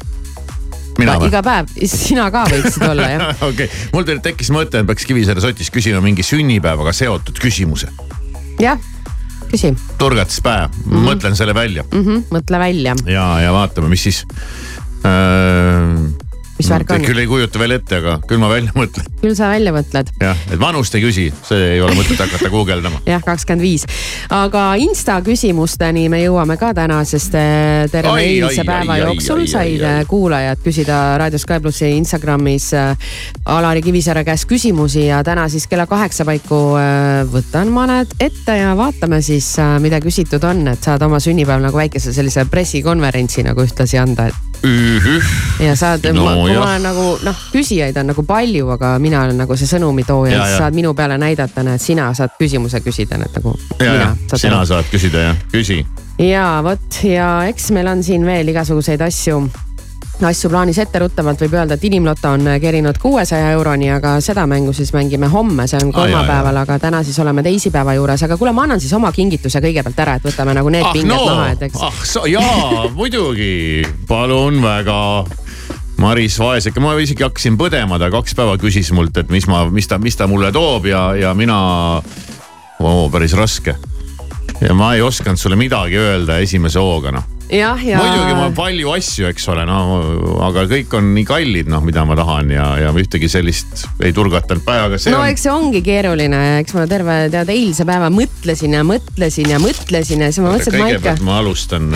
Mina 1.00 1.18
või? 1.20 1.32
iga 1.32 1.42
päev, 1.46 1.74
sina 1.90 2.30
ka 2.34 2.46
võiksid 2.52 2.86
olla 2.90 3.10
jah. 3.14 3.28
okei, 3.50 3.68
mul 3.96 4.08
teil 4.08 4.22
tekkis 4.26 4.54
mõte, 4.56 4.84
et 4.84 4.90
peaks 4.90 5.08
Kivisaare 5.10 5.44
sotis 5.44 5.72
küsima 5.74 6.02
mingi 6.06 6.26
sünnipäevaga 6.26 6.94
seotud 6.96 7.42
küsimuse. 7.42 7.92
jah, 8.62 8.80
küsi 9.50 9.74
turgatispäev 9.98 10.70
mm, 10.70 10.88
-hmm. 10.92 11.06
mõtlen 11.10 11.36
selle 11.40 11.56
välja 11.58 11.86
mm. 11.90 12.06
-hmm, 12.06 12.26
mõtle 12.36 12.60
välja. 12.60 12.96
ja, 13.06 13.28
ja 13.46 13.54
vaatame, 13.56 13.90
mis 13.90 14.04
siis 14.10 14.26
äh,. 15.06 16.29
Mis 16.60 16.70
mis 16.70 16.78
värk 16.78 16.92
on. 16.94 17.06
küll 17.06 17.22
ei 17.22 17.28
kujuta 17.30 17.60
veel 17.62 17.76
ette, 17.78 18.00
aga 18.02 18.18
küll 18.28 18.42
ma 18.42 18.50
välja 18.52 18.74
mõtlen. 18.78 19.08
küll 19.22 19.36
sa 19.38 19.50
välja 19.52 19.74
mõtled 19.74 20.12
jah, 20.22 20.38
et 20.52 20.60
vanust 20.62 20.96
ei 20.98 21.04
küsi, 21.04 21.28
see 21.46 21.76
ei 21.76 21.82
ole 21.82 21.96
mõtet 21.98 22.20
hakata 22.20 22.52
guugeldama. 22.52 23.02
jah, 23.10 23.24
kakskümmend 23.26 23.64
viis. 23.64 23.86
aga 24.34 24.66
Insta 24.82 25.20
küsimusteni 25.26 26.08
me 26.12 26.22
jõuame 26.24 26.58
ka 26.60 26.72
täna, 26.78 27.02
sest 27.08 27.36
eh, 27.40 27.88
terve 27.92 28.16
eilse 28.22 28.66
päeva 28.68 28.98
ai, 28.98 29.04
jooksul 29.06 29.44
ai, 29.44 29.50
said 29.52 29.86
ai, 29.86 30.02
eh, 30.02 30.06
kuulajad 30.10 30.64
küsida 30.66 31.00
Raadio 31.22 31.42
Sky 31.42 31.60
plussi 31.64 31.92
Instagramis 31.98 32.72
eh, 32.78 33.10
Alari 33.56 33.84
Kivisaare 33.86 34.26
käest 34.28 34.48
küsimusi 34.50 35.08
ja 35.08 35.24
täna 35.26 35.48
siis 35.50 35.68
kella 35.70 35.88
kaheksa 35.90 36.28
paiku 36.28 36.60
võtan 37.32 37.72
ma 37.74 37.86
need 37.90 38.14
ette 38.22 38.60
ja 38.60 38.76
vaatame 38.78 39.22
siis, 39.26 39.56
mida 39.82 40.02
küsitud 40.04 40.44
on, 40.48 40.68
et 40.74 40.84
saad 40.86 41.02
oma 41.06 41.22
sünnipäeval 41.24 41.70
nagu 41.70 41.80
väikese 41.80 42.14
sellise 42.14 42.46
pressikonverentsi 42.52 43.46
nagu 43.48 43.64
ühtlasi 43.66 44.00
anda, 44.02 44.30
et 44.30 44.49
ja 45.60 45.76
saad 45.76 46.04
No 46.14 46.24
ma 46.26 46.34
jah. 46.50 46.62
olen 46.64 46.84
nagu 46.84 47.06
noh, 47.24 47.36
küsijaid 47.54 47.98
on 48.02 48.10
nagu 48.12 48.24
palju, 48.28 48.70
aga 48.76 48.94
mina 49.00 49.24
olen 49.24 49.38
nagu 49.44 49.56
see 49.58 49.68
sõnumitooja, 49.70 50.34
Ja, 50.34 50.46
siis 50.46 50.58
saad 50.64 50.76
minu 50.76 50.94
peale 50.94 51.18
näidata, 51.18 51.64
näed, 51.64 51.80
sina 51.84 52.10
saad 52.14 52.36
küsimuse 52.40 52.82
küsida, 52.86 53.20
et 53.26 53.40
nagu 53.40 53.56
ja, 53.80 53.94
ja 53.94 54.38
sina 54.38 54.66
saad 54.66 54.86
küsida 54.92 55.24
jah, 55.30 55.42
küsi. 55.54 55.86
ja 56.20 56.60
vot 56.66 57.00
ja 57.04 57.30
eks 57.50 57.72
meil 57.76 57.88
on 57.88 58.04
siin 58.04 58.26
veel 58.28 58.48
igasuguseid 58.52 59.02
asju 59.02 59.42
asju 60.28 60.50
plaanis 60.50 60.78
etteruttavalt 60.84 61.42
võib 61.46 61.54
öelda, 61.56 61.78
et 61.78 61.84
inimloto 61.88 62.32
on 62.36 62.48
kerinud 62.62 62.98
kuuesaja 63.02 63.52
euroni, 63.56 63.90
aga 63.96 64.18
seda 64.24 64.46
mängu 64.50 64.74
siis 64.76 64.92
mängime 64.94 65.30
homme, 65.32 65.68
see 65.68 65.80
on 65.84 65.94
kolmapäeval, 65.96 66.62
aga 66.64 66.80
täna 66.80 67.04
siis 67.04 67.20
oleme 67.20 67.44
teisipäeva 67.46 67.94
juures, 67.98 68.24
aga 68.28 68.38
kuule, 68.38 68.54
ma 68.56 68.66
annan 68.68 68.82
siis 68.82 68.94
oma 68.98 69.12
kingituse 69.16 69.62
kõigepealt 69.64 70.02
ära, 70.04 70.18
et 70.20 70.28
võtame 70.28 70.56
nagu 70.58 70.72
need 70.74 70.86
ah 70.86 70.94
pinged 70.96 71.14
no 71.14 71.26
maha, 71.26 71.52
et, 71.56 71.68
eks. 71.70 71.84
ah 71.86 72.02
sa, 72.04 72.26
jaa, 72.30 72.88
muidugi, 72.96 73.86
palun 74.08 74.62
väga. 74.64 75.00
Maris 76.00 76.38
Vaeseke, 76.40 76.80
ma 76.80 76.94
isegi 76.96 77.26
hakkasin 77.26 77.58
põdema, 77.60 77.98
ta 78.00 78.08
kaks 78.08 78.32
päeva 78.38 78.54
küsis 78.62 78.88
mult, 78.96 79.18
et 79.20 79.32
mis 79.34 79.44
ma, 79.52 79.66
mis 79.68 79.88
ta, 79.88 79.98
mis 80.00 80.16
ta 80.16 80.30
mulle 80.32 80.48
toob 80.56 80.88
ja, 80.88 81.10
ja 81.20 81.34
mina 81.36 81.58
päris 83.12 83.36
raske. 83.36 83.76
Ja 84.62 84.76
ma 84.78 84.94
ei 84.96 85.02
osanud 85.06 85.40
sulle 85.40 85.60
midagi 85.60 86.00
öelda 86.00 86.40
esimese 86.44 86.82
hooga 86.84 87.14
noh 87.16 87.36
jah, 87.50 87.80
ja. 87.86 87.98
muidugi 87.98 88.36
on 88.38 88.54
palju 88.58 88.92
asju, 88.94 89.26
eks 89.32 89.48
ole, 89.54 89.66
no 89.68 89.80
aga 90.46 90.66
kõik 90.70 90.94
on 91.00 91.12
nii 91.16 91.26
kallid, 91.28 91.72
noh, 91.72 91.82
mida 91.86 92.04
ma 92.08 92.18
tahan 92.20 92.54
ja, 92.54 92.68
ja 92.84 92.94
ühtegi 92.94 93.30
sellist 93.32 93.88
ei 94.06 94.14
turgatanud 94.16 94.64
päevaga, 94.66 95.00
no 95.10 95.24
on 95.24 95.34
eks 95.34 95.48
see 95.48 95.54
ongi 95.54 95.82
keeruline, 95.86 96.44
eks 96.62 96.78
ma 96.78 96.86
terve 96.92 97.20
tead 97.34 97.52
eilse 97.54 97.88
päeva 97.90 98.12
mõtlesin 98.14 98.78
ja 98.78 98.86
mõtlesin 98.86 99.54
ja 99.56 99.62
mõtlesin 99.64 100.26
ja 100.26 100.32
siis 100.32 100.46
ma 100.46 100.54
mõtlesin, 100.54 100.78
et 100.78 100.82
ma 100.84 100.90
ikka 100.94 101.00
kõigepealt. 101.00 101.26
ma 101.26 101.38
alustan, 101.42 101.90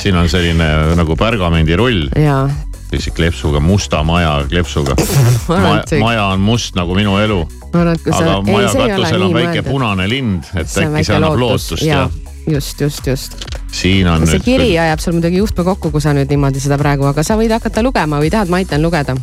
siin 0.00 0.18
on 0.18 0.30
selline 0.32 0.68
nagu 0.98 1.18
pergamendirull, 1.20 2.06
jaa, 2.16 2.46
sellise 2.92 3.12
kleepsuga, 3.16 3.60
musta 3.64 4.02
maja 4.04 4.38
kleepsuga 4.48 4.96
ma 5.48 5.60
Ma, 5.60 5.76
maja 6.00 6.30
on 6.32 6.44
must 6.44 6.76
nagu 6.78 6.96
minu 6.96 7.18
elu, 7.20 7.42
aga 7.72 8.40
maja 8.46 8.74
see 8.74 8.90
katusel 8.90 9.22
on 9.28 9.34
väike 9.34 9.54
mõeldud. 9.60 9.70
punane 9.70 10.08
lind, 10.10 10.52
et 10.54 10.68
see 10.68 10.86
äkki 10.86 11.04
see 11.08 11.16
annab 11.16 11.38
lootus 11.40 11.70
lootust 11.72 11.86
ja 11.88 12.04
ja 12.04 12.32
just, 12.46 12.80
just, 12.80 13.06
just. 13.06 13.32
siin 13.72 14.08
on 14.08 14.26
see 14.26 14.38
nüüd 14.38 14.44
kiri 14.46 14.68
küll- 14.72 14.82
ajab 14.86 15.02
sul 15.02 15.16
muidugi 15.16 15.40
juhtme 15.42 15.64
kokku, 15.64 15.92
kui 15.94 16.02
sa 16.04 16.14
nüüd 16.16 16.30
niimoodi 16.32 16.62
seda 16.62 16.78
praegu, 16.80 17.06
aga 17.10 17.24
sa 17.26 17.38
võid 17.40 17.54
hakata 17.54 17.84
lugema 17.84 18.20
või 18.22 18.32
tahad, 18.32 18.52
ma 18.52 18.62
aitan 18.62 18.82
lugeda. 18.82 19.16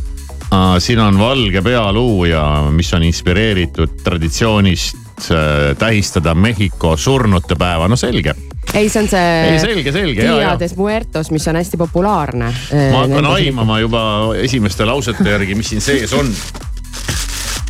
Siin 0.82 0.98
on 1.04 1.20
valge 1.20 1.62
pealuu 1.62 2.24
ja 2.26 2.42
mis 2.74 2.90
on 2.98 3.04
inspireeritud 3.06 4.00
traditsioonist 4.02 5.28
äh, 5.30 5.76
tähistada 5.78 6.34
Mehhiko 6.34 6.96
surnute 6.98 7.54
päeva, 7.60 7.86
no 7.88 7.96
selge. 8.00 8.34
ei, 8.74 8.90
see 8.90 9.04
on 9.04 9.10
see. 9.12 9.28
Ei, 9.52 9.60
selge, 9.62 9.92
selge, 9.94 10.26
ja. 10.26 10.40
Diades 10.40 10.74
Muertos, 10.78 11.30
mis 11.32 11.46
on 11.48 11.60
hästi 11.60 11.78
populaarne. 11.78 12.50
ma 12.94 13.04
hakkan 13.04 13.30
aimama 13.36 13.80
juba 13.84 14.02
esimeste 14.42 14.90
lausete 14.90 15.30
järgi, 15.30 15.56
mis 15.60 15.70
siin 15.70 15.86
sees 15.86 16.14
on. 16.18 16.34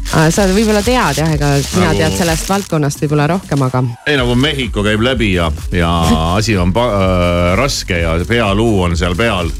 Sa 0.09 0.45
võib-olla 0.49 0.81
tead 0.83 1.19
jah, 1.21 1.31
ega 1.35 1.51
sina 1.61 1.89
Nagu- 1.89 1.99
tead 2.01 2.15
sellest 2.17 2.49
valdkonnast 2.49 3.03
võib-olla 3.03 3.27
rohkem, 3.29 3.61
aga 3.67 3.83
ei 4.09 4.17
nagu 4.17 4.35
Mehhiko 4.35 4.83
käib 4.85 5.03
läbi 5.05 5.33
ja, 5.35 5.49
ja 5.75 5.89
asi 6.39 6.57
on 6.57 6.73
äh, 6.73 7.53
raske 7.59 8.01
ja 8.01 8.15
pealuu 8.27 8.81
on 8.87 8.97
seal 8.97 9.15
peal. 9.19 9.51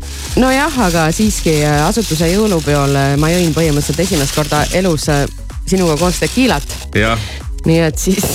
nojah, 0.41 0.80
aga 0.88 1.10
siiski 1.16 1.60
äh, 1.62 1.84
asutuse 1.86 2.32
jõulupeol 2.34 2.97
äh, 2.97 3.14
ma 3.22 3.30
jõin 3.34 3.54
põhimõtteliselt 3.54 4.02
esimest 4.06 4.36
korda 4.36 4.64
elus 4.74 5.10
äh, 5.14 5.26
sinuga 5.70 5.97
koos 6.02 6.22
tekiilat, 6.24 6.66
nii 7.70 7.84
et 7.86 8.02
siis 8.02 8.26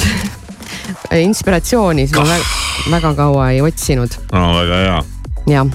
inspiratsiooni 1.27 2.07
siis 2.07 2.19
ma 2.19 2.29
väga, 2.31 2.55
väga 2.95 3.15
kaua 3.19 3.51
ei 3.57 3.65
otsinud, 3.65 4.21
no 4.33 4.47
väga 4.61 4.81
hea, 4.85 5.03
jah. 5.57 5.75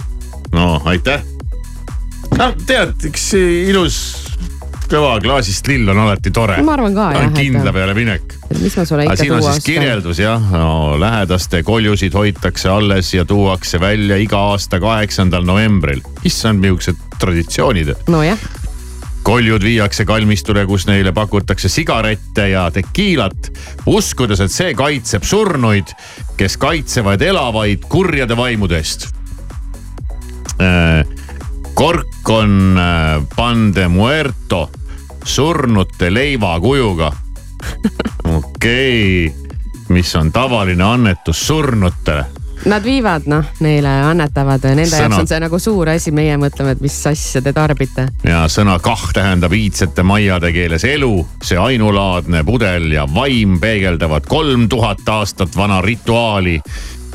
no 0.56 0.72
aitäh. 0.88 1.28
no 2.38 2.54
tead, 2.64 2.96
üks 3.12 3.34
ilus 3.36 4.29
kõva 4.90 5.16
klaasist 5.22 5.68
lill 5.70 5.90
on 5.92 6.02
alati 6.06 6.32
tore. 6.34 6.60
ma 6.66 6.74
arvan 6.78 6.96
ka 6.98 7.10
jah, 7.14 7.34
kindla 7.36 7.74
peale 7.76 7.94
minek. 7.98 8.38
mis 8.58 8.78
ma 8.78 8.86
sulle 8.86 9.06
ikka 9.06 9.18
siin 9.20 9.34
on 9.34 9.44
tuua 9.44 9.52
siis 9.52 9.62
oskan. 9.62 9.74
kirjeldus 9.74 10.22
jah 10.24 10.48
no,, 10.54 10.96
lähedaste 11.00 11.62
koljusid 11.64 12.16
hoitakse 12.18 12.70
alles 12.70 13.14
ja 13.14 13.26
tuuakse 13.26 13.80
välja 13.80 14.18
iga 14.18 14.40
aasta 14.54 14.80
kaheksandal 14.82 15.46
novembril. 15.46 16.02
issand, 16.26 16.64
millised 16.64 16.98
traditsioonid. 17.20 17.94
nojah, 18.08 18.42
koljud 19.24 19.64
viiakse 19.64 20.06
kalmistule, 20.10 20.66
kus 20.66 20.88
neile 20.90 21.14
pakutakse 21.14 21.70
sigarette 21.70 22.50
ja 22.50 22.66
tekiilat, 22.74 23.52
uskudes, 23.86 24.42
et 24.42 24.52
see 24.52 24.74
kaitseb 24.74 25.24
surnuid, 25.28 25.94
kes 26.40 26.58
kaitsevad 26.58 27.22
elavaid 27.22 27.86
kurjade 27.90 28.38
vaimude 28.38 28.82
eest. 28.82 29.10
kork 31.74 32.30
on 32.30 32.76
äh, 32.78 33.22
pan 33.36 33.70
de 33.76 33.88
muerto, 33.88 34.70
surnute 35.36 36.14
leivakujuga. 36.14 37.12
okei 38.24 39.28
okay., 39.28 39.50
mis 39.90 40.16
on 40.16 40.32
tavaline 40.32 40.84
annetus 40.84 41.48
surnutele 41.48 42.26
nad 42.66 42.84
viivad 42.84 43.28
noh, 43.32 43.46
neile 43.64 43.92
annetavad, 44.10 44.64
nende 44.64 44.90
Sõna- 44.90 45.06
jaoks 45.06 45.22
on 45.22 45.30
see 45.32 45.40
nagu 45.40 45.60
suur 45.60 45.90
asi, 45.94 46.12
meie 46.12 46.36
mõtleme, 46.40 46.74
et 46.76 46.82
mis 46.84 46.96
asja 47.08 47.42
te 47.42 47.54
tarbite. 47.56 48.08
ja 48.24 48.44
sõna 48.52 48.80
kah 48.84 49.06
tähendab 49.16 49.54
iidsete 49.56 50.04
maiade 50.04 50.52
keeles 50.56 50.84
elu, 50.84 51.14
see 51.44 51.58
ainulaadne 51.58 52.44
pudel 52.44 52.92
ja 52.92 53.06
vaim 53.08 53.60
peegeldavad 53.60 54.28
kolm 54.28 54.68
tuhat 54.70 55.08
aastat 55.10 55.56
vana 55.56 55.82
rituaali, 55.82 56.60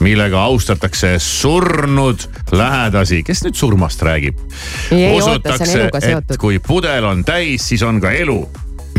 millega 0.04 0.42
austatakse 0.44 1.14
surnud 1.22 2.26
lähedasi, 2.52 3.22
kes 3.24 3.44
nüüd 3.46 3.56
surmast 3.56 4.02
räägib? 4.04 4.38
Eluga 4.92 5.38
et 6.04 6.36
kui 6.40 6.60
pudel 6.62 7.08
on 7.08 7.24
täis, 7.24 7.64
siis 7.68 7.82
on 7.82 8.00
ka 8.04 8.12
elu 8.12 8.38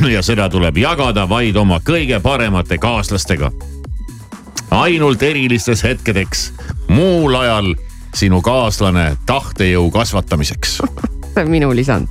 ja 0.10 0.22
seda 0.26 0.50
tuleb 0.52 0.78
jagada 0.82 1.28
vaid 1.30 1.56
oma 1.56 1.80
kõige 1.86 2.20
paremate 2.22 2.78
kaaslastega. 2.82 3.52
ainult 4.72 5.24
erilistes 5.24 5.84
hetkedeks, 5.84 6.52
muul 6.88 7.36
ajal 7.36 7.76
sinu 8.16 8.42
kaaslane 8.42 9.16
tahtejõu 9.26 9.92
kasvatamiseks 9.92 10.80
see 11.36 11.44
on 11.44 11.52
minu 11.52 11.76
lisand, 11.76 12.08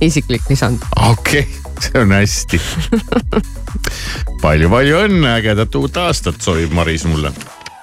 isiklik 0.00 0.42
lisand. 0.48 0.78
okei 1.08 1.40
okay,, 1.40 1.80
see 1.80 2.00
on 2.00 2.12
hästi 2.16 2.60
palju-palju 4.44 5.02
õnne, 5.06 5.34
ägedat 5.36 5.74
uut 5.76 5.96
aastat 6.00 6.40
soovib 6.40 6.72
Maris 6.72 7.04
mulle. 7.04 7.32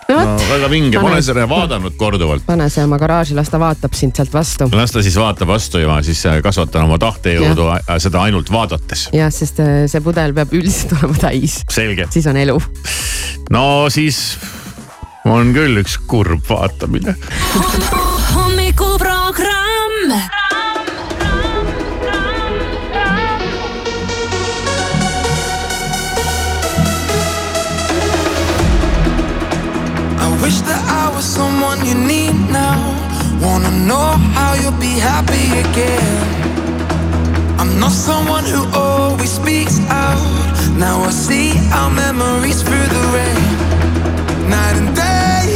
No 0.09 0.37
väga 0.49 0.69
vinge, 0.71 0.97
ma 0.97 1.03
pane- 1.03 1.13
olen 1.13 1.23
seda 1.23 1.45
vaadanud 1.49 1.95
korduvalt. 1.99 2.43
pane 2.47 2.69
see 2.73 2.83
oma 2.85 2.97
garaaži, 3.01 3.35
las 3.37 3.49
ta 3.49 3.59
vaatab 3.61 3.93
sind 3.97 4.15
sealt 4.17 4.33
vastu. 4.33 4.69
las 4.73 4.91
ta 4.95 5.03
siis 5.05 5.17
vaatab 5.19 5.47
vastu 5.53 5.79
ja 5.83 5.87
ma 5.91 5.99
siis 6.05 6.21
äh, 6.29 6.39
kasvatan 6.45 6.83
oma 6.87 6.97
tahtejõudu 7.01 7.63
seda 8.01 8.23
ainult 8.27 8.49
vaadates. 8.53 9.09
jah, 9.15 9.29
sest 9.33 9.59
äh, 9.63 9.83
see 9.91 10.01
pudel 10.05 10.33
peab 10.37 10.53
üldiselt 10.55 10.93
olema 10.99 11.17
täis, 11.27 11.53
selge, 11.69 12.09
siis 12.13 12.27
on 12.31 12.37
elu. 12.41 12.57
no 13.53 13.63
siis 13.93 14.17
on 15.29 15.53
küll 15.53 15.77
üks 15.83 15.99
kurb 16.09 16.43
vaatamine. 16.49 17.15
hommikuprogramm. 18.33 20.38
You 31.85 31.93
need 31.93 32.33
now. 32.51 32.79
Wanna 33.41 33.71
know 33.89 34.07
how 34.35 34.53
you'll 34.61 34.79
be 34.79 34.95
happy 34.99 35.45
again. 35.63 36.17
I'm 37.59 37.79
not 37.79 37.91
someone 37.91 38.45
who 38.45 38.63
always 38.73 39.31
speaks 39.31 39.79
out. 39.89 40.19
Now 40.77 41.01
I 41.03 41.11
see 41.11 41.51
our 41.73 41.91
memories 41.91 42.61
through 42.61 42.87
the 42.95 43.03
rain. 43.15 43.43
Night 44.49 44.75
and 44.81 44.95
day. 44.95 45.47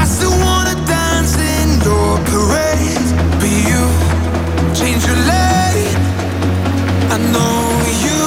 I 0.00 0.04
still 0.04 0.36
wanna 0.46 0.74
dance 0.86 1.34
in 1.56 1.68
your 1.86 2.10
parade. 2.30 3.08
But 3.40 3.52
you 3.68 3.82
change 4.78 5.02
your 5.06 5.20
lane. 5.32 5.96
I 7.14 7.18
know 7.34 7.56
you 8.06 8.20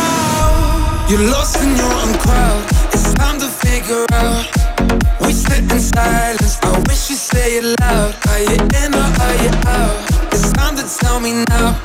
now. 0.00 1.08
You're 1.08 1.26
lost 1.30 1.56
in 1.62 1.70
your 1.76 1.92
own 2.02 2.14
crowd 2.24 2.79
silence. 5.80 6.58
I 6.62 6.78
wish 6.88 7.10
you 7.10 7.16
say 7.16 7.56
it 7.58 7.64
loud. 7.80 8.14
Are 8.28 8.40
you 8.40 8.56
in 8.84 8.94
or 8.94 9.08
are 9.24 9.36
you 9.42 9.52
out? 9.66 9.96
It's 10.32 10.52
time 10.52 10.76
to 10.76 10.84
tell 11.00 11.20
me 11.20 11.44
now. 11.48 11.78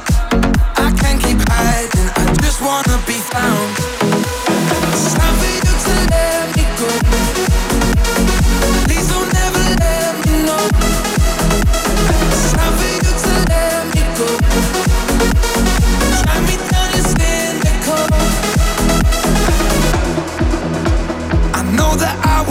I 0.76 0.92
can't 1.00 1.22
keep 1.22 1.40
hiding. 1.50 2.10
I 2.22 2.26
just 2.44 2.62
wanna 2.62 2.98
be 3.08 3.15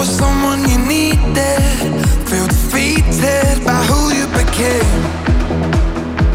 was 0.04 0.16
someone 0.16 0.60
you 0.68 0.78
needed. 0.86 1.60
Feel 2.28 2.46
defeated 2.46 3.64
by 3.64 3.80
who 3.88 4.00
you 4.18 4.26
became. 4.40 5.00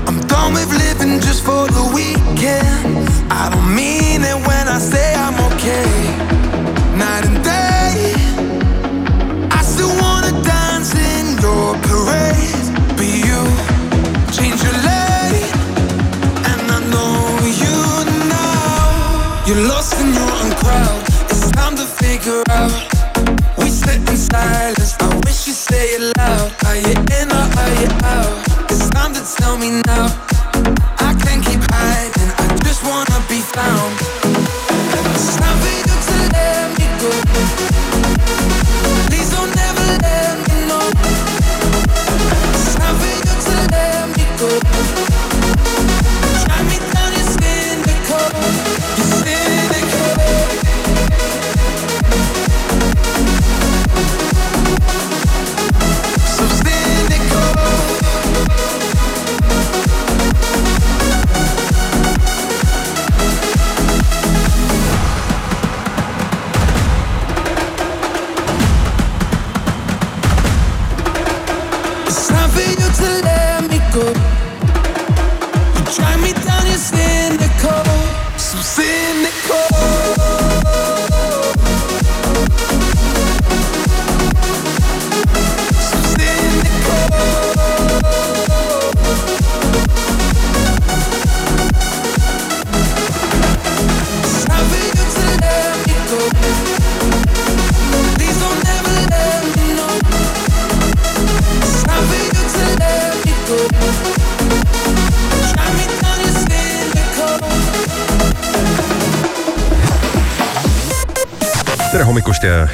I'm 0.07 0.19
done 0.27 0.53
with 0.53 0.71
living 0.85 1.19
just 1.19 1.43
for 1.43 1.67
the 1.77 1.85
weekend. 1.93 3.07
I 3.29 3.49
don't 3.51 3.75
mean 3.75 4.21
it 4.31 4.39
tell 29.35 29.57
me 29.57 29.81
now. 29.85 30.98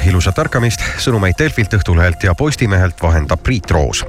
Ilusat 0.06 0.38
ärkamist, 0.38 0.82
sõnumeid 1.02 1.38
Delfilt, 1.38 1.74
Õhtulehelt 1.74 2.22
ja 2.24 2.34
Postimehelt 2.34 3.02
vahendab 3.02 3.42
Priit 3.42 3.70
Roos. 3.70 4.04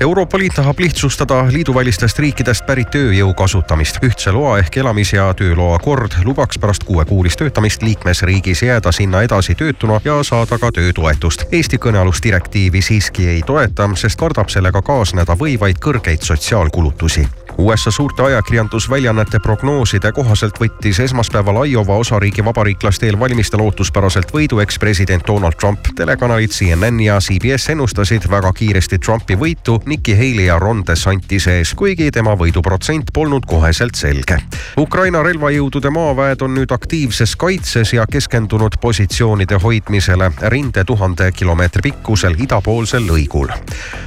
Euroopa 0.00 0.38
Liit 0.38 0.54
tahab 0.54 0.78
lihtsustada 0.78 1.44
liiduvälistest 1.50 2.18
riikidest 2.18 2.66
pärit 2.66 2.88
tööjõu 2.90 3.34
kasutamist. 3.34 3.98
ühtse 4.02 4.32
loa 4.32 4.58
ehk 4.58 4.76
elamis- 4.76 5.12
ja 5.12 5.34
tööloa 5.34 5.78
kord 5.78 6.12
lubaks 6.24 6.58
pärast 6.58 6.84
kuuekuulist 6.84 7.38
töötamist 7.38 7.82
liikmesriigis 7.82 8.62
jääda 8.62 8.92
sinna 8.92 9.22
edasi 9.22 9.54
töötuna 9.54 10.00
ja 10.04 10.22
saada 10.22 10.58
ka 10.58 10.72
töötoetust. 10.72 11.44
Eesti 11.52 11.76
kõnealust 11.76 12.22
direktiivi 12.22 12.82
siiski 12.82 13.28
ei 13.28 13.42
toeta, 13.46 13.90
sest 13.94 14.18
kardab 14.18 14.48
sellega 14.48 14.82
kaasneda 14.82 15.32
võivaid 15.32 15.78
kõrgeid 15.78 16.22
sotsiaalkulutusi. 16.22 17.28
USA 17.58 17.90
suurte 17.90 18.22
ajakirjandusväljaannete 18.22 19.38
prognooside 19.38 20.12
kohaselt 20.12 20.56
võttis 20.60 21.00
esmaspäeval 21.04 21.64
Iowa 21.66 21.96
osariigi 21.96 22.44
vabariiklaste 22.44 23.06
eelvalimistel 23.06 23.60
ootuspäraselt 23.60 24.32
võidu 24.34 24.60
ekspresident 24.60 25.26
Donald 25.26 25.54
Trump. 25.60 25.78
telekanalid 25.96 26.50
CNN 26.50 27.00
ja 27.00 27.18
CBS 27.20 27.68
ennustasid 27.68 28.30
väga 28.30 28.52
kiiresti 28.52 28.98
Trumpi 28.98 29.36
võitu 29.36 29.82
Nikki 29.86 30.14
Haley 30.14 30.46
ja 30.46 30.58
Ron 30.58 30.82
DeSantise 30.86 31.58
ees, 31.58 31.74
kuigi 31.74 32.10
tema 32.10 32.34
võiduprotsent 32.34 33.12
polnud 33.12 33.46
koheselt 33.46 33.94
selge. 33.94 34.38
Ukraina 34.78 35.22
relvajõudude 35.22 35.90
maaväed 35.90 36.42
on 36.42 36.54
nüüd 36.54 36.72
aktiivses 36.72 37.36
kaitses 37.36 37.92
ja 37.92 38.06
keskendunud 38.10 38.80
positsioonide 38.80 39.60
hoidmisele 39.62 40.30
rinde 40.42 40.84
tuhande 40.84 41.32
kilomeetri 41.32 41.82
pikkusel 41.82 42.34
idapoolsel 42.38 43.06
lõigul. 43.06 43.52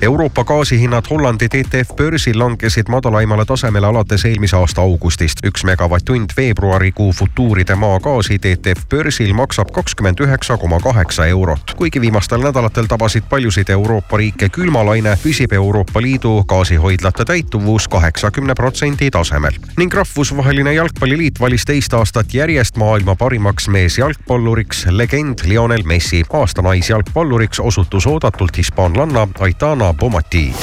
Euroopa 0.01 0.43
gaasihinnad 0.43 1.05
Hollandi 1.09 1.49
TTF 1.49 1.95
börsil 1.95 2.39
langesid 2.39 2.89
madalaimale 2.89 3.44
tasemele 3.45 3.87
alates 3.87 4.25
eelmise 4.25 4.55
aasta 4.57 4.81
augustist. 4.81 5.39
üks 5.45 5.63
megavatt-tund 5.63 6.29
veebruarikuu 6.37 7.11
futuuride 7.13 7.75
maagaasi 7.75 8.39
TTF 8.39 8.89
börsil 8.89 9.33
maksab 9.33 9.71
kakskümmend 9.71 10.19
üheksa 10.19 10.57
koma 10.57 10.79
kaheksa 10.79 11.25
eurot. 11.25 11.73
kuigi 11.77 12.01
viimastel 12.01 12.41
nädalatel 12.41 12.85
tabasid 12.85 13.23
paljusid 13.29 13.69
Euroopa 13.69 14.17
riike 14.17 14.49
külmalaine, 14.49 15.17
püsib 15.23 15.53
Euroopa 15.53 16.01
Liidu 16.01 16.43
gaasihoidlate 16.43 17.25
täituvus 17.25 17.87
kaheksakümne 17.87 18.53
protsendi 18.53 19.11
tasemel. 19.11 19.53
ning 19.77 19.93
rahvusvaheline 19.93 20.73
jalgpalliliit 20.73 21.39
valis 21.39 21.65
teist 21.65 21.93
aastat 21.93 22.33
järjest 22.33 22.77
maailma 22.77 23.15
parimaks 23.15 23.67
meesjalgpalluriks 23.67 24.85
legend 24.89 25.39
Lionel 25.45 25.83
Messi. 25.83 26.23
aasta 26.33 26.61
naisjalgpalluriks 26.61 27.59
osutus 27.59 28.07
oodatult 28.07 28.57
hispaanlanna 28.57 29.27
Aitana 29.39 29.93
Bomati. 29.93 30.53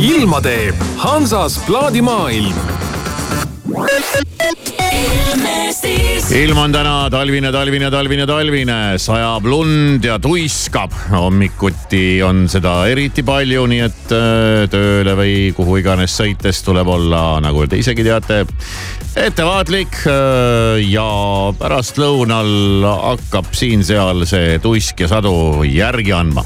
Ilma 0.00 0.42
teeb 0.44 0.76
Hansas 1.00 1.56
plaadimaailm 1.64 2.56
ilm 6.36 6.58
on 6.60 6.74
täna 6.74 6.94
talvine, 7.12 7.48
talvine, 7.54 7.88
talvine, 7.90 8.26
talvine, 8.28 8.76
sajab 9.00 9.46
lund 9.48 10.04
ja 10.04 10.18
tuiskab. 10.20 10.92
hommikuti 11.10 12.20
on 12.22 12.44
seda 12.50 12.82
eriti 12.90 13.24
palju, 13.24 13.64
nii 13.72 13.82
et 13.86 14.12
äh, 14.12 14.66
tööle 14.72 15.16
või 15.16 15.34
kuhu 15.56 15.80
iganes 15.80 16.16
sõites 16.18 16.60
tuleb 16.66 16.92
olla, 16.92 17.40
nagu 17.44 17.64
te 17.70 17.80
isegi 17.80 18.04
teate, 18.04 18.42
ettevaatlik. 19.16 19.96
äh, 20.06 20.82
ja 20.90 21.06
pärastlõunal 21.58 22.84
hakkab 22.84 23.48
siin-seal 23.56 24.24
see 24.28 24.58
tuisk 24.62 25.00
ja 25.00 25.08
sadu 25.08 25.64
järgi 25.64 26.12
andma. 26.12 26.44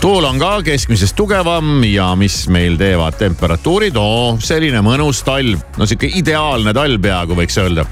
tuul 0.00 0.24
on 0.24 0.38
ka 0.38 0.62
keskmisest 0.62 1.16
tugevam 1.16 1.84
ja 1.84 2.14
mis 2.16 2.48
meil 2.48 2.76
teevad 2.78 3.18
temperatuurid, 3.18 3.96
oo 3.96 4.36
selline 4.40 4.82
mõnus 4.86 5.24
talv, 5.26 5.60
no 5.76 5.86
sihuke 5.86 6.10
ideaalne 6.14 6.74
talv 6.74 7.02
peaaegu 7.02 7.38
võiks 7.38 7.58
öelda. 7.62 7.86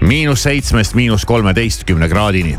miinus 0.00 0.42
seitsmest 0.48 0.94
miinus 0.94 1.24
kolmeteistkümne 1.24 2.08
kraadini. 2.08 2.56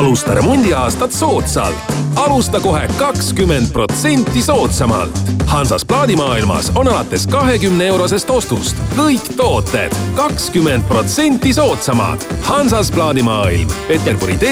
Alusta 0.00 0.34
remondiaastat 0.34 1.12
soodsalt. 1.12 1.74
alusta 2.16 2.60
kohe 2.60 2.88
kakskümmend 2.98 3.72
protsenti 3.72 4.42
soodsamalt. 4.42 5.18
Hansas 5.46 5.84
plaadimaailmas 5.84 6.72
on 6.74 6.88
alates 6.88 7.26
kahekümne 7.26 7.86
eurosest 7.86 8.30
ostust 8.30 8.76
kõik 8.96 9.28
tooted 9.36 9.92
kakskümmend 10.16 10.82
protsenti 10.88 11.52
soodsamad. 11.52 12.20
Hansas 12.42 12.90
plaadimaailm, 12.90 13.68
Peterburi 13.88 14.38
tee 14.38 14.48